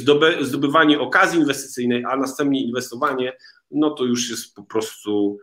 zdobywanie 0.41 0.99
okazji 0.99 1.39
inwestycyjnej, 1.39 2.03
a 2.05 2.17
następnie 2.17 2.63
inwestowanie, 2.63 3.33
no 3.71 3.89
to 3.89 4.03
już 4.03 4.29
jest 4.29 4.55
po 4.55 4.63
prostu 4.63 5.37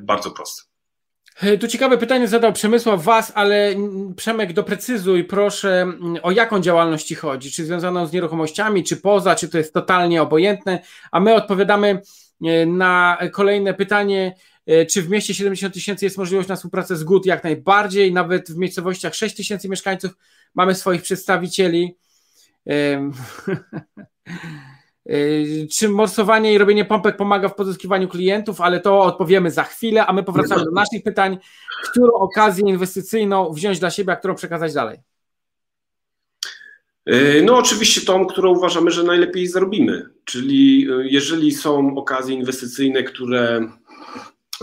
bardzo 0.00 0.30
proste. 0.30 0.62
Tu 1.60 1.68
ciekawe 1.68 1.98
pytanie 1.98 2.28
zadał 2.28 2.52
Przemysław 2.52 3.04
Was, 3.04 3.32
ale 3.34 3.74
Przemek 4.16 4.52
doprecyzuj 4.52 5.24
proszę, 5.24 5.92
o 6.22 6.30
jaką 6.30 6.60
działalność 6.60 7.06
Ci 7.06 7.14
chodzi? 7.14 7.50
Czy 7.50 7.64
związaną 7.64 8.06
z 8.06 8.12
nieruchomościami, 8.12 8.84
czy 8.84 8.96
poza, 8.96 9.34
czy 9.34 9.48
to 9.48 9.58
jest 9.58 9.74
totalnie 9.74 10.22
obojętne? 10.22 10.80
A 11.12 11.20
my 11.20 11.34
odpowiadamy 11.34 12.00
E, 12.42 12.66
na 12.66 13.18
kolejne 13.32 13.74
pytanie, 13.74 14.34
e, 14.66 14.86
czy 14.86 15.02
w 15.02 15.10
mieście 15.10 15.34
70 15.34 15.74
tysięcy 15.74 16.04
jest 16.04 16.18
możliwość 16.18 16.48
na 16.48 16.56
współpracę 16.56 16.96
z 16.96 17.04
GUT? 17.04 17.26
Jak 17.26 17.44
najbardziej, 17.44 18.12
nawet 18.12 18.50
w 18.50 18.56
miejscowościach 18.56 19.14
6 19.14 19.36
tysięcy 19.36 19.68
mieszkańców 19.68 20.12
mamy 20.54 20.74
swoich 20.74 21.02
przedstawicieli. 21.02 21.96
E, 25.06 25.16
czy 25.66 25.88
morsowanie 25.88 26.54
i 26.54 26.58
robienie 26.58 26.84
pompek 26.84 27.16
pomaga 27.16 27.48
w 27.48 27.54
pozyskiwaniu 27.54 28.08
klientów, 28.08 28.60
ale 28.60 28.80
to 28.80 29.00
odpowiemy 29.00 29.50
za 29.50 29.64
chwilę, 29.64 30.06
a 30.06 30.12
my 30.12 30.22
powracamy 30.22 30.64
do 30.64 30.70
naszych 30.70 31.02
pytań. 31.02 31.38
Którą 31.84 32.12
okazję 32.12 32.68
inwestycyjną 32.68 33.52
wziąć 33.52 33.78
dla 33.78 33.90
siebie, 33.90 34.12
a 34.12 34.16
którą 34.16 34.34
przekazać 34.34 34.74
dalej? 34.74 34.98
E, 37.06 37.42
no, 37.42 37.58
oczywiście 37.58 38.00
tą, 38.00 38.26
którą 38.26 38.56
uważamy, 38.56 38.90
że 38.90 39.02
najlepiej 39.02 39.46
zarobimy. 39.46 40.06
Czyli 40.24 40.88
e, 40.90 41.08
jeżeli 41.08 41.52
są 41.52 41.96
okazje 41.96 42.34
inwestycyjne, 42.34 43.02
które 43.02 43.68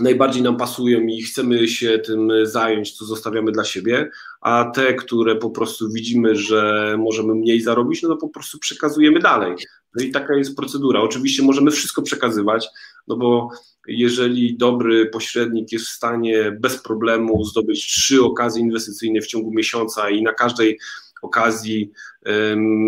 najbardziej 0.02 0.44
nam 0.44 0.58
pasują 0.58 1.02
i 1.02 1.22
chcemy 1.22 1.68
się 1.68 2.00
tym 2.00 2.32
zająć, 2.44 2.98
to 2.98 3.06
zostawiamy 3.06 3.52
dla 3.52 3.64
siebie, 3.64 4.10
a 4.42 4.72
te, 4.76 4.94
które 4.94 5.36
po 5.36 5.50
prostu 5.50 5.90
widzimy, 5.90 6.36
że 6.36 6.96
możemy 7.00 7.36
mniej 7.36 7.62
zarobić, 7.62 8.02
no 8.02 8.10
to 8.10 8.18
po 8.18 8.30
prostu 8.30 8.60
przekazujemy 8.60 9.20
dalej. 9.20 9.56
No 9.96 10.04
i 10.04 10.12
taka 10.12 10.36
jest 10.36 10.56
procedura. 10.56 11.02
Oczywiście 11.02 11.44
możemy 11.44 11.72
wszystko 11.72 12.02
przekazywać, 12.02 12.68
no 13.08 13.18
bo 13.18 13.50
jeżeli 13.88 14.58
dobry 14.58 15.06
pośrednik 15.06 15.72
jest 15.72 15.86
w 15.86 15.92
stanie 15.92 16.58
bez 16.60 16.84
problemu 16.84 17.44
zdobyć 17.44 17.86
trzy 17.86 18.24
okazje 18.24 18.62
inwestycyjne 18.62 19.22
w 19.22 19.28
ciągu 19.28 19.52
miesiąca 19.54 20.10
i 20.10 20.24
na 20.24 20.34
każdej 20.34 20.80
okazji 21.22 21.92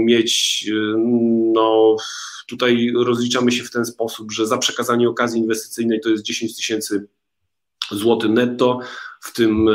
mieć, 0.06 0.66
no 1.54 1.96
tutaj 2.48 2.92
rozliczamy 2.96 3.52
się 3.52 3.64
w 3.64 3.72
ten 3.72 3.86
sposób, 3.86 4.32
że 4.32 4.48
za 4.48 4.58
przekazanie 4.58 5.10
okazji 5.10 5.42
inwestycyjnej 5.42 6.00
to 6.00 6.10
jest 6.10 6.24
10 6.24 6.56
tysięcy 6.56 7.08
złotych 7.92 8.30
netto, 8.30 8.80
w 9.22 9.34
tym 9.34 9.66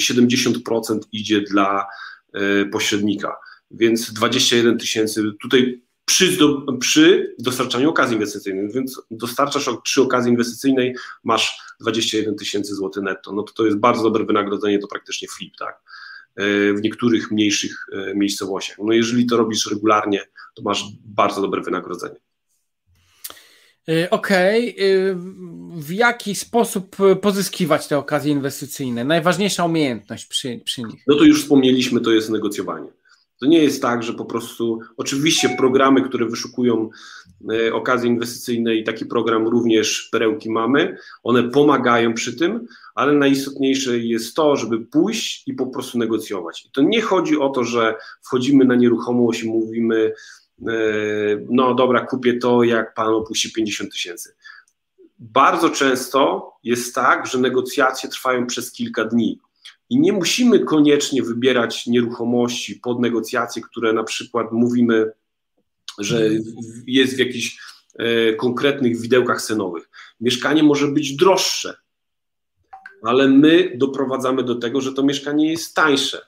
70% 0.00 0.98
idzie 1.12 1.40
dla 1.40 1.86
e, 2.32 2.64
pośrednika, 2.64 3.36
więc 3.70 4.12
21 4.12 4.78
tysięcy 4.78 5.22
tutaj 5.42 5.82
przy, 6.04 6.38
przy, 6.80 7.34
dostarczaniu 7.38 7.90
okazji 7.90 8.14
inwestycyjnej, 8.14 8.72
więc 8.72 9.02
dostarczasz 9.10 9.70
trzy 9.84 10.02
okazji 10.02 10.30
inwestycyjnej, 10.30 10.94
masz 11.24 11.58
21 11.80 12.36
tysięcy 12.36 12.74
złotych 12.74 13.02
netto, 13.02 13.32
no 13.32 13.42
to 13.42 13.52
to 13.52 13.66
jest 13.66 13.78
bardzo 13.78 14.02
dobre 14.02 14.24
wynagrodzenie, 14.24 14.78
to 14.78 14.88
praktycznie 14.88 15.28
flip, 15.28 15.54
tak. 15.58 15.80
E, 16.38 16.72
w 16.72 16.82
niektórych 16.82 17.30
mniejszych 17.30 17.86
e, 17.92 18.14
miejscowościach. 18.14 18.76
No 18.84 18.92
jeżeli 18.92 19.26
to 19.26 19.36
robisz 19.36 19.70
regularnie, 19.70 20.20
to 20.54 20.62
masz 20.62 20.84
bardzo 21.04 21.42
dobre 21.42 21.62
wynagrodzenie. 21.62 22.16
E, 23.88 24.10
okej, 24.10 24.74
okay. 24.74 25.16
w 25.76 25.92
jaki 25.92 26.34
sposób 26.34 26.96
pozyskiwać 27.22 27.88
te 27.88 27.98
okazje 27.98 28.32
inwestycyjne? 28.32 29.04
Najważniejsza 29.04 29.64
umiejętność 29.64 30.26
przy, 30.26 30.60
przy 30.64 30.82
nich? 30.82 31.02
No 31.06 31.16
to 31.16 31.24
już 31.24 31.42
wspomnieliśmy, 31.42 32.00
to 32.00 32.12
jest 32.12 32.30
negocjowanie. 32.30 32.88
To 33.40 33.46
nie 33.46 33.62
jest 33.62 33.82
tak, 33.82 34.02
że 34.02 34.12
po 34.12 34.24
prostu, 34.24 34.80
oczywiście 34.96 35.48
programy, 35.48 36.02
które 36.02 36.26
wyszukują 36.26 36.90
e, 37.50 37.74
okazje 37.74 38.10
inwestycyjne 38.10 38.74
i 38.74 38.84
taki 38.84 39.06
program 39.06 39.48
również 39.48 40.08
perełki 40.12 40.50
mamy, 40.50 40.96
one 41.22 41.42
pomagają 41.42 42.14
przy 42.14 42.36
tym, 42.36 42.66
ale 42.94 43.12
najistotniejsze 43.12 43.98
jest 43.98 44.36
to, 44.36 44.56
żeby 44.56 44.80
pójść 44.80 45.42
i 45.48 45.54
po 45.54 45.66
prostu 45.66 45.98
negocjować. 45.98 46.64
I 46.64 46.70
to 46.70 46.82
nie 46.82 47.00
chodzi 47.00 47.38
o 47.38 47.48
to, 47.48 47.64
że 47.64 47.94
wchodzimy 48.22 48.64
na 48.64 48.74
nieruchomość 48.74 49.42
i 49.42 49.48
mówimy, 49.48 50.12
e, 50.68 50.72
no 51.50 51.74
dobra, 51.74 52.06
kupię 52.06 52.38
to, 52.38 52.62
jak 52.62 52.94
pan 52.94 53.14
opuści 53.14 53.52
50 53.52 53.92
tysięcy. 53.92 54.34
Bardzo 55.18 55.70
często 55.70 56.52
jest 56.64 56.94
tak, 56.94 57.26
że 57.26 57.38
negocjacje 57.38 58.10
trwają 58.10 58.46
przez 58.46 58.72
kilka 58.72 59.04
dni 59.04 59.40
i 59.90 60.00
nie 60.00 60.12
musimy 60.12 60.60
koniecznie 60.60 61.22
wybierać 61.22 61.86
nieruchomości 61.86 62.76
pod 62.76 63.00
negocjacje, 63.00 63.62
które 63.62 63.92
na 63.92 64.04
przykład 64.04 64.52
mówimy 64.52 65.12
że 65.98 66.30
jest 66.86 67.16
w 67.16 67.18
jakichś 67.18 67.58
e, 67.98 68.34
konkretnych 68.34 69.00
widełkach 69.00 69.42
cenowych. 69.42 69.90
Mieszkanie 70.20 70.62
może 70.62 70.88
być 70.88 71.16
droższe, 71.16 71.76
ale 73.02 73.28
my 73.28 73.72
doprowadzamy 73.76 74.42
do 74.42 74.54
tego, 74.54 74.80
że 74.80 74.92
to 74.92 75.02
mieszkanie 75.02 75.50
jest 75.50 75.74
tańsze. 75.74 76.26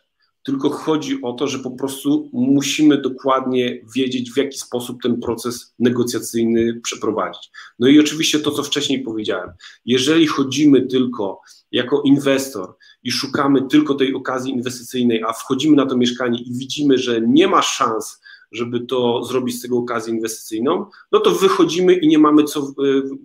Tylko 0.51 0.71
chodzi 0.71 1.23
o 1.23 1.33
to, 1.33 1.49
że 1.49 1.59
po 1.59 1.71
prostu 1.71 2.31
musimy 2.33 3.01
dokładnie 3.01 3.81
wiedzieć, 3.95 4.33
w 4.33 4.37
jaki 4.37 4.59
sposób 4.59 5.03
ten 5.03 5.21
proces 5.21 5.75
negocjacyjny 5.79 6.81
przeprowadzić. 6.83 7.51
No 7.79 7.89
i 7.89 8.01
oczywiście 8.01 8.41
to, 8.41 8.51
co 8.51 8.63
wcześniej 8.63 9.03
powiedziałem, 9.03 9.51
jeżeli 9.85 10.27
chodzimy 10.27 10.87
tylko 10.87 11.41
jako 11.73 12.03
inwestor 12.03 12.75
i 13.03 13.11
szukamy 13.11 13.69
tylko 13.69 13.95
tej 13.95 14.15
okazji 14.15 14.53
inwestycyjnej, 14.53 15.23
a 15.23 15.33
wchodzimy 15.33 15.77
na 15.77 15.87
to 15.87 15.97
mieszkanie 15.97 16.43
i 16.43 16.53
widzimy, 16.55 16.99
że 16.99 17.21
nie 17.21 17.49
ma 17.49 17.63
szans, 17.63 18.21
żeby 18.53 18.81
to 18.81 19.25
zrobić 19.25 19.59
z 19.59 19.63
tego 19.63 19.79
okazję 19.79 20.15
inwestycyjną, 20.15 20.87
no 21.13 21.21
to 21.21 21.31
wychodzimy 21.31 21.95
i 21.95 22.09
nie 22.09 22.19
mamy 22.19 22.45
co, 22.45 22.61
e, 22.61 22.63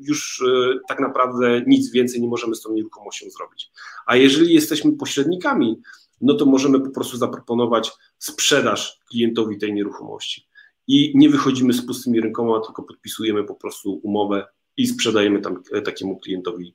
już 0.02 0.44
e, 0.48 0.80
tak 0.88 1.00
naprawdę 1.00 1.64
nic 1.68 1.92
więcej 1.92 2.22
nie 2.22 2.28
możemy 2.28 2.56
z 2.56 2.62
tą 2.62 2.74
nieruchomością 2.74 3.30
zrobić. 3.30 3.72
A 4.06 4.16
jeżeli 4.16 4.54
jesteśmy 4.54 4.98
pośrednikami, 4.98 5.82
no 6.22 6.34
to 6.34 6.46
możemy 6.46 6.80
po 6.80 6.90
prostu 6.90 7.18
zaproponować 7.18 7.92
sprzedaż 8.18 9.00
klientowi 9.10 9.58
tej 9.58 9.74
nieruchomości. 9.74 10.48
I 10.88 11.12
nie 11.16 11.30
wychodzimy 11.30 11.74
z 11.74 11.86
pustymi 11.86 12.22
rękoma, 12.22 12.60
tylko 12.60 12.84
podpisujemy 12.84 13.44
po 13.44 13.56
prostu 13.56 14.00
umowę 14.04 14.48
i 14.78 14.88
sprzedajemy 14.88 15.42
tam 15.42 15.64
e, 15.72 15.82
takiemu 15.82 16.20
klientowi 16.20 16.74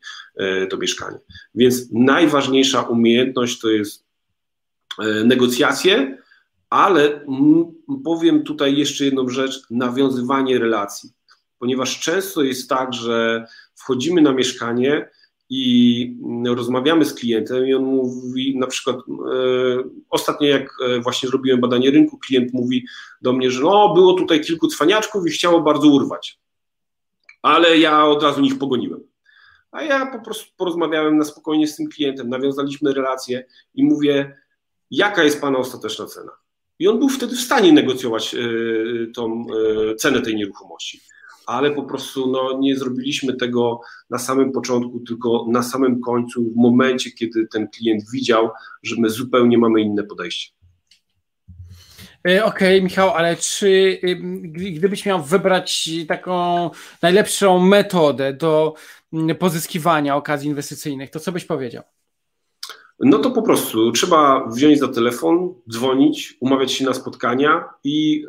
to 0.70 0.76
mieszkanie. 0.76 1.18
Więc 1.54 1.92
najważniejsza 1.92 2.82
umiejętność 2.82 3.60
to 3.60 3.68
jest 3.68 4.06
negocjacje, 5.24 6.18
ale 6.70 7.26
powiem 8.04 8.42
tutaj 8.42 8.76
jeszcze 8.76 9.04
jedną 9.04 9.28
rzecz, 9.28 9.62
nawiązywanie 9.70 10.58
relacji, 10.58 11.10
ponieważ 11.58 12.00
często 12.00 12.42
jest 12.42 12.68
tak, 12.68 12.94
że 12.94 13.46
wchodzimy 13.74 14.22
na 14.22 14.32
mieszkanie 14.32 15.08
i 15.50 16.16
rozmawiamy 16.44 17.04
z 17.04 17.14
klientem 17.14 17.66
i 17.66 17.74
on 17.74 17.84
mówi 17.84 18.58
na 18.58 18.66
przykład, 18.66 18.96
e, 18.96 19.00
ostatnio 20.10 20.48
jak 20.48 20.74
e, 20.86 21.00
właśnie 21.00 21.28
zrobiłem 21.28 21.60
badanie 21.60 21.90
rynku, 21.90 22.18
klient 22.18 22.52
mówi 22.52 22.86
do 23.22 23.32
mnie, 23.32 23.50
że 23.50 23.62
no 23.62 23.94
było 23.94 24.12
tutaj 24.12 24.40
kilku 24.40 24.68
cwaniaczków 24.68 25.26
i 25.26 25.30
chciało 25.30 25.60
bardzo 25.60 25.88
urwać, 25.88 26.38
ale 27.42 27.78
ja 27.78 28.04
od 28.04 28.22
razu 28.22 28.40
nich 28.40 28.58
pogoniłem. 28.58 29.00
A 29.70 29.82
ja 29.82 30.06
po 30.06 30.24
prostu 30.24 30.52
porozmawiałem 30.56 31.16
na 31.16 31.24
spokojnie 31.24 31.66
z 31.66 31.76
tym 31.76 31.88
klientem, 31.88 32.28
nawiązaliśmy 32.28 32.92
relację 32.94 33.44
i 33.74 33.84
mówię, 33.84 34.36
jaka 34.90 35.24
jest 35.24 35.40
Pana 35.40 35.58
ostateczna 35.58 36.06
cena? 36.06 36.32
I 36.78 36.88
on 36.88 36.98
był 36.98 37.08
wtedy 37.08 37.36
w 37.36 37.40
stanie 37.40 37.72
negocjować 37.72 38.34
e, 38.34 38.38
tą 39.14 39.46
e, 39.90 39.94
cenę 39.94 40.22
tej 40.22 40.36
nieruchomości. 40.36 41.00
Ale 41.46 41.70
po 41.70 41.82
prostu 41.82 42.30
no, 42.30 42.58
nie 42.58 42.76
zrobiliśmy 42.76 43.36
tego 43.36 43.80
na 44.10 44.18
samym 44.18 44.52
początku, 44.52 45.00
tylko 45.00 45.46
na 45.48 45.62
samym 45.62 46.00
końcu, 46.00 46.44
w 46.50 46.56
momencie, 46.56 47.10
kiedy 47.10 47.46
ten 47.46 47.68
klient 47.68 48.02
widział, 48.12 48.50
że 48.82 48.96
my 48.98 49.10
zupełnie 49.10 49.58
mamy 49.58 49.80
inne 49.80 50.02
podejście. 50.02 50.50
E, 52.28 52.44
okej, 52.44 52.76
okay, 52.76 52.82
Michał, 52.82 53.10
ale 53.10 53.36
czy 53.36 54.00
gdybyś 54.52 55.06
miał 55.06 55.22
wybrać 55.22 55.90
taką 56.08 56.70
najlepszą 57.02 57.58
metodę 57.58 58.32
do 58.32 58.74
pozyskiwania 59.38 60.16
okazji 60.16 60.48
inwestycyjnych, 60.48 61.10
to 61.10 61.20
co 61.20 61.32
byś 61.32 61.44
powiedział? 61.44 61.82
No 63.00 63.18
to 63.18 63.30
po 63.30 63.42
prostu 63.42 63.92
trzeba 63.92 64.46
wziąć 64.48 64.78
za 64.78 64.88
telefon, 64.88 65.54
dzwonić, 65.70 66.36
umawiać 66.40 66.72
się 66.72 66.84
na 66.84 66.94
spotkania 66.94 67.64
i 67.84 68.24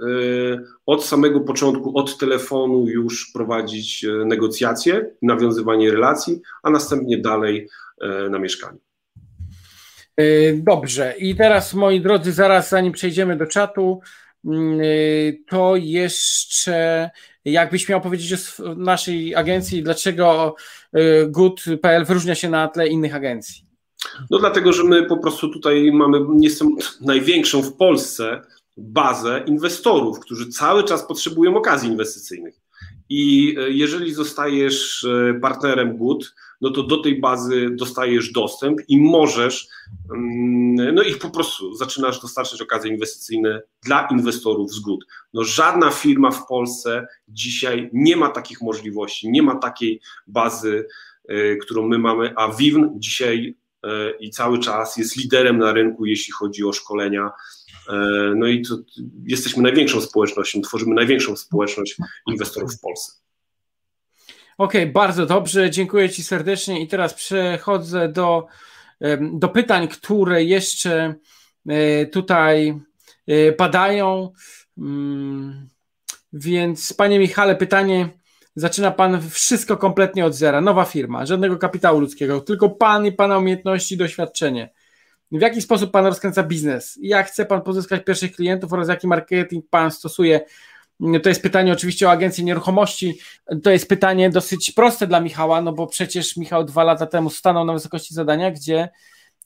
e, 0.55 0.61
od 0.85 1.05
samego 1.05 1.39
początku, 1.39 1.97
od 1.97 2.17
telefonu 2.17 2.87
już 2.87 3.31
prowadzić 3.33 4.05
e, 4.05 4.25
negocjacje, 4.25 5.11
nawiązywanie 5.21 5.91
relacji, 5.91 6.41
a 6.63 6.69
następnie 6.69 7.17
dalej 7.17 7.67
e, 8.01 8.29
na 8.29 8.39
mieszkaniu. 8.39 8.79
Dobrze. 10.53 11.13
I 11.17 11.35
teraz, 11.35 11.73
moi 11.73 12.01
drodzy, 12.01 12.31
zaraz 12.31 12.69
zanim 12.69 12.93
przejdziemy 12.93 13.37
do 13.37 13.45
czatu, 13.45 13.99
mm, 14.45 14.79
to 15.47 15.75
jeszcze 15.75 17.09
jakbyś 17.45 17.89
miał 17.89 18.01
powiedzieć 18.01 18.59
o 18.59 18.75
naszej 18.75 19.35
agencji, 19.35 19.83
dlaczego 19.83 20.55
good.pl 21.27 22.05
wyróżnia 22.05 22.35
się 22.35 22.49
na 22.49 22.67
tle 22.67 22.87
innych 22.87 23.15
agencji? 23.15 23.70
No 24.29 24.39
dlatego, 24.39 24.73
że 24.73 24.83
my 24.83 25.05
po 25.05 25.17
prostu 25.17 25.49
tutaj 25.49 25.91
mamy 25.91 26.19
największą 27.01 27.63
w 27.63 27.73
Polsce 27.73 28.41
bazę 28.77 29.43
inwestorów, 29.47 30.19
którzy 30.19 30.49
cały 30.49 30.83
czas 30.83 31.07
potrzebują 31.07 31.55
okazji 31.55 31.89
inwestycyjnych. 31.89 32.61
I 33.09 33.55
e, 33.59 33.69
jeżeli 33.69 34.13
zostajesz 34.13 35.03
e, 35.03 35.33
partnerem 35.33 35.97
GUT, 35.97 36.35
no 36.61 36.69
to 36.69 36.83
do 36.83 36.97
tej 36.97 37.19
bazy 37.19 37.69
dostajesz 37.71 38.31
dostęp 38.31 38.79
i 38.87 38.97
możesz, 39.01 39.67
mm, 40.13 40.95
no 40.95 41.03
i 41.03 41.15
po 41.15 41.29
prostu 41.29 41.75
zaczynasz 41.75 42.21
dostarczać 42.21 42.61
okazje 42.61 42.91
inwestycyjne 42.91 43.61
dla 43.83 44.07
inwestorów 44.11 44.71
z 44.71 44.79
GUT. 44.79 45.05
No 45.33 45.43
żadna 45.43 45.89
firma 45.89 46.31
w 46.31 46.47
Polsce 46.47 47.07
dzisiaj 47.27 47.89
nie 47.93 48.15
ma 48.15 48.29
takich 48.29 48.61
możliwości, 48.61 49.29
nie 49.29 49.43
ma 49.43 49.55
takiej 49.55 50.01
bazy, 50.27 50.87
e, 51.27 51.55
którą 51.55 51.87
my 51.87 51.97
mamy, 51.97 52.33
a 52.35 52.47
WIWN 52.47 52.89
dzisiaj 52.95 53.60
i 54.19 54.29
cały 54.29 54.59
czas 54.59 54.97
jest 54.97 55.17
liderem 55.17 55.57
na 55.57 55.73
rynku, 55.73 56.05
jeśli 56.05 56.33
chodzi 56.33 56.63
o 56.63 56.73
szkolenia. 56.73 57.31
E, 57.89 57.95
no 58.35 58.47
i 58.47 58.61
to 58.61 58.77
jesteśmy 59.23 59.63
największą 59.63 60.01
społecznością, 60.01 60.61
tworzymy 60.61 60.95
największą 60.95 61.35
społeczność 61.35 61.95
inwestorów 62.27 62.75
w 62.75 62.79
Polsce. 62.79 63.11
Okej, 64.57 64.81
okay, 64.81 64.93
bardzo 64.93 65.25
dobrze, 65.25 65.69
dziękuję 65.69 66.09
Ci 66.09 66.23
serdecznie 66.23 66.81
i 66.81 66.87
teraz 66.87 67.13
przechodzę 67.13 68.09
do, 68.09 68.47
do 69.33 69.49
pytań, 69.49 69.87
które 69.87 70.43
jeszcze 70.43 71.15
e, 71.67 72.05
tutaj 72.05 72.79
e, 73.27 73.51
padają. 73.51 74.31
Mm, 74.77 75.67
więc 76.33 76.93
Panie 76.93 77.19
Michale, 77.19 77.55
pytanie 77.55 78.09
zaczyna 78.55 78.91
pan 78.91 79.29
wszystko 79.29 79.77
kompletnie 79.77 80.25
od 80.25 80.35
zera, 80.35 80.61
nowa 80.61 80.85
firma, 80.85 81.25
żadnego 81.25 81.57
kapitału 81.57 81.99
ludzkiego, 81.99 82.41
tylko 82.41 82.69
pan 82.69 83.05
i 83.05 83.11
pana 83.11 83.37
umiejętności 83.37 83.95
i 83.95 83.97
doświadczenie. 83.97 84.69
W 85.31 85.41
jaki 85.41 85.61
sposób 85.61 85.91
pan 85.91 86.05
rozkręca 86.05 86.43
biznes? 86.43 86.99
Jak 87.01 87.27
chce 87.27 87.45
pan 87.45 87.61
pozyskać 87.61 88.05
pierwszych 88.05 88.35
klientów 88.35 88.73
oraz 88.73 88.87
jaki 88.87 89.07
marketing 89.07 89.65
pan 89.69 89.91
stosuje? 89.91 90.41
To 91.23 91.29
jest 91.29 91.41
pytanie 91.41 91.73
oczywiście 91.73 92.07
o 92.07 92.11
agencję 92.11 92.43
nieruchomości. 92.43 93.19
To 93.63 93.71
jest 93.71 93.89
pytanie 93.89 94.29
dosyć 94.29 94.71
proste 94.71 95.07
dla 95.07 95.19
Michała, 95.19 95.61
no 95.61 95.73
bo 95.73 95.87
przecież 95.87 96.37
Michał 96.37 96.63
dwa 96.63 96.83
lata 96.83 97.05
temu 97.05 97.29
stanął 97.29 97.65
na 97.65 97.73
wysokości 97.73 98.13
zadania, 98.13 98.51
gdzie 98.51 98.89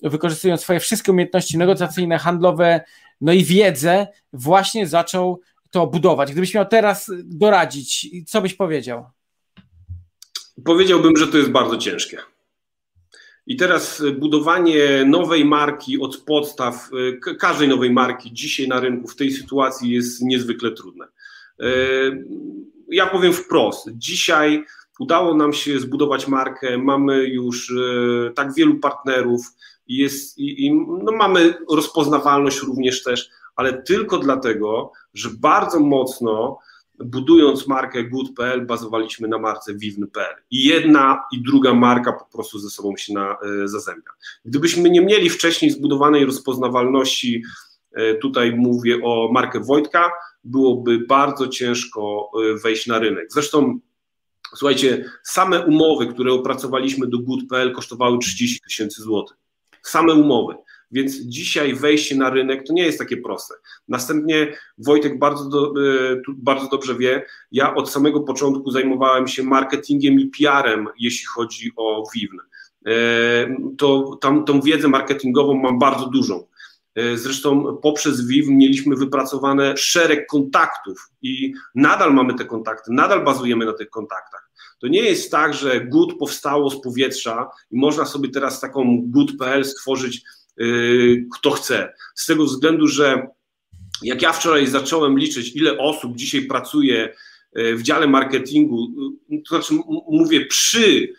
wykorzystując 0.04 0.62
swoje 0.62 0.80
wszystkie 0.80 1.12
umiejętności 1.12 1.58
negocjacyjne, 1.58 2.18
handlowe, 2.18 2.82
no 3.22 3.34
i 3.34 3.44
wiedzę, 3.44 4.08
właśnie 4.34 4.88
zaczął 4.88 5.42
to 5.76 5.88
budować? 5.88 6.32
Gdybyś 6.32 6.54
miał 6.54 6.66
teraz 6.66 7.12
doradzić, 7.24 8.08
co 8.28 8.42
byś 8.42 8.54
powiedział? 8.54 9.06
Powiedziałbym, 10.66 11.18
że 11.18 11.28
to 11.28 11.38
jest 11.38 11.50
bardzo 11.50 11.78
ciężkie. 11.78 12.18
I 13.48 13.56
teraz 13.56 14.04
budowanie 14.20 15.06
nowej 15.06 15.46
marki 15.46 16.00
od 16.00 16.18
podstaw, 16.18 16.90
każdej 17.40 17.68
nowej 17.68 17.92
marki 17.92 18.34
dzisiaj 18.34 18.68
na 18.68 18.80
rynku 18.80 19.08
w 19.08 19.16
tej 19.16 19.32
sytuacji 19.32 19.92
jest 19.92 20.22
niezwykle 20.22 20.72
trudne. 20.72 21.06
E, 21.60 21.68
ja 22.90 23.08
powiem 23.08 23.34
wprost, 23.34 23.90
dzisiaj 23.94 24.66
udało 25.00 25.34
nam 25.34 25.54
się 25.54 25.80
zbudować 25.80 26.28
markę, 26.28 26.78
mamy 26.78 27.28
już 27.28 27.72
e, 27.72 28.34
tak 28.34 28.54
wielu 28.54 28.80
partnerów, 28.80 29.42
jest, 29.88 30.38
i, 30.38 30.66
i 30.66 30.74
no 31.04 31.12
mamy 31.12 31.54
rozpoznawalność 31.70 32.60
również 32.62 33.04
też, 33.04 33.30
ale 33.56 33.84
tylko 33.84 34.18
dlatego, 34.18 34.92
że 35.16 35.30
bardzo 35.40 35.80
mocno 35.80 36.60
budując 37.00 37.68
markę 37.68 38.04
good.pl 38.04 38.66
bazowaliśmy 38.66 39.28
na 39.28 39.38
marce 39.38 39.76
vivn.pl 39.76 40.36
i 40.52 40.64
jedna 40.64 41.24
i 41.32 41.44
druga 41.44 41.74
marka 41.74 42.14
po 42.14 42.26
prostu 42.26 42.60
ze 42.60 42.70
sobą 42.70 42.98
się 42.98 43.14
na, 43.14 43.38
e, 43.64 43.68
zazębia. 43.68 44.12
Gdybyśmy 44.46 44.90
nie 44.90 45.02
mieli 45.02 45.30
wcześniej 45.30 45.72
zbudowanej 45.72 46.26
rozpoznawalności, 46.26 47.44
e, 47.92 48.16
tutaj 48.16 48.56
mówię 48.56 49.00
o 49.04 49.30
markę 49.32 49.60
Wojtka, 49.60 50.12
byłoby 50.44 51.00
bardzo 51.00 51.48
ciężko 51.48 52.32
e, 52.34 52.60
wejść 52.60 52.88
na 52.88 53.00
rynek. 53.00 53.28
Zresztą 53.30 53.80
słuchajcie, 54.56 55.06
same 55.24 55.66
umowy, 55.66 56.08
które 56.08 56.34
opracowaliśmy 56.34 57.08
do 57.08 57.20
good.pl 57.20 57.74
kosztowały 57.74 58.20
30 58.20 58.60
tysięcy 58.62 59.02
złotych. 59.02 59.38
Same 59.84 60.14
umowy. 60.14 60.56
Więc 60.92 61.16
dzisiaj 61.16 61.74
wejście 61.74 62.16
na 62.16 62.30
rynek 62.30 62.68
to 62.68 62.74
nie 62.74 62.84
jest 62.84 63.00
takie 63.00 63.18
proste. 63.18 63.54
Następnie 63.88 64.58
Wojtek 64.78 65.20
bardzo, 65.20 65.50
do, 65.50 65.74
e, 66.12 66.22
bardzo 66.28 66.68
dobrze 66.68 66.96
wie, 66.96 67.26
ja 67.52 67.76
od 67.76 67.92
samego 67.92 68.20
początku 68.20 68.72
zajmowałem 68.72 69.28
się 69.28 69.44
marketingiem 69.44 70.20
i 70.20 70.28
PR-em, 70.28 70.88
jeśli 71.00 71.26
chodzi 71.26 71.72
o 71.76 72.04
Vivn. 72.16 72.38
E, 72.88 72.94
to 73.78 74.18
tam 74.22 74.46
tą 74.46 74.62
wiedzę 74.62 74.88
marketingową 74.88 75.54
mam 75.54 75.80
bardzo 75.80 76.08
dużą. 76.08 76.48
E, 76.96 77.18
zresztą 77.18 77.78
poprzez 77.78 78.28
WIW 78.28 78.52
mieliśmy 78.52 78.96
wypracowane 78.96 79.78
szereg 79.78 80.28
kontaktów 80.28 81.10
i 81.22 81.54
nadal 81.76 82.14
mamy 82.14 82.34
te 82.34 82.46
kontakty, 82.46 82.92
nadal 82.94 83.24
bazujemy 83.24 83.66
na 83.66 83.74
tych 83.74 83.90
kontaktach. 83.90 84.50
To 84.80 84.88
nie 84.88 85.02
jest 85.02 85.32
tak, 85.32 85.54
że 85.54 85.82
GUT 85.82 86.18
powstało 86.20 86.70
z 86.70 86.82
powietrza 86.82 87.50
i 87.72 87.78
można 87.78 88.06
sobie 88.06 88.30
teraz 88.30 88.60
taką 88.60 89.02
GUT.pl 89.02 89.66
stworzyć 89.66 90.24
kto 91.34 91.52
chce. 91.52 91.94
Z 92.16 92.26
tego 92.26 92.46
względu, 92.46 92.88
że 92.88 93.28
jak 94.02 94.22
ja 94.22 94.34
wczoraj 94.34 94.68
zacząłem 94.68 95.20
liczyć, 95.20 95.56
ile 95.56 95.78
osób 95.78 96.16
dzisiaj 96.16 96.42
pracuje 96.42 97.14
yy, 97.56 97.76
w 97.76 97.82
dziale 97.82 98.08
marketingu, 98.08 98.88
yy, 99.30 99.42
to 99.50 99.56
znaczy 99.56 99.74
mówię 100.08 100.46
przy 100.46 101.14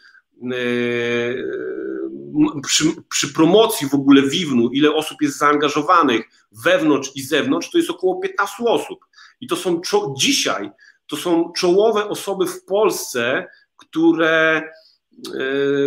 przy, 2.62 2.84
przy, 3.08 3.32
promocji 3.32 3.88
w 3.88 3.94
ogóle 3.94 4.22
Wiwnu, 4.22 4.68
ile 4.68 4.94
osób 4.94 5.22
jest 5.22 5.38
zaangażowanych 5.38 6.24
wewnątrz 6.64 7.10
i 7.14 7.22
zewnątrz, 7.22 7.70
to 7.70 7.78
jest 7.78 7.90
około 7.90 8.20
15 8.20 8.64
osób. 8.64 8.98
I 9.40 9.46
to 9.46 9.56
są 9.56 9.80
dzisiaj, 10.18 10.70
to 11.06 11.16
są 11.16 11.52
czołowe 11.56 12.08
osoby 12.08 12.46
w 12.46 12.64
Polsce, 12.64 13.46
które 13.76 14.62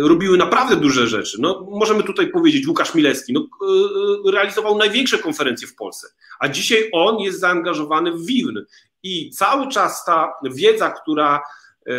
robiły 0.00 0.38
naprawdę 0.38 0.76
duże 0.76 1.06
rzeczy. 1.06 1.36
No, 1.40 1.66
możemy 1.70 2.02
tutaj 2.02 2.30
powiedzieć, 2.30 2.66
Łukasz 2.66 2.94
Milewski 2.94 3.32
no, 3.32 3.40
e, 3.40 4.30
realizował 4.32 4.78
największe 4.78 5.18
konferencje 5.18 5.68
w 5.68 5.74
Polsce, 5.74 6.08
a 6.40 6.48
dzisiaj 6.48 6.88
on 6.92 7.18
jest 7.18 7.40
zaangażowany 7.40 8.12
w 8.12 8.26
Wiwn 8.26 8.64
i 9.02 9.30
cały 9.30 9.68
czas 9.68 10.04
ta 10.04 10.32
wiedza, 10.42 10.90
która 10.90 11.40
e, 11.86 11.92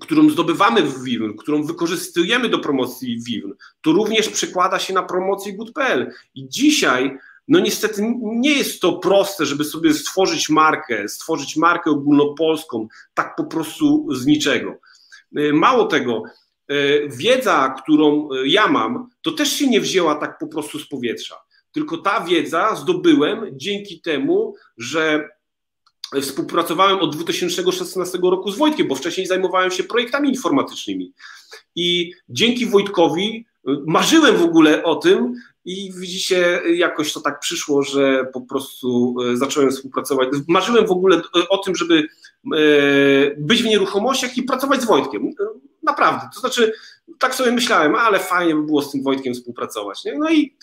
którą 0.00 0.30
zdobywamy 0.30 0.82
w 0.82 1.04
Wiwn, 1.04 1.36
którą 1.36 1.62
wykorzystujemy 1.62 2.48
do 2.48 2.58
promocji 2.58 3.22
Wiwn, 3.22 3.52
to 3.80 3.92
również 3.92 4.28
przekłada 4.28 4.78
się 4.78 4.94
na 4.94 5.02
promocję 5.02 5.52
good.pl. 5.52 6.12
I 6.34 6.48
dzisiaj, 6.48 7.18
no 7.48 7.60
niestety 7.60 8.14
nie 8.22 8.52
jest 8.52 8.80
to 8.80 8.92
proste, 8.92 9.46
żeby 9.46 9.64
sobie 9.64 9.94
stworzyć 9.94 10.48
markę, 10.48 11.08
stworzyć 11.08 11.56
markę 11.56 11.90
ogólnopolską, 11.90 12.88
tak 13.14 13.36
po 13.36 13.44
prostu 13.44 14.06
z 14.14 14.26
niczego. 14.26 14.76
Y, 15.38 15.52
mało 15.52 15.86
tego, 15.86 16.22
y, 16.70 17.08
wiedza, 17.16 17.74
którą 17.82 18.28
y, 18.32 18.48
ja 18.48 18.68
mam, 18.68 19.08
to 19.22 19.30
też 19.30 19.52
się 19.52 19.68
nie 19.68 19.80
wzięła 19.80 20.14
tak 20.14 20.38
po 20.38 20.46
prostu 20.46 20.78
z 20.78 20.88
powietrza. 20.88 21.36
Tylko 21.72 21.98
ta 21.98 22.20
wiedza 22.20 22.76
zdobyłem 22.76 23.46
dzięki 23.52 24.00
temu, 24.00 24.54
że 24.76 25.28
współpracowałem 26.20 26.98
od 26.98 27.16
2016 27.16 28.18
roku 28.22 28.50
z 28.50 28.58
Wojtkiem, 28.58 28.88
bo 28.88 28.94
wcześniej 28.94 29.26
zajmowałem 29.26 29.70
się 29.70 29.84
projektami 29.84 30.28
informatycznymi. 30.28 31.12
I 31.76 32.12
dzięki 32.28 32.66
Wojtkowi 32.66 33.46
marzyłem 33.86 34.36
w 34.36 34.42
ogóle 34.42 34.82
o 34.82 34.96
tym 34.96 35.34
i 35.64 35.92
widzicie, 35.96 36.62
jakoś 36.74 37.12
to 37.12 37.20
tak 37.20 37.40
przyszło, 37.40 37.82
że 37.82 38.26
po 38.32 38.40
prostu 38.40 39.16
y, 39.32 39.36
zacząłem 39.36 39.70
współpracować. 39.70 40.28
Marzyłem 40.48 40.86
w 40.86 40.90
ogóle 40.90 41.16
y, 41.16 41.48
o 41.48 41.58
tym, 41.58 41.76
żeby 41.76 42.08
być 43.38 43.62
w 43.62 43.66
nieruchomościach 43.66 44.36
i 44.36 44.42
pracować 44.42 44.82
z 44.82 44.84
Wojtkiem. 44.84 45.30
Naprawdę. 45.82 46.28
To 46.34 46.40
znaczy, 46.40 46.72
tak 47.18 47.34
sobie 47.34 47.52
myślałem, 47.52 47.94
ale 47.94 48.18
fajnie 48.18 48.54
by 48.54 48.62
było 48.62 48.82
z 48.82 48.92
tym 48.92 49.02
Wojtkiem 49.02 49.34
współpracować. 49.34 50.04
Nie? 50.04 50.18
No 50.18 50.30
i 50.30 50.56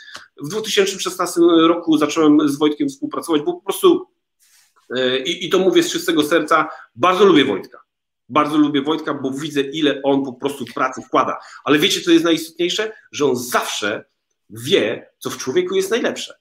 w 0.43 0.49
2016 0.49 1.41
roku 1.67 1.97
zacząłem 1.97 2.49
z 2.49 2.57
Wojtkiem 2.57 2.89
współpracować, 2.89 3.41
bo 3.41 3.53
po 3.53 3.61
prostu 3.61 4.07
I, 5.25 5.45
I 5.45 5.49
to 5.49 5.59
mówię 5.59 5.83
z 5.83 5.91
czystego 5.91 6.23
serca, 6.23 6.69
bardzo 6.95 7.25
lubię 7.25 7.45
Wojtka. 7.45 7.77
Bardzo 8.29 8.57
lubię 8.57 8.81
Wojtka, 8.81 9.13
bo 9.13 9.31
widzę, 9.31 9.61
ile 9.61 10.01
on 10.03 10.25
po 10.25 10.33
prostu 10.33 10.65
pracy 10.75 11.01
wkłada. 11.01 11.37
Ale 11.63 11.79
wiecie, 11.79 12.01
co 12.01 12.11
jest 12.11 12.25
najistotniejsze? 12.25 12.91
Że 13.11 13.25
on 13.25 13.35
zawsze 13.35 14.05
wie, 14.49 15.09
co 15.19 15.29
w 15.29 15.37
człowieku 15.37 15.75
jest 15.75 15.91
najlepsze. 15.91 16.33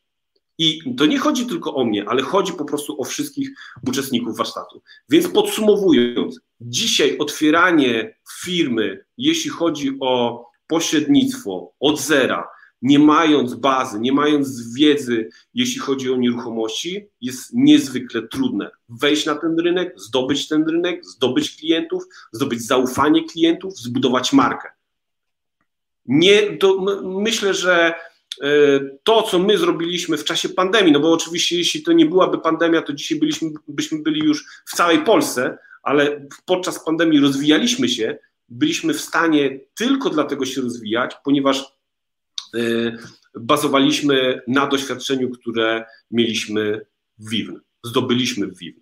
I 0.59 0.95
to 0.97 1.07
nie 1.07 1.19
chodzi 1.19 1.47
tylko 1.47 1.75
o 1.75 1.85
mnie, 1.85 2.09
ale 2.09 2.23
chodzi 2.23 2.53
po 2.53 2.65
prostu 2.65 3.01
o 3.01 3.05
wszystkich 3.05 3.51
uczestników 3.89 4.37
warsztatu. 4.37 4.83
Więc 5.09 5.29
podsumowując, 5.29 6.41
dzisiaj 6.61 7.19
otwieranie 7.19 8.17
firmy, 8.43 9.05
jeśli 9.19 9.51
chodzi 9.51 9.97
o 10.01 10.45
pośrednictwo 10.67 11.73
od 11.81 12.01
zera, 12.01 12.49
nie 12.83 12.99
mając 12.99 13.55
bazy, 13.55 14.01
nie 14.01 14.13
mając 14.13 14.75
wiedzy, 14.75 15.29
jeśli 15.55 15.81
chodzi 15.81 16.13
o 16.13 16.17
nieruchomości, 16.17 17.07
jest 17.21 17.51
niezwykle 17.55 18.29
trudne. 18.29 18.71
Wejść 18.89 19.27
na 19.27 19.35
ten 19.35 19.59
rynek, 19.59 19.95
zdobyć 19.97 20.49
ten 20.49 20.65
rynek, 20.69 21.05
zdobyć 21.05 21.57
klientów, 21.57 22.05
zdobyć 22.33 22.67
zaufanie 22.67 23.25
klientów, 23.25 23.79
zbudować 23.79 24.33
markę. 24.33 24.69
Nie, 26.09 26.57
to 26.57 26.85
myślę, 27.03 27.55
że 27.55 27.95
e, 28.43 28.49
to, 29.05 29.23
co 29.23 29.39
my 29.39 29.59
zrobiliśmy 29.59 30.17
w 30.17 30.25
czasie 30.25 30.49
pandemii, 30.49 30.93
no 30.93 31.01
bo 31.01 31.13
oczywiście, 31.13 31.57
jeśli 31.57 31.83
to 31.83 31.93
nie 31.93 32.07
byłaby 32.07 32.39
pandemia, 32.39 32.83
to 32.83 32.93
dzisiaj 32.93 33.19
byliśmy, 33.19 33.51
byśmy 33.69 34.03
byli 34.03 34.21
już 34.21 34.45
w 34.67 34.77
całej 34.77 34.99
Polsce, 34.99 35.59
ale 35.83 36.29
podczas 36.45 36.85
pandemii 36.85 37.21
rozwijaliśmy 37.21 37.89
się, 37.89 38.19
byliśmy 38.49 38.95
w 38.95 39.01
stanie 39.01 39.61
tylko 39.75 40.11
dlatego 40.11 40.47
się 40.47 40.61
rozwijać, 40.61 41.17
ponieważ 41.25 41.77
Y, 42.55 42.97
bazowaliśmy 43.35 44.43
na 44.47 44.67
doświadczeniu, 44.67 45.31
które 45.31 45.85
mieliśmy 46.11 46.87
w 47.19 47.31
Wiwn, 47.31 47.61
zdobyliśmy 47.85 48.47
w 48.47 48.59
Wiwn. 48.59 48.81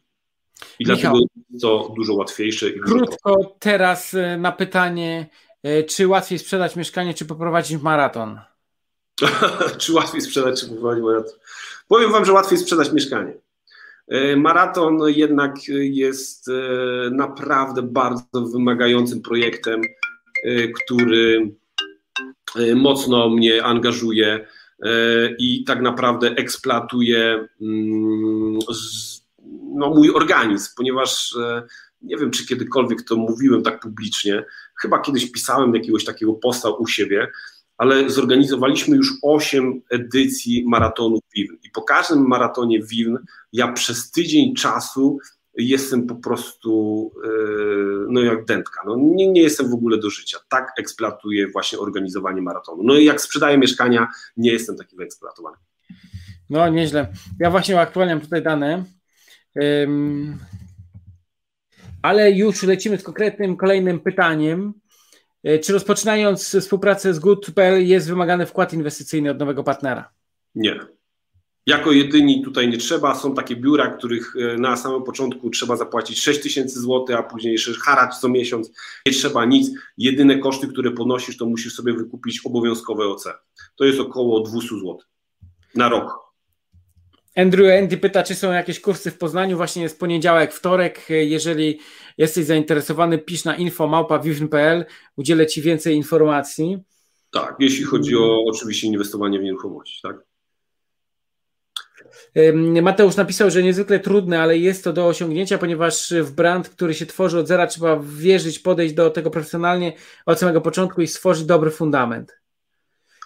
I 0.78 0.84
Michał, 0.84 0.96
dlatego 0.96 1.18
jest 1.50 1.62
to 1.62 1.92
dużo 1.96 2.14
łatwiejsze. 2.14 2.68
I 2.68 2.80
krótko 2.80 3.36
dużo 3.36 3.56
teraz 3.58 4.14
y, 4.14 4.36
na 4.38 4.52
pytanie, 4.52 5.26
czy 5.88 6.08
łatwiej 6.08 6.38
sprzedać 6.38 6.76
mieszkanie, 6.76 7.14
czy 7.14 7.24
poprowadzić 7.24 7.82
maraton? 7.82 8.40
czy 9.78 9.92
łatwiej 9.92 10.20
sprzedać, 10.20 10.60
czy 10.60 10.68
poprowadzić 10.68 11.04
maraton? 11.04 11.34
Powiem 11.88 12.12
Wam, 12.12 12.24
że 12.24 12.32
łatwiej 12.32 12.58
sprzedać 12.58 12.92
mieszkanie. 12.92 13.34
Maraton 14.36 14.98
jednak 15.06 15.54
jest 15.80 16.50
naprawdę 17.10 17.82
bardzo 17.82 18.40
wymagającym 18.52 19.22
projektem, 19.22 19.82
który 20.74 21.50
mocno 22.74 23.30
mnie 23.30 23.64
angażuje 23.64 24.46
i 25.38 25.64
tak 25.64 25.80
naprawdę 25.80 26.30
eksploatuje 26.30 27.48
mm, 27.60 28.58
no, 29.74 29.90
mój 29.90 30.10
organizm, 30.10 30.70
ponieważ 30.76 31.36
nie 32.02 32.16
wiem, 32.16 32.30
czy 32.30 32.46
kiedykolwiek 32.46 33.02
to 33.02 33.16
mówiłem 33.16 33.62
tak 33.62 33.80
publicznie, 33.80 34.44
chyba 34.82 35.00
kiedyś 35.00 35.32
pisałem 35.32 35.74
jakiegoś 35.74 36.04
takiego 36.04 36.32
posta 36.32 36.70
u 36.70 36.86
siebie, 36.86 37.28
ale 37.78 38.10
zorganizowaliśmy 38.10 38.96
już 38.96 39.12
8 39.22 39.82
edycji 39.90 40.64
maratonu 40.66 41.18
Wiwn 41.36 41.56
i 41.64 41.70
po 41.70 41.82
każdym 41.82 42.28
maratonie 42.28 42.82
Wiwn 42.82 43.18
ja 43.52 43.72
przez 43.72 44.10
tydzień 44.10 44.54
czasu 44.54 45.18
jestem 45.56 46.06
po 46.06 46.14
prostu 46.14 47.12
e, 47.24 47.28
no 48.08 48.20
jak 48.20 48.44
dętka. 48.44 48.82
No, 48.86 48.96
nie, 48.98 49.32
nie 49.32 49.42
jestem 49.42 49.70
w 49.70 49.74
ogóle 49.74 49.98
do 49.98 50.10
życia. 50.10 50.38
Tak 50.48 50.72
eksploatuję 50.78 51.48
właśnie 51.48 51.78
organizowanie 51.78 52.42
maratonu. 52.42 52.82
No 52.82 52.94
i 52.94 53.04
jak 53.04 53.20
sprzedaję 53.20 53.58
mieszkania, 53.58 54.08
nie 54.36 54.52
jestem 54.52 54.76
taki 54.76 54.96
wyeksploatowany. 54.96 55.56
No 56.50 56.68
nieźle. 56.68 57.12
Ja 57.40 57.50
właśnie 57.50 57.74
uaktualniam 57.74 58.20
tutaj 58.20 58.42
dane. 58.42 58.84
Ale 62.04 62.30
już 62.30 62.62
lecimy 62.62 62.98
z 62.98 63.02
konkretnym 63.02 63.56
kolejnym 63.56 64.00
pytaniem. 64.00 64.74
E, 65.44 65.58
czy 65.58 65.72
rozpoczynając 65.72 66.56
współpracę 66.60 67.14
z 67.14 67.18
Good.pl 67.18 67.86
jest 67.86 68.08
wymagany 68.08 68.46
wkład 68.46 68.72
inwestycyjny 68.72 69.30
od 69.30 69.38
nowego 69.38 69.64
partnera? 69.64 70.10
Nie. 70.54 70.80
Jako 71.66 71.92
jedyni 71.92 72.42
tutaj 72.44 72.68
nie 72.68 72.78
trzeba. 72.78 73.14
Są 73.14 73.34
takie 73.34 73.56
biura, 73.56 73.90
których 73.90 74.34
e, 74.36 74.58
na 74.58 74.76
samym 74.76 75.02
początku 75.02 75.50
trzeba 75.50 75.76
zapłacić 75.76 76.20
6 76.20 76.42
tysięcy 76.42 76.80
złotych, 76.80 77.16
a 77.16 77.22
później 77.22 77.52
jeszcze 77.52 77.72
haracz 77.72 78.14
co 78.14 78.28
miesiąc. 78.28 78.72
Nie 79.06 79.12
trzeba 79.12 79.44
nic. 79.44 79.70
Jedyne 79.98 80.38
koszty, 80.38 80.68
które 80.68 80.90
ponosisz, 80.90 81.36
to 81.36 81.46
musisz 81.46 81.74
sobie 81.74 81.92
wykupić 81.92 82.40
obowiązkowe 82.44 83.08
OC. 83.08 83.24
To 83.76 83.84
jest 83.84 84.00
około 84.00 84.40
200 84.40 84.68
zł 84.68 84.98
na 85.74 85.88
rok. 85.88 86.23
Andrew 87.36 87.78
Andy 87.78 87.96
pyta, 87.96 88.22
czy 88.22 88.34
są 88.34 88.52
jakieś 88.52 88.80
kursy 88.80 89.10
w 89.10 89.18
Poznaniu. 89.18 89.56
Właśnie 89.56 89.82
jest 89.82 90.00
poniedziałek, 90.00 90.52
wtorek. 90.52 91.06
Jeżeli 91.08 91.80
jesteś 92.18 92.44
zainteresowany, 92.44 93.18
pisz 93.18 93.44
na 93.44 93.56
info.małpa.wiwn.pl. 93.56 94.84
Udzielę 95.16 95.46
Ci 95.46 95.62
więcej 95.62 95.96
informacji. 95.96 96.78
Tak, 97.32 97.56
jeśli 97.58 97.84
chodzi 97.84 98.16
o 98.16 98.44
oczywiście 98.46 98.86
inwestowanie 98.86 99.38
w 99.38 99.42
nieruchomości, 99.42 100.00
tak? 100.02 100.16
Mateusz 102.82 103.16
napisał, 103.16 103.50
że 103.50 103.62
niezwykle 103.62 104.00
trudne, 104.00 104.42
ale 104.42 104.58
jest 104.58 104.84
to 104.84 104.92
do 104.92 105.06
osiągnięcia, 105.06 105.58
ponieważ 105.58 106.14
w 106.22 106.32
brand, 106.32 106.68
który 106.68 106.94
się 106.94 107.06
tworzy 107.06 107.38
od 107.38 107.48
zera, 107.48 107.66
trzeba 107.66 108.00
wierzyć, 108.02 108.58
podejść 108.58 108.94
do 108.94 109.10
tego 109.10 109.30
profesjonalnie 109.30 109.92
od 110.26 110.38
samego 110.38 110.60
początku 110.60 111.02
i 111.02 111.06
stworzyć 111.06 111.44
dobry 111.44 111.70
fundament. 111.70 112.43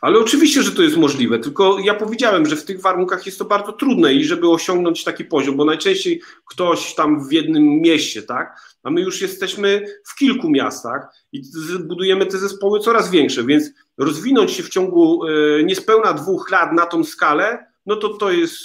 Ale 0.01 0.19
oczywiście, 0.19 0.63
że 0.63 0.73
to 0.73 0.83
jest 0.83 0.97
możliwe, 0.97 1.39
tylko 1.39 1.79
ja 1.79 1.95
powiedziałem, 1.95 2.47
że 2.47 2.57
w 2.57 2.65
tych 2.65 2.81
warunkach 2.81 3.27
jest 3.27 3.39
to 3.39 3.45
bardzo 3.45 3.73
trudne 3.73 4.15
i 4.15 4.25
żeby 4.25 4.51
osiągnąć 4.51 5.05
taki 5.05 5.25
poziom, 5.25 5.57
bo 5.57 5.65
najczęściej 5.65 6.23
ktoś 6.45 6.95
tam 6.95 7.29
w 7.29 7.33
jednym 7.33 7.65
mieście, 7.65 8.23
tak? 8.23 8.61
A 8.83 8.91
my 8.91 9.01
już 9.01 9.21
jesteśmy 9.21 9.85
w 10.05 10.15
kilku 10.15 10.51
miastach 10.51 11.09
i 11.33 11.43
budujemy 11.85 12.27
te 12.27 12.39
zespoły 12.39 12.81
coraz 12.81 13.11
większe, 13.11 13.45
więc 13.45 13.71
rozwinąć 13.99 14.53
się 14.53 14.63
w 14.63 14.69
ciągu 14.69 15.27
e, 15.27 15.31
niespełna 15.65 16.13
dwóch 16.13 16.51
lat 16.51 16.73
na 16.73 16.87
tą 16.87 17.05
skalę, 17.05 17.67
no 17.87 17.97
to 17.97 18.09
to 18.09 18.33
jest, 18.33 18.57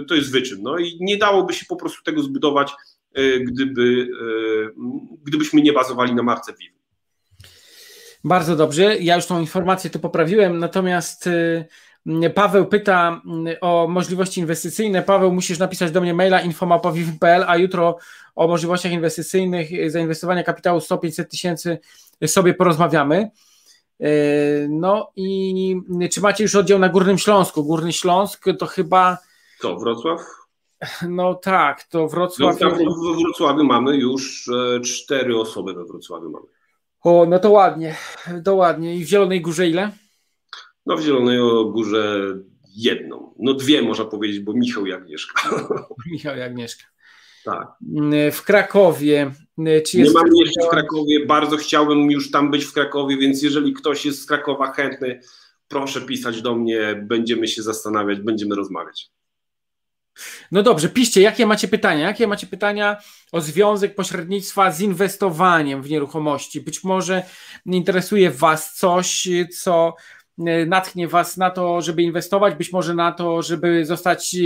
e, 0.00 0.04
to 0.04 0.14
jest 0.14 0.32
wyczyn. 0.32 0.62
No 0.62 0.78
i 0.78 0.98
nie 1.00 1.16
dałoby 1.16 1.54
się 1.54 1.66
po 1.68 1.76
prostu 1.76 2.02
tego 2.02 2.22
zbudować, 2.22 2.72
e, 3.14 3.40
gdyby, 3.40 4.08
gdybyśmy 5.24 5.62
nie 5.62 5.72
bazowali 5.72 6.14
na 6.14 6.22
marce 6.22 6.52
Vivo. 6.60 6.76
Bardzo 8.26 8.56
dobrze. 8.56 8.96
Ja 8.96 9.16
już 9.16 9.26
tą 9.26 9.40
informację 9.40 9.90
tu 9.90 9.98
poprawiłem, 9.98 10.58
natomiast 10.58 11.26
y, 11.26 12.30
Paweł 12.34 12.66
pyta 12.66 13.20
y, 13.48 13.60
o 13.60 13.86
możliwości 13.88 14.40
inwestycyjne. 14.40 15.02
Paweł, 15.02 15.32
musisz 15.32 15.58
napisać 15.58 15.90
do 15.90 16.00
mnie 16.00 16.14
maila 16.14 16.40
infomapowim.pl, 16.40 17.44
a 17.46 17.56
jutro 17.56 17.98
o 18.34 18.48
możliwościach 18.48 18.92
inwestycyjnych, 18.92 19.72
y, 19.72 19.90
zainwestowania 19.90 20.42
kapitału 20.42 20.78
100-500 20.78 21.24
tysięcy 21.24 21.78
sobie 22.26 22.54
porozmawiamy. 22.54 23.30
No 24.68 25.12
i 25.16 25.76
czy 26.12 26.20
macie 26.20 26.44
już 26.44 26.54
oddział 26.54 26.78
na 26.78 26.88
Górnym 26.88 27.18
Śląsku? 27.18 27.64
Górny 27.64 27.92
Śląsk 27.92 28.44
to 28.58 28.66
chyba. 28.66 29.18
To 29.60 29.76
Wrocław? 29.76 30.20
No 31.08 31.34
tak, 31.34 31.84
to 31.84 32.08
Wrocław. 32.08 32.60
No, 32.60 32.68
we 32.68 33.20
Wrocławiu 33.22 33.64
mamy 33.64 33.96
już 33.96 34.48
e, 34.48 34.80
cztery 34.80 35.40
osoby 35.40 35.74
we 35.74 35.84
Wrocławiu 35.84 36.30
mamy. 36.30 36.55
O, 37.06 37.26
no 37.28 37.38
to 37.38 37.50
ładnie, 37.50 37.94
to 38.44 38.54
ładnie. 38.54 38.96
I 38.96 39.04
w 39.04 39.08
Zielonej 39.08 39.40
Górze 39.40 39.68
ile? 39.68 39.90
No 40.86 40.96
w 40.96 41.00
Zielonej 41.00 41.38
Górze 41.72 42.34
jedną. 42.76 43.34
No 43.38 43.54
dwie 43.54 43.82
można 43.82 44.04
powiedzieć, 44.04 44.40
bo 44.40 44.52
Michał 44.52 44.86
i 44.86 44.92
Agnieszka. 44.92 45.50
Michał 46.12 46.36
i 46.36 46.40
Agnieszka. 46.40 46.84
Tak. 47.44 47.68
W 48.32 48.42
Krakowie. 48.42 49.32
Czy 49.56 49.98
jest 49.98 50.14
Nie 50.14 50.20
mam 50.20 50.36
jeszcze 50.36 50.66
w 50.66 50.70
Krakowie, 50.70 51.26
bardzo 51.26 51.56
chciałbym 51.56 52.10
już 52.10 52.30
tam 52.30 52.50
być 52.50 52.64
w 52.64 52.72
Krakowie, 52.72 53.16
więc 53.16 53.42
jeżeli 53.42 53.72
ktoś 53.72 54.06
jest 54.06 54.22
z 54.22 54.26
Krakowa 54.26 54.72
chętny, 54.72 55.20
proszę 55.68 56.00
pisać 56.00 56.42
do 56.42 56.54
mnie, 56.54 57.04
będziemy 57.08 57.48
się 57.48 57.62
zastanawiać, 57.62 58.20
będziemy 58.20 58.54
rozmawiać. 58.54 59.10
No 60.52 60.62
dobrze, 60.62 60.88
piszcie, 60.88 61.20
jakie 61.20 61.46
macie 61.46 61.68
pytania? 61.68 62.06
Jakie 62.06 62.26
macie 62.26 62.46
pytania 62.46 62.96
o 63.32 63.40
związek 63.40 63.94
pośrednictwa 63.94 64.70
z 64.70 64.80
inwestowaniem 64.80 65.82
w 65.82 65.90
nieruchomości? 65.90 66.60
Być 66.60 66.84
może 66.84 67.22
interesuje 67.66 68.30
Was 68.30 68.74
coś, 68.74 69.28
co 69.58 69.96
e, 70.38 70.66
natchnie 70.66 71.08
Was 71.08 71.36
na 71.36 71.50
to, 71.50 71.82
żeby 71.82 72.02
inwestować, 72.02 72.54
być 72.54 72.72
może 72.72 72.94
na 72.94 73.12
to, 73.12 73.42
żeby 73.42 73.84
zostać 73.84 74.36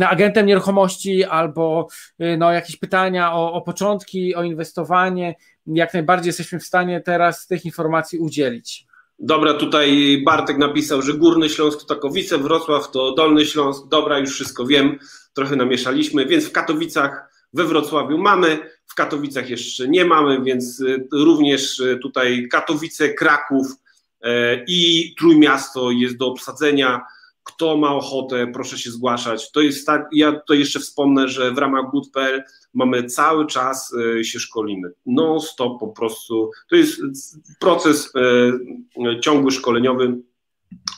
e, 0.00 0.08
agentem 0.08 0.46
nieruchomości, 0.46 1.24
albo 1.24 1.88
e, 2.18 2.36
no, 2.36 2.52
jakieś 2.52 2.76
pytania 2.76 3.32
o, 3.32 3.52
o 3.52 3.62
początki, 3.62 4.34
o 4.34 4.42
inwestowanie. 4.42 5.34
Jak 5.66 5.94
najbardziej 5.94 6.28
jesteśmy 6.28 6.60
w 6.60 6.64
stanie 6.64 7.00
teraz 7.00 7.46
tych 7.46 7.64
informacji 7.64 8.18
udzielić. 8.18 8.86
Dobra, 9.18 9.54
tutaj 9.54 10.18
Bartek 10.24 10.58
napisał, 10.58 11.02
że 11.02 11.14
Górny 11.14 11.48
Śląsk 11.48 11.80
to 11.80 11.94
Takowice, 11.94 12.38
Wrocław 12.38 12.90
to 12.90 13.14
Dolny 13.14 13.46
Śląsk. 13.46 13.88
Dobra, 13.88 14.18
już 14.18 14.30
wszystko 14.30 14.66
wiem, 14.66 14.98
trochę 15.34 15.56
namieszaliśmy, 15.56 16.26
więc 16.26 16.44
w 16.44 16.52
Katowicach, 16.52 17.34
we 17.52 17.64
Wrocławiu 17.64 18.18
mamy, 18.18 18.70
w 18.86 18.94
Katowicach 18.94 19.50
jeszcze 19.50 19.88
nie 19.88 20.04
mamy, 20.04 20.42
więc 20.42 20.80
y, 20.80 21.06
również 21.12 21.80
y, 21.80 21.98
tutaj 22.02 22.48
Katowice, 22.50 23.14
Kraków 23.14 23.66
e, 24.22 24.64
i 24.68 25.14
Trójmiasto 25.18 25.90
jest 25.90 26.16
do 26.16 26.26
obsadzenia. 26.26 27.00
Kto 27.44 27.76
ma 27.76 27.94
ochotę, 27.94 28.46
proszę 28.46 28.78
się 28.78 28.90
zgłaszać. 28.90 29.52
To 29.52 29.60
jest 29.60 29.86
tak, 29.86 30.08
ja 30.12 30.40
to 30.46 30.54
jeszcze 30.54 30.80
wspomnę, 30.80 31.28
że 31.28 31.52
w 31.52 31.58
ramach 31.58 31.90
good.pl 31.90 32.44
mamy 32.74 33.04
cały 33.04 33.46
czas 33.46 33.94
e, 34.18 34.24
się 34.24 34.40
szkolimy. 34.40 34.92
Non 35.06 35.40
stop 35.40 35.80
po 35.80 35.88
prostu. 35.88 36.50
To 36.70 36.76
jest 36.76 37.00
proces 37.60 38.12
e, 38.16 39.20
ciągły 39.20 39.50
szkoleniowy 39.50 40.16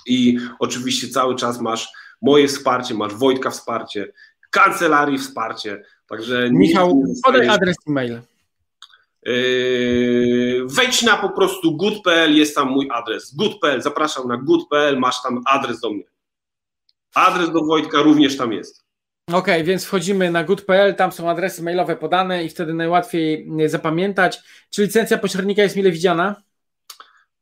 i 0.06 0.38
oczywiście 0.58 1.08
cały 1.08 1.36
czas 1.36 1.60
masz 1.60 1.88
moje 2.22 2.48
wsparcie, 2.48 2.94
masz 2.94 3.14
Wojtka 3.14 3.50
wsparcie, 3.50 4.12
kancelarii 4.50 5.18
wsparcie. 5.18 5.82
Także 6.08 6.50
Michał, 6.52 7.02
podaj 7.24 7.48
adres 7.48 7.76
e-mail. 7.88 8.20
Wejdź 10.66 11.02
na 11.02 11.16
po 11.16 11.28
prostu 11.28 11.76
good.pl, 11.76 12.36
jest 12.36 12.54
tam 12.54 12.68
mój 12.68 12.88
adres. 12.92 13.34
Good.pl, 13.34 13.82
zapraszam 13.82 14.28
na 14.28 14.36
good.pl, 14.36 14.98
masz 14.98 15.22
tam 15.22 15.42
adres 15.46 15.80
do 15.80 15.90
mnie. 15.90 16.04
Adres 17.16 17.52
do 17.52 17.64
Wojtka 17.64 18.02
również 18.02 18.36
tam 18.36 18.52
jest. 18.52 18.84
Okej, 19.28 19.38
okay, 19.38 19.64
więc 19.64 19.84
wchodzimy 19.84 20.30
na 20.30 20.44
good.pl, 20.44 20.94
tam 20.94 21.12
są 21.12 21.30
adresy 21.30 21.62
mailowe 21.62 21.96
podane 21.96 22.44
i 22.44 22.48
wtedy 22.48 22.74
najłatwiej 22.74 23.48
zapamiętać. 23.66 24.38
Czy 24.70 24.82
licencja 24.82 25.18
pośrednika 25.18 25.62
jest 25.62 25.76
mile 25.76 25.90
widziana? 25.90 26.42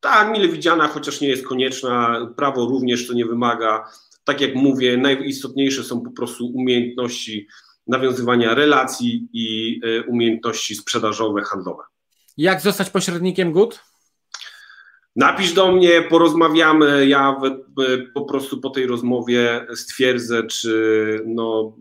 Tak, 0.01 0.31
mile 0.31 0.49
widziana, 0.49 0.89
chociaż 0.89 1.21
nie 1.21 1.29
jest 1.29 1.47
konieczna. 1.47 2.27
Prawo 2.37 2.67
również 2.67 3.09
to 3.09 3.15
nie 3.15 3.27
wymaga. 3.27 3.85
Tak 4.25 4.41
jak 4.41 4.55
mówię, 4.55 4.97
najistotniejsze 4.97 5.85
są 5.85 6.01
po 6.01 6.11
prostu 6.11 6.47
umiejętności 6.47 7.49
nawiązywania 7.87 8.55
relacji 8.55 9.29
i 9.33 9.81
e, 9.85 10.03
umiejętności 10.03 10.75
sprzedażowe, 10.75 11.43
handlowe. 11.43 11.83
Jak 12.37 12.61
zostać 12.61 12.91
pośrednikiem 12.91 13.53
good? 13.53 13.81
Napisz 15.17 15.53
do 15.53 15.73
mnie, 15.73 16.03
porozmawiamy. 16.03 17.07
Ja 17.07 17.37
po 18.15 18.25
prostu 18.25 18.61
po 18.61 18.71
tej 18.71 18.87
rozmowie 18.87 19.67
stwierdzę, 19.75 20.43
czy 20.43 21.21
no, 21.27 21.77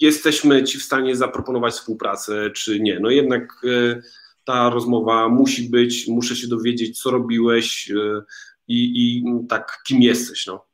jesteśmy 0.00 0.64
ci 0.64 0.78
w 0.78 0.82
stanie 0.82 1.16
zaproponować 1.16 1.74
współpracę, 1.74 2.50
czy 2.50 2.80
nie. 2.80 3.00
No 3.00 3.10
jednak 3.10 3.62
e, 3.64 4.02
ta 4.44 4.70
rozmowa 4.70 5.28
musi 5.28 5.70
być, 5.70 6.08
muszę 6.08 6.36
się 6.36 6.48
dowiedzieć, 6.48 7.02
co 7.02 7.10
robiłeś 7.10 7.90
e, 7.90 8.22
i, 8.68 8.92
i 8.94 9.24
tak, 9.48 9.82
kim 9.86 10.02
jesteś. 10.02 10.46
No. 10.46 10.66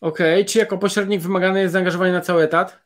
Okej, 0.00 0.34
okay. 0.34 0.44
czy 0.44 0.58
jako 0.58 0.78
pośrednik 0.78 1.20
wymagane 1.20 1.60
jest 1.60 1.72
zaangażowanie 1.72 2.12
na 2.12 2.20
cały 2.20 2.42
etat? 2.42 2.80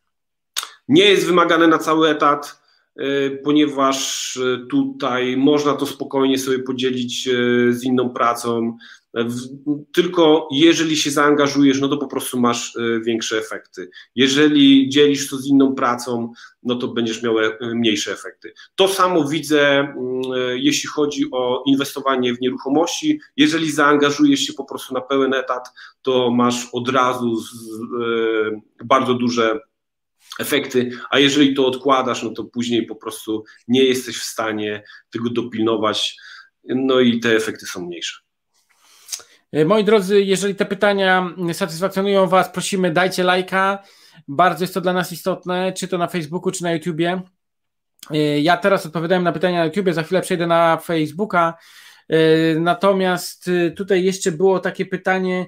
Nie 0.88 1.05
jest 1.05 1.26
wymagane 1.26 1.68
na 1.68 1.78
cały 1.78 2.09
etat. 2.09 2.59
E, 2.97 3.30
ponieważ 3.30 4.36
e, 4.36 4.66
tutaj 4.66 5.36
można 5.36 5.74
to 5.74 5.86
spokojnie 5.86 6.38
sobie 6.38 6.59
podzielić 6.59 7.28
e, 7.28 7.32
z 7.72 7.84
inną 7.84 8.11
pracą. 8.11 8.76
Tylko 9.93 10.49
jeżeli 10.53 10.97
się 10.97 11.11
zaangażujesz, 11.11 11.80
no 11.80 11.88
to 11.88 11.97
po 11.97 12.07
prostu 12.07 12.41
masz 12.41 12.78
większe 13.05 13.38
efekty. 13.38 13.91
Jeżeli 14.14 14.88
dzielisz 14.88 15.30
to 15.30 15.36
z 15.36 15.47
inną 15.47 15.74
pracą, 15.74 16.32
no 16.62 16.74
to 16.74 16.88
będziesz 16.88 17.22
miał 17.22 17.34
mniejsze 17.74 18.12
efekty. 18.12 18.53
To 18.74 18.88
samo 18.88 19.28
widzę, 19.28 19.78
mm, 19.78 19.95
jeśli 20.55 20.88
chodzi 20.88 21.24
o 21.32 21.62
inwestowanie 21.66 22.34
w 22.34 22.41
nieruchomości. 22.41 23.20
Jeżeli 23.36 23.72
zaangażujesz 23.72 24.41
się 24.41 24.53
po 24.53 24.64
prostu 24.64 24.95
na 24.95 25.01
pełen 25.01 25.34
etat, 25.34 25.68
to 26.03 26.30
masz 26.30 26.68
od 26.72 26.88
razu 26.88 27.36
bardzo 28.84 29.14
duże 29.14 29.61
efekty, 30.39 30.91
a 31.11 31.18
jeżeli 31.18 31.55
to 31.55 31.66
odkładasz, 31.66 32.22
no 32.22 32.31
to 32.31 32.45
później 32.45 32.87
po 32.87 32.97
prostu 32.97 33.45
nie 33.68 33.85
jesteś 33.85 34.18
w 34.18 34.24
stanie 34.24 34.83
tego 35.11 35.31
dopilnować, 35.31 36.16
no 36.64 37.01
i 37.01 37.20
te 37.20 37.37
efekty 37.37 37.66
są 37.66 37.87
mniejsze. 37.87 38.18
E, 39.53 39.64
moi 39.64 39.85
drodzy, 39.85 40.22
jeżeli 40.22 40.55
te 40.55 40.64
pytania 40.64 41.35
satysfakcjonują 41.53 42.26
Was, 42.26 42.49
prosimy 42.49 42.91
dajcie 42.91 43.24
lajka. 43.24 43.83
Bardzo 44.28 44.64
jest 44.64 44.74
to 44.74 44.81
dla 44.81 44.93
nas 44.93 45.12
istotne, 45.12 45.72
czy 45.72 45.89
to 45.89 45.99
na 45.99 46.07
Facebooku, 46.07 46.53
czy 46.53 46.62
na 46.62 46.72
YouTubie. 46.72 47.22
E, 48.11 48.41
ja 48.41 48.57
teraz 48.57 48.87
odpowiadałem 48.87 49.24
na 49.24 49.33
pytania 49.33 49.59
na 49.59 49.64
YouTubie, 49.64 49.95
za 49.95 50.03
chwilę 50.03 50.20
przejdę 50.20 50.47
na 50.47 50.76
Facebooka. 50.76 51.55
E, 52.09 52.16
natomiast 52.61 53.51
tutaj 53.76 54.05
jeszcze 54.05 54.33
było 54.33 54.61
takie 54.61 54.87
pytanie. 54.87 55.47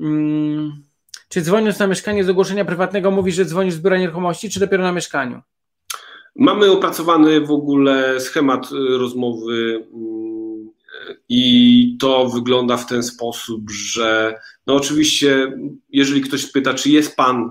Hmm, 0.00 0.82
czy 1.28 1.42
dzwoniąc 1.42 1.78
na 1.78 1.86
mieszkanie 1.86 2.24
z 2.24 2.28
ogłoszenia 2.28 2.64
prywatnego 2.64 3.10
mówisz, 3.10 3.34
że 3.34 3.44
dzwonisz 3.44 3.74
z 3.74 3.80
biura 3.80 3.98
nieruchomości, 3.98 4.50
czy 4.50 4.60
dopiero 4.60 4.82
na 4.82 4.92
mieszkaniu? 4.92 5.42
Mamy 6.36 6.70
opracowany 6.70 7.40
w 7.40 7.50
ogóle 7.50 8.20
schemat 8.20 8.72
y, 8.72 8.98
rozmowy 8.98 9.86
mm, 9.94 10.70
i 11.28 11.96
to 12.00 12.28
wygląda 12.28 12.76
w 12.76 12.86
ten 12.86 13.02
sposób, 13.02 13.70
że 13.70 14.40
no 14.66 14.74
oczywiście, 14.74 15.52
jeżeli 15.88 16.20
ktoś 16.20 16.52
pyta, 16.52 16.74
czy 16.74 16.90
jest 16.90 17.16
pan 17.16 17.50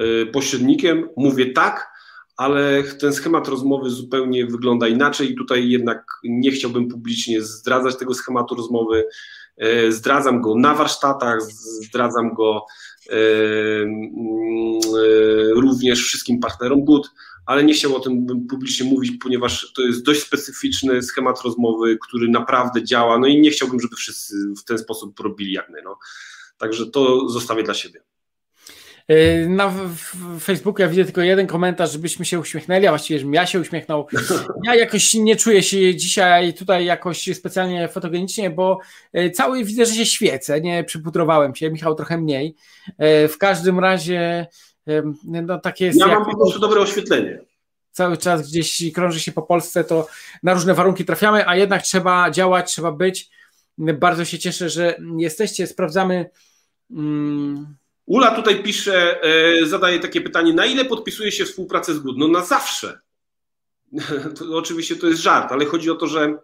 y, 0.00 0.26
pośrednikiem, 0.26 1.08
mówię 1.16 1.52
tak, 1.52 1.95
ale 2.36 2.82
ten 3.00 3.12
schemat 3.12 3.48
rozmowy 3.48 3.90
zupełnie 3.90 4.46
wygląda 4.46 4.88
inaczej 4.88 5.32
i 5.32 5.36
tutaj 5.36 5.68
jednak 5.68 6.04
nie 6.24 6.50
chciałbym 6.50 6.88
publicznie 6.88 7.42
zdradzać 7.42 7.96
tego 7.96 8.14
schematu 8.14 8.54
rozmowy. 8.54 9.04
Y, 9.62 9.92
zdradzam 9.92 10.40
go 10.40 10.54
na 10.54 10.74
warsztatach, 10.74 11.42
zdradzam 11.42 12.34
go 12.34 12.66
również 15.54 16.02
wszystkim 16.02 16.40
partnerom 16.40 16.84
GUD, 16.84 17.10
ale 17.46 17.64
nie 17.64 17.74
chciał 17.74 17.96
o 17.96 18.00
tym 18.00 18.26
publicznie 18.50 18.90
mówić, 18.90 19.12
ponieważ 19.22 19.72
to 19.72 19.82
jest 19.82 20.04
dość 20.04 20.22
specyficzny 20.22 21.02
schemat 21.02 21.42
rozmowy, 21.42 21.98
który 22.02 22.28
naprawdę 22.28 22.84
działa, 22.84 23.18
no 23.18 23.26
i 23.26 23.40
nie 23.40 23.50
chciałbym, 23.50 23.80
żeby 23.80 23.96
wszyscy 23.96 24.34
w 24.58 24.64
ten 24.64 24.78
sposób 24.78 25.20
robili 25.20 25.52
jak 25.52 25.70
my. 25.70 25.82
No. 25.84 25.98
Także 26.58 26.86
to 26.86 27.28
zostawię 27.28 27.62
dla 27.62 27.74
siebie. 27.74 28.00
Yy, 29.08 29.48
na 29.48 29.72
Facebooku 30.40 30.82
ja 30.82 30.88
widzę 30.88 31.04
tylko 31.04 31.20
jeden 31.20 31.46
komentarz, 31.46 31.92
żebyśmy 31.92 32.24
się 32.24 32.38
uśmiechnęli, 32.38 32.86
a 32.86 32.90
właściwie, 32.90 33.18
żebym 33.18 33.34
ja 33.34 33.46
się 33.46 33.60
uśmiechnął. 33.60 34.06
Ja 34.64 34.74
jakoś 34.74 35.14
nie 35.14 35.36
czuję 35.36 35.62
się 35.62 35.94
dzisiaj 35.94 36.54
tutaj 36.54 36.84
jakoś 36.84 37.28
specjalnie 37.34 37.88
fotogenicznie, 37.88 38.50
bo 38.50 38.78
yy, 39.12 39.30
cały 39.30 39.64
widzę, 39.64 39.86
że 39.86 39.94
się 39.94 40.06
świecę, 40.06 40.60
nie 40.60 40.84
przyputrowałem 40.84 41.54
się, 41.54 41.70
Michał 41.70 41.94
trochę 41.94 42.18
mniej. 42.18 42.56
Yy, 42.98 43.28
w 43.28 43.38
każdym 43.38 43.78
razie 43.78 44.46
no 45.24 45.58
takie 45.58 45.86
jest. 45.86 46.00
Ja 46.00 46.06
mam 46.06 46.24
po 46.24 46.36
prostu 46.36 46.58
dobre 46.58 46.80
oświetlenie. 46.80 47.40
Cały 47.90 48.16
czas 48.16 48.50
gdzieś 48.50 48.92
krąży 48.94 49.20
się 49.20 49.32
po 49.32 49.42
Polsce, 49.42 49.84
to 49.84 50.06
na 50.42 50.54
różne 50.54 50.74
warunki 50.74 51.04
trafiamy, 51.04 51.48
a 51.48 51.56
jednak 51.56 51.82
trzeba 51.82 52.30
działać, 52.30 52.72
trzeba 52.72 52.92
być. 52.92 53.30
Bardzo 53.78 54.24
się 54.24 54.38
cieszę, 54.38 54.70
że 54.70 54.96
jesteście. 55.18 55.66
Sprawdzamy. 55.66 56.30
Hmm 56.90 57.76
Ula 58.06 58.30
tutaj 58.30 58.62
pisze, 58.62 59.22
e, 59.22 59.66
zadaje 59.66 60.00
takie 60.00 60.20
pytanie, 60.20 60.52
na 60.52 60.66
ile 60.66 60.84
podpisuje 60.84 61.32
się 61.32 61.44
współpracę 61.44 61.94
z 61.94 61.98
GUD? 61.98 62.18
No 62.18 62.28
na 62.28 62.44
zawsze. 62.44 63.00
To, 64.38 64.56
oczywiście 64.56 64.96
to 64.96 65.06
jest 65.06 65.22
żart, 65.22 65.52
ale 65.52 65.64
chodzi 65.64 65.90
o 65.90 65.94
to, 65.94 66.06
że 66.06 66.38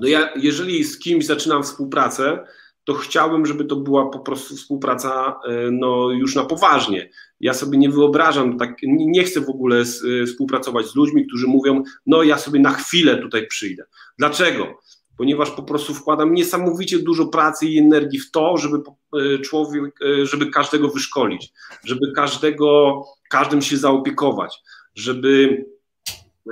no 0.00 0.08
ja, 0.08 0.30
jeżeli 0.36 0.84
z 0.84 0.98
kimś 0.98 1.26
zaczynam 1.26 1.62
współpracę, 1.62 2.46
to 2.84 2.94
chciałbym, 2.94 3.46
żeby 3.46 3.64
to 3.64 3.76
była 3.76 4.10
po 4.10 4.18
prostu 4.18 4.56
współpraca 4.56 5.40
e, 5.48 5.70
no, 5.70 6.10
już 6.10 6.34
na 6.34 6.44
poważnie. 6.44 7.10
Ja 7.40 7.54
sobie 7.54 7.78
nie 7.78 7.90
wyobrażam, 7.90 8.58
tak, 8.58 8.76
nie 8.82 9.24
chcę 9.24 9.40
w 9.40 9.48
ogóle 9.48 9.80
e, 9.80 10.26
współpracować 10.26 10.86
z 10.86 10.94
ludźmi, 10.94 11.26
którzy 11.26 11.46
mówią, 11.46 11.82
no 12.06 12.22
ja 12.22 12.38
sobie 12.38 12.60
na 12.60 12.72
chwilę 12.72 13.16
tutaj 13.16 13.46
przyjdę. 13.46 13.84
Dlaczego? 14.18 14.80
Ponieważ 15.16 15.50
po 15.50 15.62
prostu 15.62 15.94
wkładam 15.94 16.34
niesamowicie 16.34 16.98
dużo 16.98 17.26
pracy 17.26 17.66
i 17.66 17.78
energii 17.78 18.18
w 18.18 18.30
to, 18.30 18.56
żeby 18.56 18.76
e, 18.76 19.38
człowiek, 19.38 19.94
e, 20.02 20.26
żeby 20.26 20.50
każdego 20.50 20.88
wyszkolić, 20.88 21.52
żeby 21.84 22.12
każdego, 22.16 23.02
każdym 23.30 23.62
się 23.62 23.76
zaopiekować, 23.76 24.62
żeby 24.94 25.64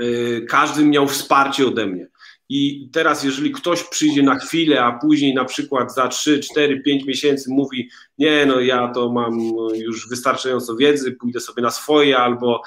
e, 0.03 0.41
każdy 0.41 0.85
miał 0.85 1.09
wsparcie 1.09 1.67
ode 1.67 1.87
mnie. 1.87 2.12
I 2.55 2.89
teraz, 2.93 3.25
jeżeli 3.25 3.51
ktoś 3.51 3.83
przyjdzie 3.83 4.23
na 4.23 4.39
chwilę, 4.39 4.85
a 4.85 4.99
później 4.99 5.35
na 5.35 5.45
przykład 5.45 5.95
za 5.95 6.09
3, 6.09 6.41
4, 6.41 6.81
5 6.81 7.05
miesięcy 7.05 7.51
mówi: 7.51 7.89
Nie, 8.19 8.47
no 8.47 8.61
ja 8.61 8.89
to 8.89 9.13
mam 9.13 9.41
już 9.75 10.09
wystarczająco 10.09 10.77
wiedzy, 10.77 11.13
pójdę 11.13 11.41
sobie 11.41 11.63
na 11.63 11.71
swoje, 11.71 12.19
albo 12.19 12.63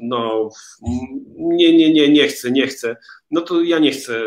no 0.00 0.48
nie, 1.36 1.76
nie, 1.76 1.92
nie, 1.92 2.08
nie 2.08 2.28
chcę, 2.28 2.50
nie 2.50 2.66
chcę, 2.66 2.96
no 3.30 3.40
to 3.40 3.62
ja 3.62 3.78
nie 3.78 3.90
chcę, 3.90 4.22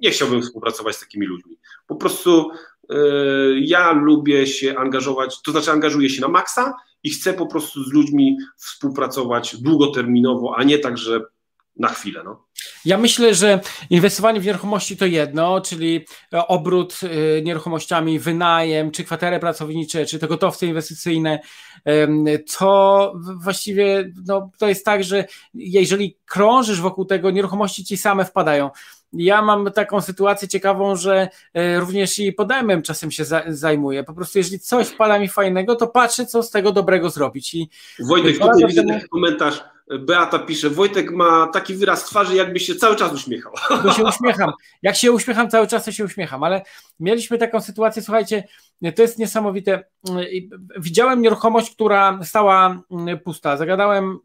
nie 0.00 0.10
chciałbym 0.10 0.42
współpracować 0.42 0.96
z 0.96 1.00
takimi 1.00 1.26
ludźmi. 1.26 1.58
Po 1.86 1.96
prostu 1.96 2.50
ja 3.60 3.92
lubię 3.92 4.46
się 4.46 4.78
angażować, 4.78 5.42
to 5.42 5.50
znaczy 5.50 5.70
angażuję 5.70 6.10
się 6.10 6.20
na 6.20 6.28
maksa 6.28 6.74
i 7.02 7.10
chcę 7.10 7.32
po 7.32 7.46
prostu 7.46 7.84
z 7.84 7.92
ludźmi 7.92 8.36
współpracować 8.56 9.56
długoterminowo, 9.56 10.54
a 10.56 10.62
nie 10.62 10.78
tak, 10.78 10.98
że 10.98 11.20
na 11.76 11.88
chwilę. 11.88 12.22
No. 12.24 12.44
Ja 12.84 12.98
myślę, 12.98 13.34
że 13.34 13.60
inwestowanie 13.90 14.40
w 14.40 14.46
nieruchomości 14.46 14.96
to 14.96 15.06
jedno, 15.06 15.60
czyli 15.60 16.06
e, 16.32 16.46
obrót 16.46 17.00
e, 17.02 17.42
nieruchomościami, 17.42 18.18
wynajem, 18.18 18.90
czy 18.90 19.04
kwatery 19.04 19.38
pracownicze, 19.38 20.06
czy 20.06 20.18
to 20.18 20.28
gotowce 20.28 20.66
inwestycyjne, 20.66 21.40
to 22.58 23.12
właściwie 23.36 24.12
no, 24.26 24.50
to 24.58 24.68
jest 24.68 24.84
tak, 24.84 25.04
że 25.04 25.24
jeżeli 25.54 26.16
krążysz 26.26 26.80
wokół 26.80 27.04
tego, 27.04 27.30
nieruchomości 27.30 27.84
ci 27.84 27.96
same 27.96 28.24
wpadają. 28.24 28.70
Ja 29.12 29.42
mam 29.42 29.72
taką 29.72 30.00
sytuację 30.00 30.48
ciekawą, 30.48 30.96
że 30.96 31.28
e, 31.54 31.80
również 31.80 32.18
i 32.18 32.32
podajmem 32.32 32.82
czasem 32.82 33.10
się 33.10 33.24
zajmuję. 33.48 34.04
Po 34.04 34.14
prostu, 34.14 34.38
jeżeli 34.38 34.58
coś 34.58 34.88
wpada 34.88 35.18
mi 35.18 35.28
fajnego, 35.28 35.76
to 35.76 35.86
patrzę, 35.86 36.26
co 36.26 36.42
z 36.42 36.50
tego 36.50 36.72
dobrego 36.72 37.10
zrobić. 37.10 37.54
I 37.54 37.70
Wojtek, 38.00 38.38
tutaj 38.38 38.66
widzę 38.66 38.84
taki 38.84 39.08
komentarz 39.08 39.64
Beata 39.98 40.38
pisze, 40.38 40.70
Wojtek 40.70 41.10
ma 41.10 41.46
taki 41.46 41.74
wyraz 41.74 42.04
twarzy, 42.04 42.36
jakby 42.36 42.60
się 42.60 42.74
cały 42.74 42.96
czas 42.96 43.12
uśmiechał. 43.12 43.52
Bo 43.84 43.92
się 43.92 44.04
uśmiecham. 44.04 44.52
Jak 44.82 44.96
się 44.96 45.12
uśmiecham, 45.12 45.50
cały 45.50 45.66
czas 45.66 45.84
to 45.84 45.92
się 45.92 46.04
uśmiecham, 46.04 46.42
ale 46.42 46.62
mieliśmy 47.00 47.38
taką 47.38 47.60
sytuację, 47.60 48.02
słuchajcie, 48.02 48.44
to 48.94 49.02
jest 49.02 49.18
niesamowite. 49.18 49.84
Widziałem 50.78 51.22
nieruchomość, 51.22 51.70
która 51.70 52.20
stała 52.22 52.82
pusta. 53.24 53.56
Zagadałem 53.56 54.18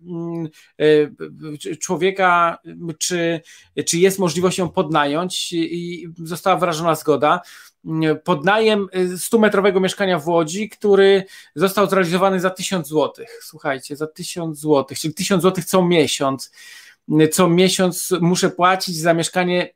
człowieka, 1.79 2.57
czy, 2.97 3.41
czy 3.85 3.97
jest 3.97 4.19
możliwość 4.19 4.57
ją 4.57 4.69
podnająć 4.69 5.53
i 5.53 6.07
została 6.23 6.57
wyrażona 6.57 6.95
zgoda 6.95 7.41
podnajem 8.23 8.87
100-metrowego 9.15 9.77
y, 9.77 9.81
mieszkania 9.81 10.19
w 10.19 10.27
Łodzi, 10.27 10.69
który 10.69 11.23
został 11.55 11.89
zrealizowany 11.89 12.39
za 12.39 12.49
1000 12.49 12.87
zł. 12.87 13.25
Słuchajcie, 13.41 13.95
za 13.95 14.07
1000 14.07 14.59
zł, 14.59 14.85
czyli 14.97 15.13
1000 15.13 15.43
zł 15.43 15.63
co 15.67 15.85
miesiąc. 15.85 16.51
Co 17.31 17.49
miesiąc 17.49 18.13
muszę 18.21 18.49
płacić 18.49 18.97
za 18.97 19.13
mieszkanie 19.13 19.73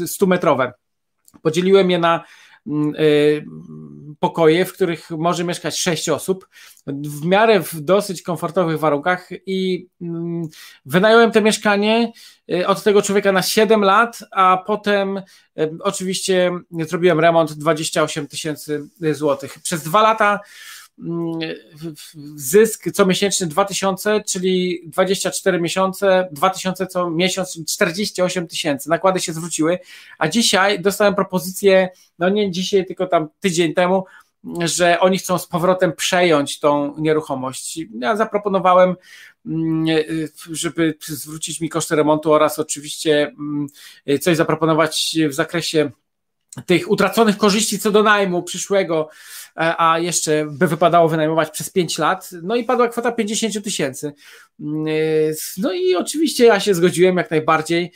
100-metrowe. 0.00 0.68
Y, 0.68 0.72
Podzieliłem 1.42 1.90
je 1.90 1.98
na 1.98 2.14
mm, 2.14 2.24
y, 2.24 2.24
pokoje, 4.20 4.64
w 4.64 4.72
których 4.72 5.10
może 5.10 5.44
mieszkać 5.44 5.78
sześć 5.78 6.08
osób, 6.08 6.48
w 6.86 7.24
miarę 7.24 7.60
w 7.60 7.80
dosyć 7.80 8.22
komfortowych 8.22 8.78
warunkach 8.78 9.28
i 9.46 9.86
mm, 10.00 10.48
wynająłem 10.86 11.32
to 11.32 11.40
mieszkanie 11.40 12.12
y, 12.52 12.66
od 12.66 12.82
tego 12.82 13.02
człowieka 13.02 13.32
na 13.32 13.42
7 13.42 13.80
lat, 13.80 14.18
a 14.30 14.62
potem 14.66 15.18
y, 15.18 15.22
oczywiście 15.80 16.52
zrobiłem 16.70 17.20
remont 17.20 17.52
28 17.52 18.26
tysięcy 18.26 18.88
złotych. 19.12 19.58
Przez 19.62 19.82
dwa 19.82 20.02
lata 20.02 20.30
mm, 20.30 20.38
zysk 22.36 22.84
co 22.92 23.06
miesięczny 23.06 23.46
2000, 23.46 24.22
czyli 24.28 24.82
24 24.86 25.60
miesiące, 25.60 26.28
2000 26.32 26.86
co 26.86 27.10
miesiąc, 27.10 27.64
48 27.68 28.46
tysięcy. 28.46 28.90
Nakłady 28.90 29.20
się 29.20 29.32
zwróciły, 29.32 29.78
a 30.18 30.28
dzisiaj 30.28 30.80
dostałem 30.80 31.14
propozycję, 31.14 31.88
no 32.18 32.28
nie 32.28 32.50
dzisiaj, 32.50 32.86
tylko 32.86 33.06
tam 33.06 33.28
tydzień 33.40 33.74
temu, 33.74 34.04
że 34.64 35.00
oni 35.00 35.18
chcą 35.18 35.38
z 35.38 35.46
powrotem 35.46 35.92
przejąć 35.92 36.60
tą 36.60 36.94
nieruchomość. 36.98 37.80
Ja 37.98 38.16
zaproponowałem, 38.16 38.96
mm, 39.46 39.86
żeby 40.50 40.94
zwrócić 41.06 41.60
mi 41.60 41.68
koszty 41.68 41.96
remontu 41.96 42.32
oraz 42.32 42.58
oczywiście 42.58 43.26
mm, 43.26 43.66
coś 44.20 44.36
zaproponować 44.36 45.16
w 45.28 45.34
zakresie 45.34 45.90
tych 46.66 46.90
utraconych 46.90 47.36
korzyści 47.36 47.78
co 47.78 47.90
do 47.90 48.02
najmu 48.02 48.42
przyszłego, 48.42 49.08
a 49.54 49.98
jeszcze 49.98 50.46
by 50.50 50.66
wypadało 50.66 51.08
wynajmować 51.08 51.50
przez 51.50 51.70
5 51.70 51.98
lat, 51.98 52.30
no 52.42 52.56
i 52.56 52.64
padła 52.64 52.88
kwota 52.88 53.12
50 53.12 53.64
tysięcy. 53.64 54.12
Mm, 54.60 54.86
e, 54.86 54.90
no 55.58 55.72
i 55.72 55.94
oczywiście 55.94 56.44
ja 56.44 56.60
się 56.60 56.74
zgodziłem 56.74 57.16
jak 57.16 57.30
najbardziej. 57.30 57.92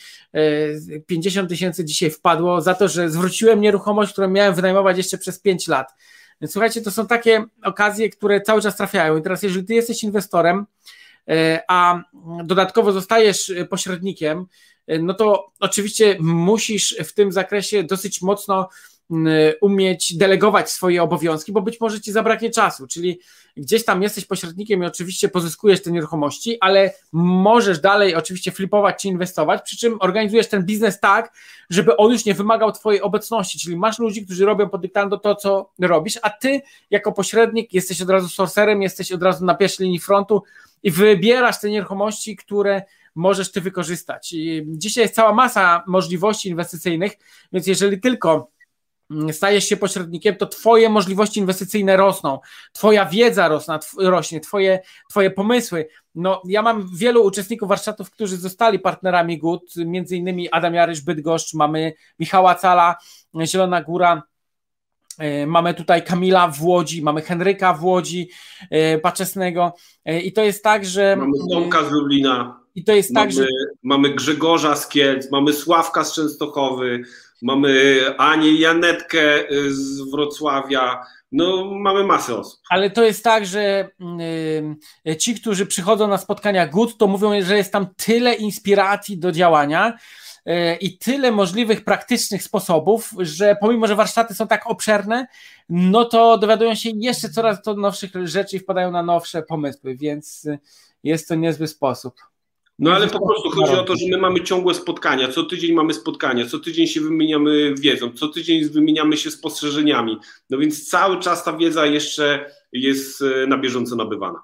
50 1.07 1.47
e, 1.47 1.49
tysięcy 1.49 1.85
dzisiaj 1.85 2.11
wpadło 2.11 2.61
za 2.61 2.75
to, 2.75 2.89
że 2.89 3.11
zwróciłem 3.11 3.61
nieruchomość, 3.61 4.13
którą 4.13 4.29
miałem 4.29 4.55
wynajmować 4.55 4.97
jeszcze 4.97 5.19
przez 5.19 5.41
5 5.41 5.69
lat. 5.69 5.93
Więc 6.41 6.53
słuchajcie, 6.53 6.83
to 6.83 6.91
są 6.91 7.07
takie 7.07 7.45
okazje, 7.63 8.11
które 8.11 8.41
cały 8.41 8.63
czas 8.63 8.77
trafiają. 8.77 9.17
I 9.17 9.23
teraz, 9.23 9.43
jeżeli 9.43 9.67
ty 9.67 9.75
jesteś 9.75 10.03
inwestorem, 10.03 10.67
e, 11.29 11.63
a 11.69 12.03
dodatkowo 12.45 12.93
zostajesz 12.93 13.53
pośrednikiem, 13.71 14.47
e, 14.87 14.99
no 14.99 15.15
to 15.15 15.53
oczywiście 15.61 16.17
musisz 16.21 16.97
w 17.05 17.13
tym 17.15 17.33
zakresie 17.33 17.83
dosyć 17.83 18.23
mocno 18.23 18.69
umieć 19.61 20.17
delegować 20.17 20.71
swoje 20.71 21.03
obowiązki, 21.03 21.53
bo 21.53 21.63
być 21.63 21.81
może 21.81 22.01
ci 22.01 22.13
zabraknie 22.13 22.51
czasu, 22.51 22.87
czyli 22.87 23.21
gdzieś 23.57 23.85
tam 23.85 24.03
jesteś 24.03 24.25
pośrednikiem 24.25 24.83
i 24.83 24.87
oczywiście 24.87 25.29
pozyskujesz 25.29 25.83
te 25.83 25.91
nieruchomości, 25.91 26.57
ale 26.61 26.95
możesz 27.13 27.81
dalej 27.81 28.15
oczywiście 28.15 28.53
flipować 28.53 29.03
czy 29.03 29.09
inwestować, 29.09 29.63
przy 29.63 29.77
czym 29.77 29.97
organizujesz 30.01 30.49
ten 30.49 30.65
biznes 30.65 31.01
tak, 31.01 31.33
żeby 31.71 31.97
on 31.97 32.13
już 32.13 32.25
nie 32.25 32.35
wymagał 32.35 32.73
twojej 32.73 33.03
obecności, 33.03 33.59
czyli 33.59 33.77
masz 33.77 33.99
ludzi, 33.99 34.25
którzy 34.25 34.45
robią 34.45 34.69
pod 34.69 34.81
dyktando 34.81 35.19
to, 35.19 35.35
co 35.35 35.71
robisz, 35.79 36.19
a 36.23 36.31
ty 36.31 36.61
jako 36.91 37.13
pośrednik 37.13 37.75
jesteś 37.75 38.03
od 38.03 38.11
razu 38.11 38.29
sorcerem, 38.29 38.83
jesteś 38.83 39.13
od 39.13 39.23
razu 39.23 39.45
na 39.45 39.55
pierwszej 39.55 39.85
linii 39.85 40.01
frontu 40.01 40.43
i 40.83 40.91
wybierasz 40.91 41.61
te 41.61 41.71
nieruchomości, 41.71 42.37
które 42.37 42.83
możesz 43.15 43.53
ty 43.53 43.61
wykorzystać. 43.61 44.33
I 44.33 44.65
dzisiaj 44.67 45.03
jest 45.03 45.15
cała 45.15 45.33
masa 45.35 45.85
możliwości 45.87 46.49
inwestycyjnych, 46.49 47.13
więc 47.53 47.67
jeżeli 47.67 48.01
tylko 48.01 48.51
stajesz 49.33 49.65
się 49.65 49.77
pośrednikiem, 49.77 50.37
to 50.37 50.47
Twoje 50.47 50.89
możliwości 50.89 51.41
inwestycyjne 51.41 51.97
rosną, 51.97 52.39
Twoja 52.73 53.07
wiedza 53.07 53.49
rosna, 53.49 53.79
rośnie, 53.99 54.41
twoje, 54.41 54.81
twoje 55.11 55.31
pomysły. 55.31 55.89
No, 56.15 56.43
ja 56.45 56.63
mam 56.63 56.89
wielu 56.97 57.25
uczestników 57.25 57.69
warsztatów, 57.69 58.11
którzy 58.11 58.37
zostali 58.37 58.79
partnerami 58.79 59.39
GUT, 59.39 59.63
między 59.77 60.17
innymi 60.17 60.51
Adam 60.51 60.75
Jarysz 60.75 61.01
Bydgoszcz, 61.01 61.55
mamy 61.55 61.93
Michała 62.19 62.55
Cala, 62.55 62.97
Zielona 63.45 63.83
Góra, 63.83 64.23
Mamy 65.47 65.75
tutaj 65.75 66.05
Kamila 66.05 66.49
w 66.49 66.63
Łodzi, 66.63 67.03
mamy 67.03 67.23
Henryka 67.23 67.75
w 67.75 67.85
Łodzi, 67.85 68.31
Paczesnego 69.03 69.75
i 70.25 70.33
to 70.33 70.43
jest 70.43 70.65
tak, 70.65 70.85
że... 70.85 71.17
Mamy 71.17 71.33
Tomka 71.53 71.85
z 71.85 71.91
Lublina. 71.91 72.61
I 72.75 72.85
to 72.85 72.93
jest 72.93 73.15
mamy, 73.15 73.27
tak, 73.27 73.33
że... 73.33 73.47
Mamy 73.83 74.15
Grzegorza 74.15 74.77
z 74.77 74.89
Kielc, 74.89 75.31
mamy 75.31 75.53
Sławka 75.53 76.05
z 76.05 76.15
Częstochowy, 76.15 77.03
mamy 77.43 78.01
Anię 78.18 78.61
Janetkę 78.61 79.20
z 79.68 80.11
Wrocławia, 80.11 81.07
no, 81.32 81.64
mamy 81.74 82.05
masę 82.05 82.36
osób. 82.36 82.61
Ale 82.70 82.91
to 82.91 83.05
jest 83.05 83.24
tak, 83.24 83.47
że 83.47 83.91
yy, 85.05 85.16
ci, 85.16 85.34
którzy 85.34 85.66
przychodzą 85.66 86.09
na 86.09 86.18
spotkania 86.18 86.66
GUT, 86.66 86.99
to 86.99 87.07
mówią, 87.07 87.43
że 87.43 87.57
jest 87.57 87.72
tam 87.72 87.86
tyle 87.97 88.34
inspiracji 88.34 89.18
do 89.18 89.32
działania 89.32 89.99
yy, 90.47 90.76
i 90.76 90.99
tyle 90.99 91.32
możliwych 91.32 91.84
praktycznych 91.84 92.43
sposobów, 92.43 93.11
że 93.18 93.57
pomimo, 93.61 93.86
że 93.86 93.95
warsztaty 93.95 94.34
są 94.34 94.49
tak 94.49 94.70
obszerne, 94.70 95.26
no 95.68 96.05
to 96.05 96.39
dowiadują 96.39 96.74
się 96.74 96.91
jeszcze 96.95 97.28
coraz 97.28 97.62
to 97.62 97.74
nowszych 97.74 98.11
rzeczy 98.24 98.57
i 98.57 98.61
wpadają 98.61 98.91
na 98.91 99.03
nowsze 99.03 99.43
pomysły, 99.43 99.97
więc 99.97 100.47
jest 101.05 101.28
to 101.28 101.34
niezły 101.34 101.66
sposób. 101.68 102.14
No 102.79 102.93
ale 102.93 103.07
po 103.07 103.26
prostu 103.26 103.51
chodzi 103.51 103.72
o 103.72 103.85
to, 103.85 103.97
że 103.97 104.07
my 104.11 104.18
mamy 104.18 104.45
ciągłe 104.45 104.74
spotkania, 104.74 105.29
co 105.29 105.45
tydzień 105.45 105.72
mamy 105.72 105.95
spotkania, 105.95 106.47
co 106.47 106.59
tydzień 106.59 106.87
się 106.87 107.01
wymieniamy 107.01 107.74
wiedzą, 107.74 108.12
co 108.12 108.29
tydzień 108.29 108.64
wymieniamy 108.64 109.16
się 109.16 109.31
spostrzeżeniami. 109.31 110.18
No 110.51 110.59
więc 110.59 110.89
cały 110.89 111.20
czas 111.20 111.45
ta 111.45 111.53
wiedza 111.53 111.87
jeszcze 111.87 112.51
jest 112.72 113.22
e, 113.22 113.47
na 113.47 113.59
bieżąco 113.59 113.97
nabywana 113.97 114.43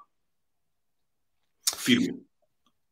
w 1.75 1.83
firmie. 1.83 2.13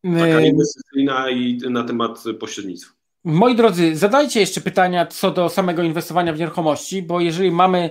Taka 0.03 0.41
inwestycyjna 0.41 1.29
i 1.29 1.57
na 1.69 1.83
temat 1.83 2.23
pośrednictwa. 2.39 2.93
Moi 3.23 3.55
drodzy, 3.55 3.95
zadajcie 3.95 4.39
jeszcze 4.39 4.61
pytania 4.61 5.05
co 5.05 5.31
do 5.31 5.49
samego 5.49 5.83
inwestowania 5.83 6.33
w 6.33 6.39
nieruchomości, 6.39 7.01
bo 7.01 7.19
jeżeli 7.19 7.51
mamy 7.51 7.89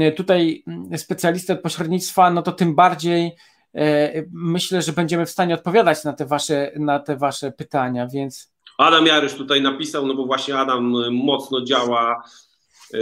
e, 0.00 0.12
tutaj 0.12 0.64
specjalistę 0.96 1.52
od 1.52 1.60
pośrednictwa, 1.60 2.30
no 2.30 2.42
to 2.42 2.52
tym 2.52 2.74
bardziej 2.74 3.32
myślę, 4.32 4.82
że 4.82 4.92
będziemy 4.92 5.26
w 5.26 5.30
stanie 5.30 5.54
odpowiadać 5.54 6.04
na 6.04 6.12
te 6.12 6.26
wasze, 6.26 6.72
na 6.76 6.98
te 6.98 7.16
wasze 7.16 7.52
pytania, 7.52 8.06
więc. 8.06 8.52
Adam 8.78 9.06
Jarysz 9.06 9.34
tutaj 9.34 9.62
napisał, 9.62 10.06
no 10.06 10.14
bo 10.14 10.26
właśnie 10.26 10.58
Adam 10.58 10.94
mocno 11.12 11.64
działa 11.64 12.22
e, 12.94 12.98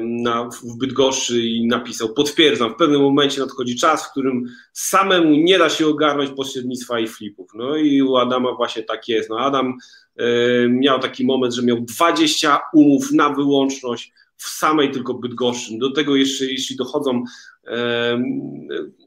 na, 0.00 0.44
w 0.44 0.78
Bydgoszczy 0.78 1.42
i 1.42 1.66
napisał, 1.66 2.08
potwierdzam, 2.08 2.72
w 2.72 2.76
pewnym 2.76 3.00
momencie 3.00 3.40
nadchodzi 3.40 3.76
czas, 3.76 4.06
w 4.06 4.10
którym 4.10 4.44
samemu 4.72 5.30
nie 5.30 5.58
da 5.58 5.68
się 5.68 5.86
ogarnąć 5.86 6.30
pośrednictwa 6.30 7.00
i 7.00 7.08
flipów. 7.08 7.50
No 7.54 7.76
i 7.76 8.02
u 8.02 8.16
Adama 8.16 8.52
właśnie 8.52 8.82
tak 8.82 9.08
jest. 9.08 9.30
No 9.30 9.38
Adam 9.38 9.74
e, 10.16 10.24
miał 10.68 10.98
taki 10.98 11.26
moment, 11.26 11.54
że 11.54 11.62
miał 11.62 11.80
20 11.80 12.60
umów 12.74 13.12
na 13.12 13.28
wyłączność 13.28 14.12
w 14.36 14.48
samej 14.48 14.90
tylko 14.90 15.14
Bydgoszczy. 15.14 15.78
Do 15.78 15.90
tego 15.90 16.16
jeszcze, 16.16 16.44
jeśli 16.44 16.76
dochodzą 16.76 17.24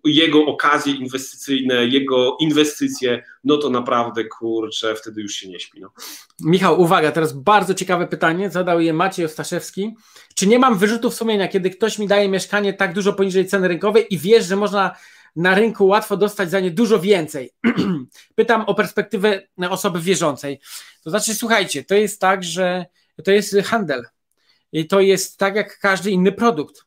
jego 0.04 0.46
okazje 0.46 0.94
inwestycyjne, 0.94 1.86
jego 1.86 2.38
inwestycje, 2.40 3.24
no 3.44 3.58
to 3.58 3.70
naprawdę 3.70 4.24
kurczę, 4.26 4.96
wtedy 4.96 5.22
już 5.22 5.34
się 5.34 5.50
nie 5.50 5.60
śpi. 5.60 5.82
No. 5.82 5.92
Michał, 6.40 6.82
uwaga, 6.82 7.12
teraz 7.12 7.34
bardzo 7.34 7.74
ciekawe 7.74 8.08
pytanie, 8.08 8.50
zadał 8.50 8.82
je 8.82 8.94
Maciej 8.94 9.26
Ostaszewski. 9.26 9.96
Czy 10.36 10.48
nie 10.48 10.60
mam 10.60 10.78
wyrzutów 10.78 11.16
sumienia, 11.16 11.48
kiedy 11.48 11.70
ktoś 11.70 12.00
mi 12.00 12.08
daje 12.08 12.30
mieszkanie 12.30 12.74
tak 12.74 12.94
dużo 12.94 13.14
poniżej 13.14 13.46
ceny 13.46 13.68
rynkowej 13.68 14.06
i 14.10 14.18
wiesz, 14.18 14.46
że 14.46 14.56
można 14.56 14.96
na 15.36 15.56
rynku 15.56 15.88
łatwo 15.88 16.18
dostać 16.18 16.50
za 16.50 16.60
nie 16.60 16.72
dużo 16.72 17.00
więcej? 17.00 17.52
Pytam 18.36 18.62
o 18.62 18.76
perspektywę 18.76 19.48
osoby 19.70 20.02
wierzącej. 20.02 20.60
To 21.04 21.10
znaczy, 21.10 21.36
słuchajcie, 21.36 21.84
to 21.84 21.96
jest 21.96 22.22
tak, 22.22 22.44
że 22.44 22.86
to 23.24 23.32
jest 23.32 23.56
handel. 23.66 24.04
I 24.72 24.88
to 24.88 25.00
jest 25.00 25.38
tak 25.38 25.56
jak 25.56 25.80
każdy 25.80 26.12
inny 26.12 26.32
produkt. 26.32 26.87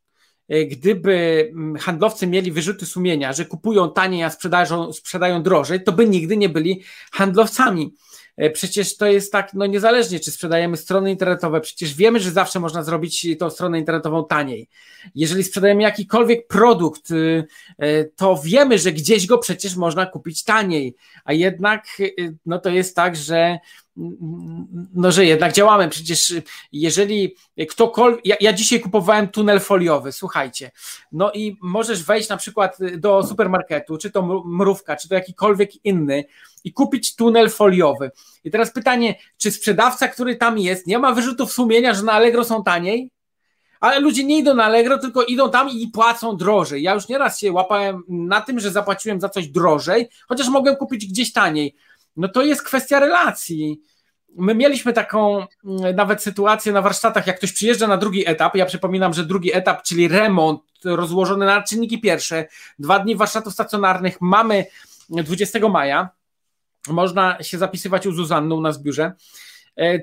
E, 0.51 0.65
gdyby 0.65 1.49
mm, 1.53 1.77
handlowcy 1.77 2.27
mieli 2.27 2.53
wyrzuty 2.53 2.87
sumienia, 2.87 3.33
że 3.33 3.45
kupują 3.45 3.93
taniej, 3.93 4.23
a 4.23 4.31
sprzedają, 4.31 4.93
sprzedają 4.93 5.43
drożej, 5.43 5.85
to 5.85 5.93
by 5.93 6.09
nigdy 6.09 6.37
nie 6.37 6.49
byli 6.49 6.83
handlowcami. 7.13 7.95
E, 8.37 8.51
przecież 8.51 8.97
to 8.97 9.07
jest 9.07 9.33
tak, 9.33 9.55
no 9.55 9.67
niezależnie 9.67 10.21
czy 10.21 10.31
sprzedajemy 10.31 10.77
strony 10.77 11.11
internetowe, 11.11 11.61
przecież 11.61 11.95
wiemy, 11.95 12.21
że 12.21 12.31
zawsze 12.31 12.61
można 12.61 12.83
zrobić 12.83 13.27
tą 13.39 13.51
stronę 13.51 13.79
internetową 13.79 14.25
taniej. 14.25 14.69
Jeżeli 15.15 15.45
sprzedajemy 15.45 15.83
jakikolwiek 15.83 16.47
produkt, 16.47 17.11
y, 17.11 17.45
e, 17.79 18.05
to 18.05 18.41
wiemy, 18.45 18.79
że 18.79 18.93
gdzieś 18.93 19.27
go 19.27 19.39
przecież 19.39 19.77
można 19.77 20.07
kupić 20.07 20.45
taniej, 20.45 20.95
a 21.25 21.33
jednak 21.33 21.87
y, 22.01 22.37
no 22.47 22.59
to 22.59 22.71
jest 22.71 22.97
tak, 22.97 23.17
że 23.17 23.59
no, 24.95 25.13
że 25.13 25.25
jednak 25.27 25.53
działamy. 25.53 25.89
Przecież 25.89 26.35
jeżeli 26.73 27.37
ktokolwiek. 27.69 28.27
Ja, 28.27 28.37
ja, 28.41 28.53
dzisiaj 28.53 28.81
kupowałem 28.81 29.29
tunel 29.29 29.61
foliowy, 29.61 30.13
słuchajcie. 30.13 30.71
No 31.13 31.33
i 31.33 31.57
możesz 31.63 32.05
wejść 32.05 32.29
na 32.29 32.37
przykład 32.37 32.79
do 32.99 33.23
supermarketu, 33.23 33.99
czy 33.99 34.11
to 34.11 34.43
mrówka, 34.45 34.97
czy 34.97 35.09
to 35.09 35.15
jakikolwiek 35.15 35.85
inny, 35.85 36.25
i 36.65 36.73
kupić 36.73 37.17
tunel 37.17 37.51
foliowy. 37.51 38.11
I 38.45 38.51
teraz 38.51 38.73
pytanie, 38.73 39.15
czy 39.37 39.51
sprzedawca, 39.51 40.09
który 40.09 40.37
tam 40.37 40.59
jest, 40.59 40.87
nie 40.87 40.99
ma 40.99 41.13
wyrzutów 41.13 41.53
sumienia, 41.53 41.95
że 41.95 42.03
na 42.03 42.13
Allegro 42.13 42.45
są 42.45 42.65
taniej? 42.65 43.11
Ale 43.81 44.01
ludzie 44.01 44.25
nie 44.25 44.39
idą 44.39 44.55
na 44.55 44.65
Allegro, 44.65 44.99
tylko 44.99 45.23
idą 45.23 45.51
tam 45.51 45.71
i 45.71 45.89
płacą 45.89 46.37
drożej. 46.37 46.83
Ja 46.83 46.95
już 46.95 47.09
nieraz 47.09 47.39
się 47.39 47.53
łapałem 47.53 48.03
na 48.09 48.41
tym, 48.41 48.61
że 48.61 48.71
zapłaciłem 48.71 49.21
za 49.21 49.29
coś 49.29 49.49
drożej, 49.49 50.09
chociaż 50.29 50.49
mogłem 50.49 50.77
kupić 50.77 51.07
gdzieś 51.07 51.33
taniej. 51.33 51.77
No 52.17 52.29
to 52.29 52.43
jest 52.43 52.63
kwestia 52.63 53.01
relacji. 53.01 53.81
My 54.37 54.55
mieliśmy 54.55 54.93
taką 54.93 55.47
mm, 55.65 55.97
nawet 55.97 56.23
sytuację 56.23 56.73
na 56.73 56.83
warsztatach, 56.83 57.27
jak 57.27 57.37
ktoś 57.37 57.53
przyjeżdża 57.53 57.87
na 57.87 57.97
drugi 57.97 58.29
etap, 58.29 58.57
ja 58.57 58.67
przypominam, 58.67 59.15
że 59.15 59.25
drugi 59.25 59.55
etap, 59.55 59.83
czyli 59.83 60.09
remont 60.09 60.63
rozłożony 60.85 61.47
na 61.47 61.63
czynniki 61.63 62.01
pierwsze, 62.01 62.49
dwa 62.79 62.99
dni 62.99 63.17
warsztatów 63.17 63.53
stacjonarnych 63.53 64.21
mamy 64.21 64.67
20 65.11 65.69
maja, 65.69 66.09
można 66.89 67.43
się 67.43 67.59
zapisywać 67.59 68.07
u 68.07 68.13
Zuzanny 68.13 68.55
u 68.55 68.61
nas 68.61 68.79
w 68.79 68.83
biurze, 68.83 69.13
E, 69.13 69.17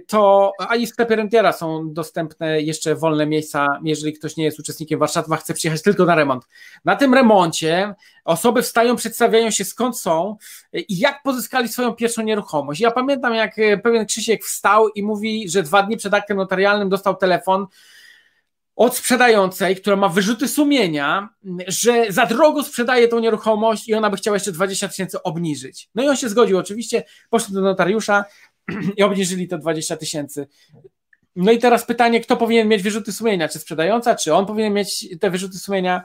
to, 0.08 0.52
a 0.60 0.76
i 0.76 0.86
w 0.86 0.90
sklepie 0.90 1.16
Rentiera 1.16 1.54
są 1.54 1.94
dostępne 1.94 2.62
jeszcze 2.62 2.96
wolne 2.96 3.26
miejsca, 3.26 3.68
jeżeli 3.84 4.14
ktoś 4.14 4.38
nie 4.38 4.44
jest 4.44 4.60
uczestnikiem 4.60 5.00
warsztatów, 5.00 5.32
a 5.32 5.36
chce 5.36 5.54
przyjechać 5.54 5.82
tylko 5.82 6.06
na 6.06 6.16
remont. 6.16 6.48
Na 6.86 6.96
tym 6.96 7.14
remoncie 7.14 7.96
osoby 8.26 8.62
wstają, 8.62 8.96
przedstawiają 8.96 9.52
się 9.52 9.66
skąd 9.66 10.00
są 10.00 10.38
i 10.74 11.00
jak 11.00 11.24
pozyskali 11.24 11.68
swoją 11.68 11.94
pierwszą 11.94 12.22
nieruchomość. 12.22 12.82
Ja 12.82 12.92
pamiętam, 12.92 13.34
jak 13.34 13.60
e, 13.60 13.78
pewien 13.78 14.06
Krzysiek 14.06 14.44
wstał 14.44 14.90
i 14.90 15.04
mówi, 15.04 15.50
że 15.50 15.64
dwa 15.64 15.84
dni 15.84 15.98
przed 15.98 16.14
aktem 16.14 16.38
notarialnym 16.38 16.90
dostał 16.90 17.16
telefon, 17.16 17.68
od 18.78 18.98
sprzedającej, 18.98 19.76
która 19.76 19.96
ma 19.96 20.10
wyrzuty 20.10 20.48
sumienia, 20.48 21.30
że 21.68 22.06
za 22.10 22.26
drogo 22.26 22.64
sprzedaje 22.64 23.08
tą 23.08 23.20
nieruchomość 23.20 23.90
i 23.90 23.94
ona 23.94 24.10
by 24.10 24.18
chciała 24.18 24.36
jeszcze 24.36 24.52
20 24.52 24.88
tysięcy 24.88 25.24
obniżyć. 25.24 25.90
No 25.96 26.04
i 26.04 26.08
on 26.08 26.16
się 26.16 26.30
zgodził 26.30 26.58
oczywiście, 26.58 27.04
poszedł 27.30 27.54
do 27.54 27.62
notariusza, 27.62 28.26
i 28.98 29.04
obniżyli 29.04 29.48
to 29.48 29.58
20 29.58 29.98
tysięcy. 29.98 30.48
No 31.36 31.52
i 31.52 31.60
teraz 31.60 31.86
pytanie, 31.86 32.20
kto 32.20 32.38
powinien 32.38 32.68
mieć 32.68 32.84
wyrzuty 32.84 33.12
sumienia? 33.12 33.50
Czy 33.50 33.60
sprzedająca, 33.60 34.16
czy 34.16 34.34
on 34.34 34.46
powinien 34.46 34.74
mieć 34.74 35.08
te 35.20 35.30
wyrzuty 35.30 35.60
sumienia? 35.60 36.04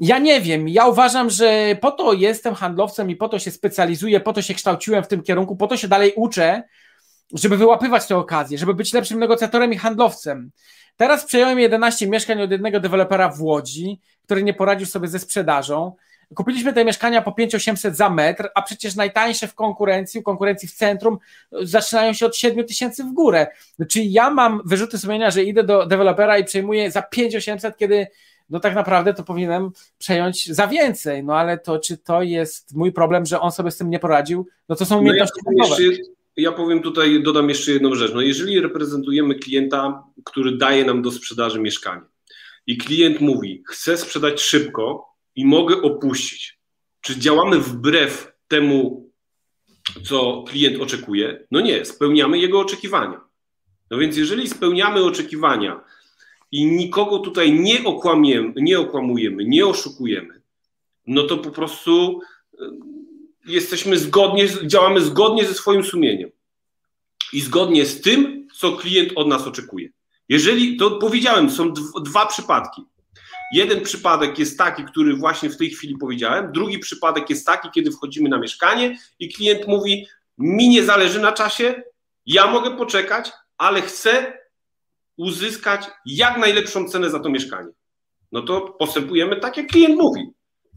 Ja 0.00 0.18
nie 0.18 0.40
wiem. 0.40 0.68
Ja 0.68 0.86
uważam, 0.86 1.30
że 1.30 1.76
po 1.80 1.90
to 1.90 2.12
jestem 2.12 2.54
handlowcem 2.54 3.10
i 3.10 3.16
po 3.16 3.28
to 3.28 3.38
się 3.38 3.50
specjalizuję, 3.50 4.20
po 4.20 4.32
to 4.32 4.42
się 4.42 4.54
kształciłem 4.54 5.04
w 5.04 5.08
tym 5.08 5.22
kierunku, 5.22 5.56
po 5.56 5.66
to 5.66 5.76
się 5.76 5.88
dalej 5.88 6.12
uczę, 6.16 6.62
żeby 7.32 7.56
wyłapywać 7.56 8.06
te 8.06 8.16
okazje, 8.16 8.58
żeby 8.58 8.74
być 8.74 8.92
lepszym 8.92 9.18
negocjatorem 9.18 9.72
i 9.72 9.76
handlowcem. 9.76 10.50
Teraz 10.96 11.24
przejąłem 11.24 11.58
11 11.58 12.08
mieszkań 12.08 12.42
od 12.42 12.50
jednego 12.50 12.80
dewelopera 12.80 13.28
w 13.28 13.42
Łodzi, 13.42 14.00
który 14.24 14.42
nie 14.42 14.54
poradził 14.54 14.86
sobie 14.86 15.08
ze 15.08 15.18
sprzedażą. 15.18 15.92
Kupiliśmy 16.34 16.72
te 16.72 16.84
mieszkania 16.84 17.22
po 17.22 17.32
5800 17.32 17.96
za 17.96 18.10
metr, 18.10 18.48
a 18.54 18.62
przecież 18.62 18.94
najtańsze 18.94 19.48
w 19.48 19.54
konkurencji, 19.54 20.22
konkurencji 20.22 20.68
w 20.68 20.72
centrum 20.72 21.18
zaczynają 21.62 22.12
się 22.12 22.26
od 22.26 22.36
7 22.36 22.66
tysięcy 22.66 23.04
w 23.04 23.12
górę. 23.12 23.46
Czyli 23.88 24.12
ja 24.12 24.30
mam 24.30 24.60
wyrzuty 24.64 24.98
sumienia, 24.98 25.30
że 25.30 25.44
idę 25.44 25.64
do 25.64 25.86
dewelopera 25.86 26.38
i 26.38 26.44
przejmuję 26.44 26.90
za 26.90 27.02
5800, 27.02 27.76
kiedy 27.76 28.06
no 28.50 28.60
tak 28.60 28.74
naprawdę 28.74 29.14
to 29.14 29.24
powinienem 29.24 29.70
przejąć 29.98 30.46
za 30.46 30.66
więcej, 30.66 31.24
no 31.24 31.36
ale 31.36 31.58
to 31.58 31.78
czy 31.78 31.98
to 31.98 32.22
jest 32.22 32.74
mój 32.74 32.92
problem, 32.92 33.26
że 33.26 33.40
on 33.40 33.52
sobie 33.52 33.70
z 33.70 33.76
tym 33.76 33.90
nie 33.90 33.98
poradził, 33.98 34.48
no 34.68 34.76
to 34.76 34.86
są 34.86 34.98
umiejętności 34.98 35.40
no 35.46 35.78
ja, 35.78 35.90
ja 36.36 36.52
powiem 36.52 36.82
tutaj, 36.82 37.22
dodam 37.22 37.48
jeszcze 37.48 37.72
jedną 37.72 37.94
rzecz, 37.94 38.12
no 38.14 38.20
jeżeli 38.20 38.60
reprezentujemy 38.60 39.34
klienta, 39.34 40.04
który 40.24 40.56
daje 40.56 40.84
nam 40.84 41.02
do 41.02 41.10
sprzedaży 41.10 41.60
mieszkanie 41.60 42.02
i 42.66 42.76
klient 42.76 43.20
mówi, 43.20 43.62
chcę 43.68 43.96
sprzedać 43.96 44.40
szybko, 44.40 45.11
i 45.36 45.46
mogę 45.46 45.82
opuścić. 45.82 46.58
Czy 47.00 47.18
działamy 47.18 47.60
wbrew 47.60 48.32
temu, 48.48 49.10
co 50.04 50.44
klient 50.48 50.80
oczekuje? 50.80 51.46
No 51.50 51.60
nie, 51.60 51.84
spełniamy 51.84 52.38
jego 52.38 52.60
oczekiwania. 52.60 53.20
No 53.90 53.98
więc 53.98 54.16
jeżeli 54.16 54.48
spełniamy 54.48 55.04
oczekiwania 55.04 55.80
i 56.52 56.66
nikogo 56.66 57.18
tutaj 57.18 57.52
nie 57.52 57.82
nie 58.56 58.78
okłamujemy, 58.78 59.44
nie 59.44 59.66
oszukujemy, 59.66 60.42
no 61.06 61.22
to 61.22 61.38
po 61.38 61.50
prostu 61.50 62.20
e, 62.60 62.70
jesteśmy 63.46 63.98
zgodnie, 63.98 64.48
działamy 64.66 65.00
zgodnie 65.00 65.44
ze 65.44 65.54
swoim 65.54 65.84
sumieniem 65.84 66.30
i 67.32 67.40
zgodnie 67.40 67.86
z 67.86 68.00
tym, 68.00 68.48
co 68.54 68.72
klient 68.72 69.12
od 69.14 69.28
nas 69.28 69.46
oczekuje. 69.46 69.88
Jeżeli, 70.28 70.76
to 70.76 70.90
powiedziałem, 70.90 71.50
są 71.50 71.72
dwa 72.04 72.26
przypadki. 72.26 72.82
Jeden 73.52 73.80
przypadek 73.80 74.38
jest 74.38 74.58
taki, 74.58 74.84
który 74.84 75.16
właśnie 75.16 75.50
w 75.50 75.56
tej 75.56 75.70
chwili 75.70 75.96
powiedziałem, 75.98 76.52
drugi 76.52 76.78
przypadek 76.78 77.30
jest 77.30 77.46
taki, 77.46 77.68
kiedy 77.74 77.90
wchodzimy 77.90 78.28
na 78.28 78.38
mieszkanie 78.38 78.98
i 79.18 79.32
klient 79.32 79.66
mówi: 79.66 80.06
Mi 80.38 80.68
nie 80.68 80.84
zależy 80.84 81.20
na 81.20 81.32
czasie, 81.32 81.82
ja 82.26 82.46
mogę 82.46 82.76
poczekać, 82.76 83.32
ale 83.58 83.82
chcę 83.82 84.38
uzyskać 85.16 85.86
jak 86.06 86.38
najlepszą 86.38 86.88
cenę 86.88 87.10
za 87.10 87.20
to 87.20 87.30
mieszkanie. 87.30 87.68
No 88.32 88.42
to 88.42 88.60
postępujemy 88.60 89.36
tak, 89.36 89.56
jak 89.56 89.66
klient 89.66 89.96
mówi. 89.96 90.30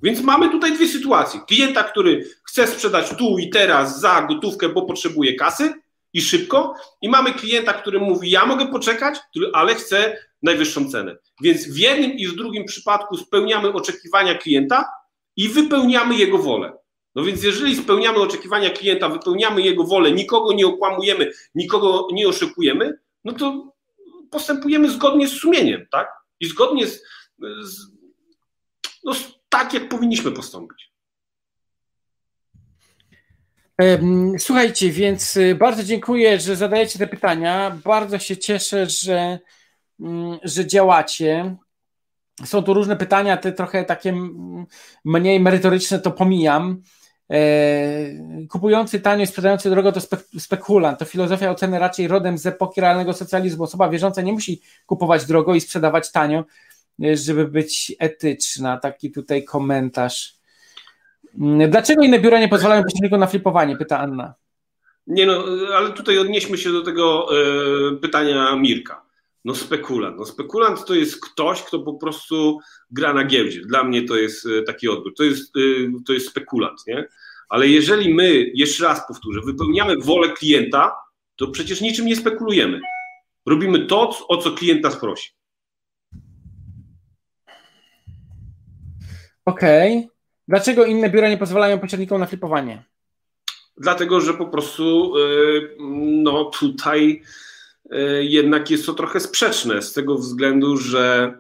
Więc 0.04 0.22
mamy 0.22 0.50
tutaj 0.50 0.74
dwie 0.74 0.88
sytuacje. 0.88 1.40
Klienta, 1.48 1.84
który 1.84 2.30
chce 2.44 2.68
sprzedać 2.68 3.10
tu 3.10 3.38
i 3.38 3.50
teraz 3.50 4.00
za 4.00 4.22
gotówkę, 4.22 4.70
bo 4.70 4.86
potrzebuje 4.86 5.36
kasy 5.36 5.74
i 6.16 6.22
szybko, 6.22 6.76
i 7.02 7.10
mamy 7.10 7.34
klienta, 7.34 7.74
który 7.74 8.00
mówi: 8.00 8.30
Ja 8.30 8.46
mogę 8.46 8.68
poczekać, 8.68 9.20
ale 9.54 9.76
chcę 9.76 10.18
najwyższą 10.42 10.90
cenę. 10.90 11.18
Więc 11.42 11.68
w 11.68 11.78
jednym 11.78 12.12
i 12.12 12.28
w 12.28 12.36
drugim 12.36 12.66
przypadku 12.66 13.18
spełniamy 13.18 13.74
oczekiwania 13.74 14.36
klienta 14.36 14.90
i 15.36 15.50
wypełniamy 15.50 16.16
jego 16.16 16.38
wolę. 16.38 16.74
No 17.16 17.24
więc 17.24 17.44
jeżeli 17.44 17.76
spełniamy 17.76 18.18
oczekiwania 18.18 18.70
klienta, 18.70 19.10
wypełniamy 19.10 19.62
jego 19.62 19.84
wolę, 19.84 20.12
nikogo 20.12 20.54
nie 20.54 20.68
okłamujemy, 20.68 21.32
nikogo 21.56 22.08
nie 22.12 22.28
oszukujemy, 22.28 23.00
no 23.24 23.34
to 23.34 23.74
postępujemy 24.32 24.90
zgodnie 24.90 25.28
z 25.28 25.32
sumieniem, 25.32 25.88
tak? 25.92 26.08
I 26.40 26.46
zgodnie 26.46 26.88
z, 26.88 27.02
z 27.62 27.78
no, 29.04 29.14
tak, 29.50 29.74
jak 29.74 29.90
powinniśmy 29.90 30.32
postąpić. 30.32 30.95
Słuchajcie, 34.38 34.92
więc 34.92 35.38
y, 35.38 35.56
bardzo 35.56 35.84
dziękuję, 35.84 36.40
że 36.40 36.56
zadajecie 36.56 37.00
te 37.00 37.08
pytania. 37.08 37.78
Bardzo 37.84 38.20
się 38.20 38.38
cieszę, 38.38 38.86
że, 38.90 39.40
mm, 40.00 40.40
że 40.44 40.68
działacie. 40.68 41.56
Są 42.46 42.64
tu 42.64 42.74
różne 42.74 42.96
pytania, 42.96 43.38
te 43.38 43.52
trochę 43.52 43.86
takie 43.86 44.14
mniej 45.06 45.40
merytoryczne, 45.40 46.00
to 46.00 46.12
pomijam. 46.12 46.82
E, 47.32 48.48
kupujący 48.50 49.00
tanio 49.00 49.26
sprzedający 49.26 49.70
drogo 49.70 49.92
to 49.92 50.02
spekulant. 50.40 51.00
To 51.00 51.06
filozofia 51.06 51.52
oceny 51.52 51.80
raczej 51.80 52.08
rodem 52.08 52.38
z 52.38 52.46
epoki 52.46 52.82
realnego 52.82 53.14
socjalizmu. 53.14 53.64
Osoba 53.64 53.90
wierząca 53.90 54.22
nie 54.22 54.34
musi 54.34 54.62
kupować 54.86 55.26
drogo 55.26 55.56
i 55.56 55.62
sprzedawać 55.62 56.12
tanio, 56.12 56.46
e, 57.04 57.18
żeby 57.18 57.48
być 57.48 57.96
etyczna. 58.00 58.78
Taki 58.78 59.12
tutaj 59.12 59.44
komentarz. 59.44 60.36
Mm, 61.42 61.70
dlaczego 61.72 62.04
inne 62.04 62.20
biura 62.20 62.40
nie 62.40 62.50
pozwalają 62.50 62.84
pośrednikom 62.84 63.20
na 63.20 63.28
flipowanie? 63.28 63.78
Pyta 63.78 64.00
Anna. 64.00 64.34
Nie 65.08 65.26
no, 65.26 65.44
ale 65.76 65.92
tutaj 65.92 66.18
odnieśmy 66.18 66.58
się 66.58 66.72
do 66.72 66.82
tego 66.82 67.28
e, 67.38 67.96
pytania 67.96 68.56
Mirka. 68.56 69.06
No 69.46 69.56
spekulant. 69.56 70.18
No 70.18 70.26
spekulant 70.26 70.86
to 70.86 70.96
jest 70.96 71.26
ktoś, 71.26 71.64
kto 71.64 71.80
po 71.80 71.94
prostu 71.94 72.60
gra 72.92 73.14
na 73.14 73.26
giełdzie. 73.26 73.62
Dla 73.62 73.84
mnie 73.84 74.04
to 74.04 74.16
jest 74.16 74.46
e, 74.46 74.64
taki 74.64 74.90
odbiór. 74.90 75.14
To 75.18 75.24
jest, 75.24 75.58
e, 75.58 75.60
to 76.06 76.14
jest 76.14 76.30
spekulant, 76.30 76.88
nie? 76.88 77.08
Ale 77.50 77.68
jeżeli 77.68 78.14
my, 78.14 78.52
jeszcze 78.54 78.84
raz 78.84 79.08
powtórzę, 79.08 79.42
wypełniamy 79.46 79.96
wolę 79.98 80.30
klienta, 80.30 80.96
to 81.36 81.48
przecież 81.48 81.82
niczym 81.82 82.06
nie 82.06 82.16
spekulujemy. 82.16 82.80
Robimy 83.46 83.86
to, 83.86 84.28
o 84.28 84.38
co 84.38 84.52
klient 84.52 84.84
nas 84.84 84.96
prosi. 84.96 85.30
Okej. 89.46 89.98
Okay. 89.98 90.15
Dlaczego 90.48 90.86
inne 90.86 91.10
biura 91.10 91.30
nie 91.30 91.38
pozwalają 91.38 91.80
pośrednikom 91.80 92.20
na 92.20 92.26
flipowanie? 92.26 92.84
Dlatego, 93.78 94.22
że 94.22 94.34
po 94.34 94.46
prostu 94.46 95.14
e, 95.18 95.22
no 96.24 96.46
tutaj 96.46 97.22
E, 97.92 98.24
jednak 98.24 98.72
jest 98.72 98.86
to 98.86 98.94
trochę 98.94 99.20
sprzeczne 99.20 99.82
z 99.82 99.94
tego 99.94 100.16
względu, 100.16 100.78
że 100.78 101.38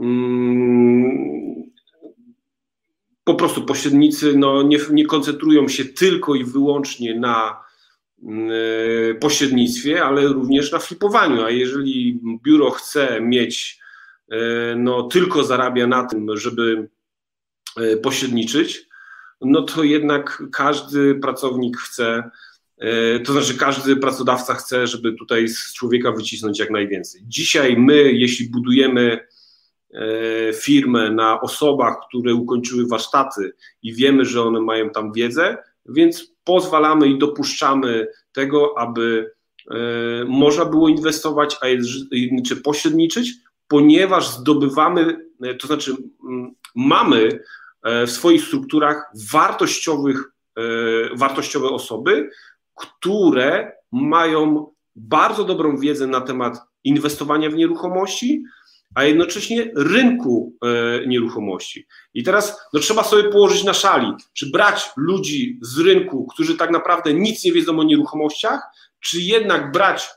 mm, 0.00 1.64
po 3.24 3.34
prostu 3.34 3.62
pośrednicy 3.62 4.36
no, 4.36 4.62
nie, 4.62 4.78
nie 4.90 5.06
koncentrują 5.06 5.68
się 5.68 5.84
tylko 5.84 6.34
i 6.34 6.44
wyłącznie 6.44 7.20
na 7.20 7.64
e, 8.22 9.14
pośrednictwie, 9.14 10.04
ale 10.04 10.26
również 10.26 10.72
na 10.72 10.78
flipowaniu. 10.78 11.42
A 11.42 11.50
jeżeli 11.50 12.20
biuro 12.42 12.70
chce 12.70 13.20
mieć, 13.20 13.84
no, 14.76 15.02
tylko 15.02 15.44
zarabia 15.44 15.86
na 15.86 16.04
tym, 16.06 16.36
żeby 16.36 16.88
pośredniczyć, 18.02 18.88
no 19.40 19.62
to 19.62 19.82
jednak 19.82 20.42
każdy 20.52 21.14
pracownik 21.14 21.76
chce 21.76 22.30
E, 22.78 23.20
to 23.20 23.32
znaczy, 23.32 23.54
każdy 23.54 23.96
pracodawca 23.96 24.54
chce, 24.54 24.86
żeby 24.86 25.12
tutaj 25.12 25.48
z 25.48 25.74
człowieka 25.74 26.12
wycisnąć 26.12 26.58
jak 26.58 26.70
najwięcej. 26.70 27.22
Dzisiaj 27.26 27.76
my, 27.76 28.12
jeśli 28.12 28.50
budujemy 28.50 29.20
e, 29.94 30.52
firmę 30.52 31.10
na 31.10 31.40
osobach, 31.40 31.96
które 32.08 32.34
ukończyły 32.34 32.86
warsztaty 32.86 33.52
i 33.82 33.94
wiemy, 33.94 34.24
że 34.24 34.42
one 34.42 34.60
mają 34.60 34.90
tam 34.90 35.12
wiedzę, 35.12 35.56
więc 35.86 36.34
pozwalamy 36.44 37.08
i 37.08 37.18
dopuszczamy 37.18 38.06
tego, 38.32 38.78
aby 38.78 39.30
e, 39.70 39.74
można 40.24 40.64
było 40.64 40.88
inwestować, 40.88 41.56
a 41.60 41.66
czy 42.46 42.56
pośredniczyć, 42.56 43.32
ponieważ 43.68 44.28
zdobywamy, 44.28 45.16
to 45.60 45.66
znaczy 45.66 45.96
mamy 46.74 47.40
w 48.06 48.10
swoich 48.10 48.44
strukturach 48.44 49.10
wartościowych, 49.32 50.24
wartościowe 51.14 51.68
osoby, 51.68 52.30
które 52.74 53.72
mają 53.92 54.72
bardzo 54.96 55.44
dobrą 55.44 55.76
wiedzę 55.76 56.06
na 56.06 56.20
temat 56.20 56.58
inwestowania 56.84 57.50
w 57.50 57.54
nieruchomości, 57.54 58.44
a 58.94 59.04
jednocześnie 59.04 59.72
rynku 59.76 60.56
e, 60.62 61.06
nieruchomości. 61.06 61.86
I 62.14 62.22
teraz 62.22 62.60
no, 62.72 62.80
trzeba 62.80 63.04
sobie 63.04 63.24
położyć 63.24 63.64
na 63.64 63.74
szali, 63.74 64.12
czy 64.32 64.50
brać 64.50 64.90
ludzi 64.96 65.58
z 65.62 65.78
rynku, 65.78 66.26
którzy 66.26 66.56
tak 66.56 66.70
naprawdę 66.70 67.14
nic 67.14 67.44
nie 67.44 67.52
wiedzą 67.52 67.78
o 67.78 67.84
nieruchomościach, 67.84 68.60
czy 69.00 69.20
jednak 69.20 69.72
brać 69.72 70.08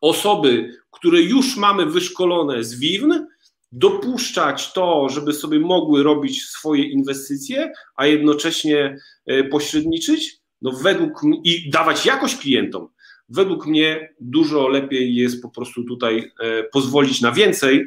osoby, 0.00 0.80
które 0.90 1.22
już 1.22 1.56
mamy 1.56 1.86
wyszkolone 1.86 2.64
z 2.64 2.78
WIWN, 2.78 3.26
dopuszczać 3.72 4.72
to, 4.72 5.08
żeby 5.08 5.32
sobie 5.32 5.60
mogły 5.60 6.02
robić 6.02 6.42
swoje 6.44 6.84
inwestycje, 6.84 7.72
a 7.96 8.06
jednocześnie 8.06 8.96
e, 9.26 9.44
pośredniczyć, 9.44 10.40
no 10.62 10.72
według 10.72 11.20
i 11.44 11.70
dawać 11.70 12.06
jakość 12.06 12.36
klientom. 12.36 12.88
Według 13.28 13.66
mnie 13.66 14.14
dużo 14.20 14.68
lepiej 14.68 15.14
jest 15.14 15.42
po 15.42 15.48
prostu 15.48 15.84
tutaj 15.84 16.32
e, 16.40 16.62
pozwolić 16.62 17.20
na 17.20 17.32
więcej, 17.32 17.86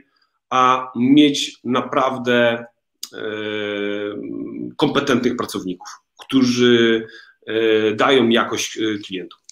a 0.49 0.91
mieć 0.95 1.57
naprawdę 1.63 2.65
e, 3.13 3.17
kompetentnych 4.77 5.35
pracowników, 5.35 5.87
którzy 6.19 7.07
dają 7.95 8.29
jakość 8.29 8.79
klientom. 9.05 9.42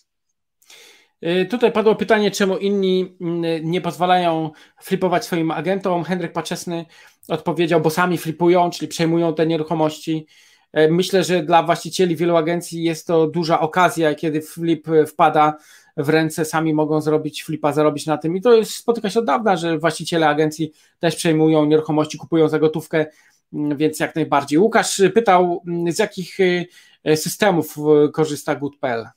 Tutaj 1.50 1.72
padło 1.72 1.96
pytanie, 1.96 2.32
czemu 2.32 2.58
inni 2.58 3.18
nie 3.64 3.82
pozwalają 3.82 4.52
flipować 4.82 5.26
swoim 5.26 5.52
agentom. 5.52 6.04
Henryk 6.04 6.32
Paczesny 6.32 6.86
odpowiedział, 7.28 7.82
bo 7.82 7.90
sami 7.90 8.18
flipują, 8.18 8.70
czyli 8.70 8.88
przejmują 8.88 9.34
te 9.34 9.48
nieruchomości 9.48 10.28
E, 10.74 10.88
myślę, 10.88 11.24
że 11.24 11.44
dla 11.44 11.64
właścicieli 11.64 12.16
wielu 12.16 12.36
agencji 12.36 12.84
jest 12.84 13.08
to 13.08 13.28
duża 13.28 13.60
okazja, 13.60 14.16
kiedy 14.16 14.42
flip 14.42 14.88
wpada 15.08 15.58
w 15.98 16.10
ręce, 16.10 16.46
sami 16.46 16.74
mogą 16.74 17.02
zrobić 17.02 17.44
flipa, 17.44 17.74
zarobić 17.74 18.06
na 18.06 18.18
tym. 18.18 18.36
I 18.36 18.42
to 18.42 18.54
jest, 18.54 18.72
spotyka 18.72 19.10
się 19.10 19.20
od 19.20 19.26
dawna, 19.26 19.58
że 19.58 19.78
właściciele 19.78 20.28
agencji 20.28 20.72
też 21.00 21.16
przejmują 21.16 21.66
nieruchomości, 21.66 22.18
kupują 22.18 22.50
za 22.50 22.60
gotówkę, 22.60 23.06
mm, 23.54 23.78
więc 23.78 24.00
jak 24.00 24.16
najbardziej. 24.16 24.60
Łukasz 24.60 25.02
pytał, 25.14 25.64
mm, 25.68 25.92
z 25.92 26.00
jakich 26.00 26.38
e, 27.04 27.18
systemów 27.18 27.76
korzysta 28.14 28.56
Good.pl? 28.56 29.08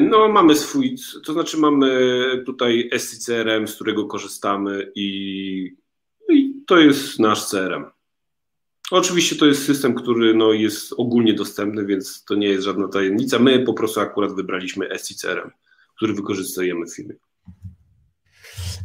No, 0.00 0.28
mamy 0.28 0.54
swój, 0.54 0.96
to 1.24 1.32
znaczy 1.32 1.56
mamy 1.56 2.42
tutaj 2.46 2.90
SCRM, 2.98 3.68
z 3.68 3.74
którego 3.74 4.06
korzystamy 4.06 4.92
i, 4.94 5.76
i 6.28 6.54
to 6.66 6.78
jest 6.78 7.18
nasz 7.18 7.44
CRM. 7.44 7.84
Oczywiście 8.90 9.36
to 9.36 9.46
jest 9.46 9.64
system, 9.64 9.94
który 9.94 10.34
no, 10.34 10.52
jest 10.52 10.94
ogólnie 10.96 11.34
dostępny, 11.34 11.86
więc 11.86 12.24
to 12.24 12.34
nie 12.34 12.48
jest 12.48 12.64
żadna 12.64 12.88
tajemnica. 12.88 13.38
My 13.38 13.64
po 13.64 13.74
prostu 13.74 14.00
akurat 14.00 14.34
wybraliśmy 14.34 14.98
SCCRM, 14.98 15.50
który 15.96 16.14
wykorzystujemy 16.14 16.86
w 16.86 16.94
firmie. 16.94 17.14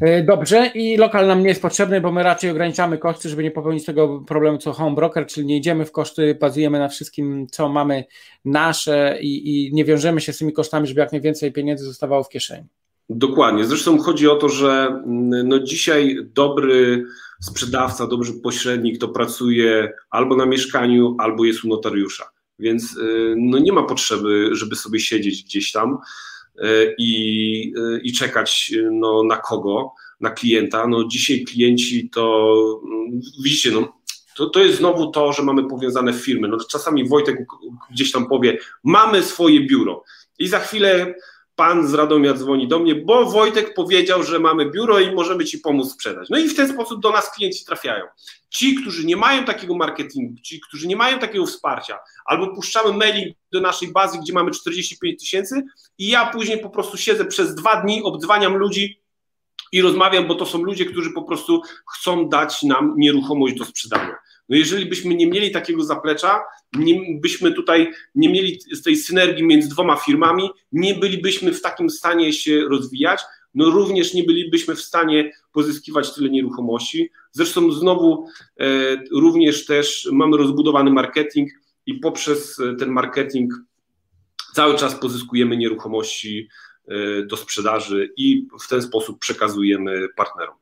E, 0.02 0.24
dobrze, 0.24 0.72
i 0.76 0.98
lokal 0.98 1.28
nam 1.28 1.42
nie 1.42 1.50
jest 1.50 1.62
potrzebny, 1.62 2.02
bo 2.02 2.12
my 2.12 2.24
raczej 2.24 2.52
ograniczamy 2.52 2.98
koszty, 2.98 3.30
żeby 3.30 3.44
nie 3.44 3.52
popełnić 3.52 3.86
tego 3.86 4.20
problemu 4.28 4.58
co 4.58 4.74
home 4.74 4.96
broker, 4.96 5.28
czyli 5.28 5.48
nie 5.48 5.58
idziemy 5.58 5.86
w 5.86 5.92
koszty, 5.92 6.38
bazujemy 6.42 6.80
na 6.80 6.88
wszystkim, 6.88 7.48
co 7.52 7.70
mamy 7.70 8.06
nasze 8.46 9.18
i, 9.22 9.68
i 9.68 9.74
nie 9.74 9.86
wiążemy 9.86 10.22
się 10.22 10.34
z 10.34 10.38
tymi 10.38 10.54
kosztami, 10.54 10.88
żeby 10.88 11.00
jak 11.00 11.12
najwięcej 11.12 11.52
pieniędzy 11.52 11.86
zostawało 11.86 12.24
w 12.24 12.30
kieszeni. 12.30 12.68
Dokładnie. 13.10 13.66
Zresztą 13.66 13.98
chodzi 13.98 14.28
o 14.28 14.36
to, 14.36 14.50
że 14.50 14.88
mm, 14.88 15.48
no 15.48 15.60
dzisiaj 15.60 16.18
dobry 16.34 17.04
sprzedawca, 17.42 18.08
dobry 18.08 18.30
pośrednik 18.44 18.98
to 18.98 19.08
pracuje 19.08 19.94
albo 20.10 20.36
na 20.36 20.46
mieszkaniu, 20.46 21.16
albo 21.20 21.46
jest 21.46 21.64
u 21.64 21.68
notariusza. 21.68 22.24
Więc 22.60 22.98
y, 22.98 23.34
no 23.38 23.60
nie 23.60 23.74
ma 23.74 23.84
potrzeby, 23.84 24.50
żeby 24.52 24.76
sobie 24.76 25.00
siedzieć 25.00 25.44
gdzieś 25.44 25.72
tam 25.72 25.98
i, 26.98 27.74
y, 27.78 28.02
i 28.04 28.14
czekać 28.14 28.74
no, 28.92 29.24
na 29.24 29.38
kogo. 29.38 29.94
na 30.22 30.30
klienta. 30.30 30.88
No 30.88 31.04
dzisiaj 31.04 31.44
klienci 31.44 32.10
to, 32.10 32.56
mm, 32.84 33.22
widzicie, 33.44 33.72
no, 33.72 34.02
to, 34.36 34.50
to 34.50 34.60
jest 34.60 34.78
znowu 34.78 35.12
to, 35.12 35.34
że 35.34 35.44
mamy 35.44 35.68
powiązane 35.68 36.14
firmy. 36.14 36.48
No, 36.48 36.58
czasami 36.72 37.10
Wojtek 37.10 37.46
gdzieś 37.92 38.12
tam 38.12 38.28
powie, 38.28 38.58
mamy 38.84 39.24
swoje 39.24 39.68
biuro 39.68 40.04
i 40.40 40.48
za 40.48 40.60
chwilę 40.60 41.16
pan 41.56 41.88
z 41.88 41.94
Radomia 41.94 42.34
dzwoni 42.34 42.68
do 42.68 42.80
mnie, 42.80 42.96
bo 42.96 43.26
Wojtek 43.26 43.74
powiedział, 43.74 44.24
że 44.24 44.40
mamy 44.40 44.70
biuro 44.70 45.00
i 45.00 45.16
możemy 45.16 45.46
ci 45.46 45.58
pomóc 45.58 45.92
sprzedać. 45.92 46.30
No 46.30 46.38
i 46.38 46.50
w 46.50 46.56
ten 46.56 46.74
sposób 46.74 47.02
do 47.02 47.12
nas 47.12 47.32
klienci 47.36 47.66
trafiają. 47.66 48.06
Ci, 48.50 48.76
którzy 48.76 49.06
nie 49.06 49.18
mają 49.18 49.46
takiego 49.46 49.76
marketingu, 49.76 50.42
ci, 50.42 50.62
którzy 50.62 50.88
nie 50.88 50.96
mają 50.96 51.20
takiego 51.20 51.46
wsparcia, 51.46 52.00
albo 52.26 52.56
puszczamy 52.56 52.98
mailing 52.98 53.38
do 53.52 53.62
naszej 53.62 53.92
bazy, 53.92 54.20
gdzie 54.20 54.34
mamy 54.34 54.52
45 54.52 55.20
tysięcy 55.20 55.64
i 55.98 56.08
ja 56.08 56.26
później 56.26 56.60
po 56.60 56.70
prostu 56.70 56.98
siedzę 56.98 57.26
przez 57.26 57.56
dwa 57.56 57.82
dni, 57.82 58.04
obdzwaniam 58.04 58.58
ludzi 58.58 59.02
i 59.72 59.82
rozmawiam, 59.82 60.28
bo 60.28 60.36
to 60.36 60.46
są 60.46 60.64
ludzie, 60.64 60.86
którzy 60.86 61.12
po 61.12 61.24
prostu 61.24 61.62
chcą 61.94 62.30
dać 62.30 62.64
nam 62.64 62.94
nieruchomość 62.98 63.56
do 63.56 63.66
sprzedania. 63.66 64.16
No 64.52 64.58
jeżeli 64.58 64.86
byśmy 64.86 65.16
nie 65.16 65.28
mieli 65.28 65.52
takiego 65.52 65.84
zaplecza, 65.84 66.40
nie, 66.74 67.20
byśmy 67.22 67.52
tutaj 67.52 67.92
nie 68.16 68.30
mieli 68.30 68.60
tej 68.84 68.96
synergii 68.96 69.44
między 69.44 69.70
dwoma 69.70 69.96
firmami, 69.96 70.50
nie 70.72 70.96
bylibyśmy 70.96 71.54
w 71.54 71.62
takim 71.62 71.90
stanie 71.90 72.34
się 72.34 72.62
rozwijać, 72.62 73.22
no 73.54 73.70
również 73.70 74.14
nie 74.14 74.24
bylibyśmy 74.24 74.76
w 74.76 74.82
stanie 74.82 75.32
pozyskiwać 75.54 76.16
tyle 76.16 76.30
nieruchomości. 76.30 77.12
Zresztą 77.32 77.72
znowu 77.72 78.28
e, 78.60 78.66
również 79.12 79.66
też 79.66 80.10
mamy 80.12 80.38
rozbudowany 80.38 80.92
marketing 80.92 81.50
i 81.86 81.94
poprzez 81.94 82.60
e, 82.60 82.76
ten 82.76 82.90
marketing 82.90 83.54
cały 84.54 84.76
czas 84.78 84.96
pozyskujemy 84.96 85.58
nieruchomości 85.58 86.48
e, 86.88 87.26
do 87.26 87.38
sprzedaży 87.38 88.14
i 88.18 88.48
w 88.62 88.68
ten 88.68 88.82
sposób 88.82 89.20
przekazujemy 89.20 90.08
partnerom. 90.16 90.56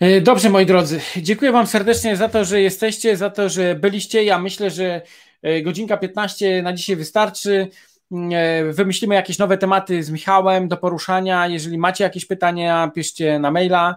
E, 0.00 0.20
dobrze, 0.20 0.50
moi 0.50 0.66
drodzy, 0.66 1.00
dziękuję 1.16 1.52
Wam 1.52 1.66
serdecznie 1.66 2.16
za 2.16 2.28
to, 2.28 2.44
że 2.44 2.60
jesteście, 2.60 3.16
za 3.16 3.30
to, 3.30 3.48
że 3.48 3.74
byliście. 3.74 4.24
Ja 4.24 4.38
myślę, 4.38 4.70
że 4.70 5.02
e, 5.42 5.62
godzinka 5.62 5.96
15 5.96 6.62
na 6.62 6.72
dzisiaj 6.72 6.96
wystarczy. 6.96 7.68
Mm, 8.12 8.30
e, 8.32 8.72
wymyślimy 8.72 9.14
jakieś 9.14 9.38
nowe 9.38 9.58
tematy 9.58 10.02
z 10.02 10.10
Michałem 10.10 10.68
do 10.68 10.76
poruszania. 10.76 11.46
Jeżeli 11.46 11.78
macie 11.78 12.04
jakieś 12.04 12.26
pytania, 12.26 12.90
piszcie 12.94 13.38
na 13.38 13.50
maila. 13.50 13.96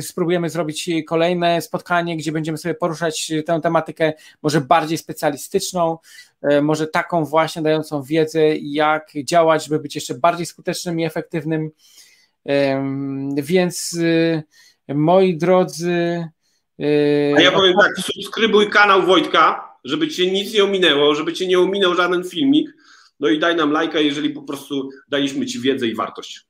Spróbujemy 0.00 0.50
zrobić 0.50 0.90
kolejne 1.06 1.62
spotkanie, 1.62 2.16
gdzie 2.16 2.32
będziemy 2.32 2.58
sobie 2.58 2.74
poruszać 2.74 3.32
tę 3.46 3.60
tematykę, 3.62 4.12
może 4.42 4.60
bardziej 4.60 4.98
specjalistyczną, 4.98 5.98
może 6.62 6.86
taką 6.86 7.24
właśnie 7.24 7.62
dającą 7.62 8.02
wiedzę, 8.02 8.56
jak 8.56 9.10
działać, 9.24 9.64
żeby 9.64 9.78
być 9.78 9.94
jeszcze 9.94 10.14
bardziej 10.14 10.46
skutecznym 10.46 11.00
i 11.00 11.04
efektywnym. 11.04 11.70
Więc 13.36 13.96
moi 14.94 15.36
drodzy. 15.36 16.28
Yy, 16.78 17.34
A 17.36 17.40
ja 17.40 17.52
powiem 17.52 17.74
tak, 17.82 17.98
subskrybuj 17.98 18.70
kanał 18.70 19.02
Wojtka, 19.02 19.72
żeby 19.84 20.08
cię 20.08 20.30
nic 20.30 20.54
nie 20.54 20.64
ominęło, 20.64 21.14
żeby 21.14 21.32
cię 21.32 21.46
nie 21.46 21.60
ominął 21.60 21.94
żaden 21.94 22.24
filmik. 22.24 22.70
No 23.20 23.28
i 23.28 23.38
daj 23.38 23.56
nam 23.56 23.70
lajka, 23.70 24.00
jeżeli 24.00 24.30
po 24.30 24.42
prostu 24.42 24.90
daliśmy 25.08 25.46
ci 25.46 25.60
wiedzę 25.60 25.86
i 25.86 25.94
wartość. 25.94 26.48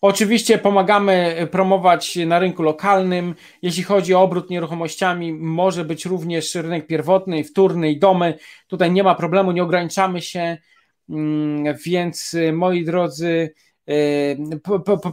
Oczywiście 0.00 0.58
pomagamy 0.58 1.48
promować 1.50 2.16
na 2.16 2.38
rynku 2.38 2.62
lokalnym. 2.62 3.34
Jeśli 3.62 3.82
chodzi 3.82 4.14
o 4.14 4.22
obrót 4.22 4.50
nieruchomościami, 4.50 5.32
może 5.32 5.84
być 5.84 6.04
również 6.04 6.54
rynek 6.54 6.86
pierwotny, 6.86 7.44
wtórny 7.44 7.90
i 7.90 7.98
domy. 7.98 8.38
Tutaj 8.66 8.92
nie 8.92 9.02
ma 9.02 9.14
problemu, 9.14 9.52
nie 9.52 9.62
ograniczamy 9.62 10.22
się. 10.22 10.58
Mm, 11.10 11.76
więc 11.84 12.36
moi 12.52 12.84
drodzy, 12.84 13.54
yy, 13.86 14.60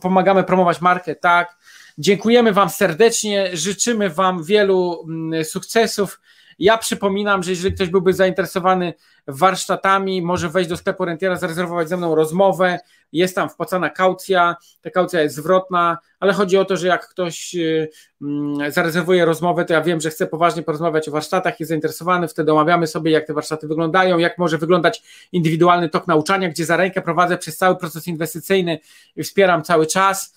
pomagamy 0.02 0.44
promować 0.44 0.82
markę, 0.82 1.16
tak. 1.16 1.58
Dziękujemy 1.98 2.54
Wam 2.54 2.70
serdecznie, 2.70 3.58
życzymy 3.58 4.10
Wam 4.10 4.44
wielu 4.44 5.06
mm, 5.08 5.46
sukcesów. 5.46 6.20
Ja 6.60 6.78
przypominam, 6.78 7.44
że 7.44 7.52
jeżeli 7.52 7.76
ktoś 7.76 7.90
byłby 7.90 8.14
zainteresowany 8.14 8.94
warsztatami, 9.28 10.22
może 10.22 10.50
wejść 10.50 10.70
do 10.70 10.78
sklepu 10.78 11.06
Rentiera, 11.06 11.36
zarezerwować 11.36 11.90
ze 11.90 11.98
mną 11.98 12.16
rozmowę. 12.16 12.80
Jest 13.12 13.36
tam 13.36 13.50
wpłacana 13.50 13.90
kaucja, 13.90 14.56
ta 14.82 14.90
kaucja 14.90 15.22
jest 15.22 15.36
zwrotna, 15.36 15.98
ale 16.20 16.34
chodzi 16.34 16.58
o 16.58 16.66
to, 16.66 16.78
że 16.78 16.88
jak 16.88 17.10
ktoś 17.10 17.56
y, 17.56 17.90
mm, 18.22 18.72
zarezerwuje 18.72 19.26
rozmowę, 19.26 19.66
to 19.66 19.74
ja 19.74 19.82
wiem, 19.82 20.02
że 20.02 20.10
chce 20.10 20.28
poważnie 20.28 20.64
porozmawiać 20.64 21.10
o 21.10 21.12
warsztatach, 21.12 21.60
jest 21.60 21.70
zainteresowany, 21.70 22.28
wtedy 22.28 22.52
omawiamy 22.52 22.88
sobie, 22.88 23.12
jak 23.12 23.28
te 23.28 23.34
warsztaty 23.34 23.68
wyglądają, 23.68 24.18
jak 24.18 24.38
może 24.38 24.58
wyglądać 24.58 25.04
indywidualny 25.32 25.90
tok 25.90 26.08
nauczania, 26.08 26.50
gdzie 26.50 26.66
za 26.66 26.78
rękę 26.78 27.02
prowadzę 27.02 27.38
przez 27.38 27.58
cały 27.58 27.76
proces 27.76 28.08
inwestycyjny, 28.08 28.80
wspieram 29.24 29.64
cały 29.64 29.88
czas 29.88 30.34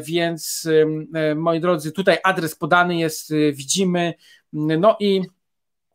więc 0.00 0.68
e, 1.14 1.34
moi 1.34 1.60
drodzy, 1.60 1.92
tutaj 1.92 2.18
adres 2.24 2.54
podany 2.54 2.96
jest, 2.96 3.30
e, 3.30 3.52
widzimy. 3.52 4.14
No 4.52 4.96
i 5.00 5.22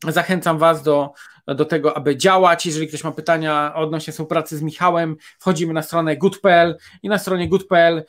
zachęcam 0.07 0.57
Was 0.57 0.83
do, 0.83 1.11
do 1.47 1.65
tego, 1.65 1.97
aby 1.97 2.17
działać. 2.17 2.65
Jeżeli 2.65 2.87
ktoś 2.87 3.03
ma 3.03 3.11
pytania 3.11 3.73
odnośnie 3.75 4.13
współpracy 4.13 4.57
z 4.57 4.61
Michałem, 4.61 5.15
wchodzimy 5.39 5.73
na 5.73 5.81
stronę 5.81 6.17
good.pl 6.17 6.77
i 7.03 7.09
na 7.09 7.17
stronie 7.17 7.49
good.pl 7.49 8.03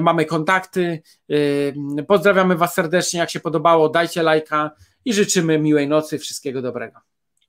mamy 0.00 0.24
kontakty. 0.24 1.02
Pozdrawiamy 2.08 2.56
Was 2.56 2.74
serdecznie. 2.74 3.20
Jak 3.20 3.30
się 3.30 3.40
podobało, 3.40 3.88
dajcie 3.88 4.22
lajka 4.22 4.70
i 5.04 5.14
życzymy 5.14 5.58
miłej 5.58 5.88
nocy. 5.88 6.18
Wszystkiego 6.18 6.62
dobrego. 6.62 7.00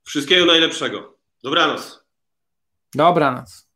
Wszystkiego 0.03 0.45
najlepszego. 0.45 1.17
Dobranoc. 1.43 2.05
Dobranoc. 2.95 3.70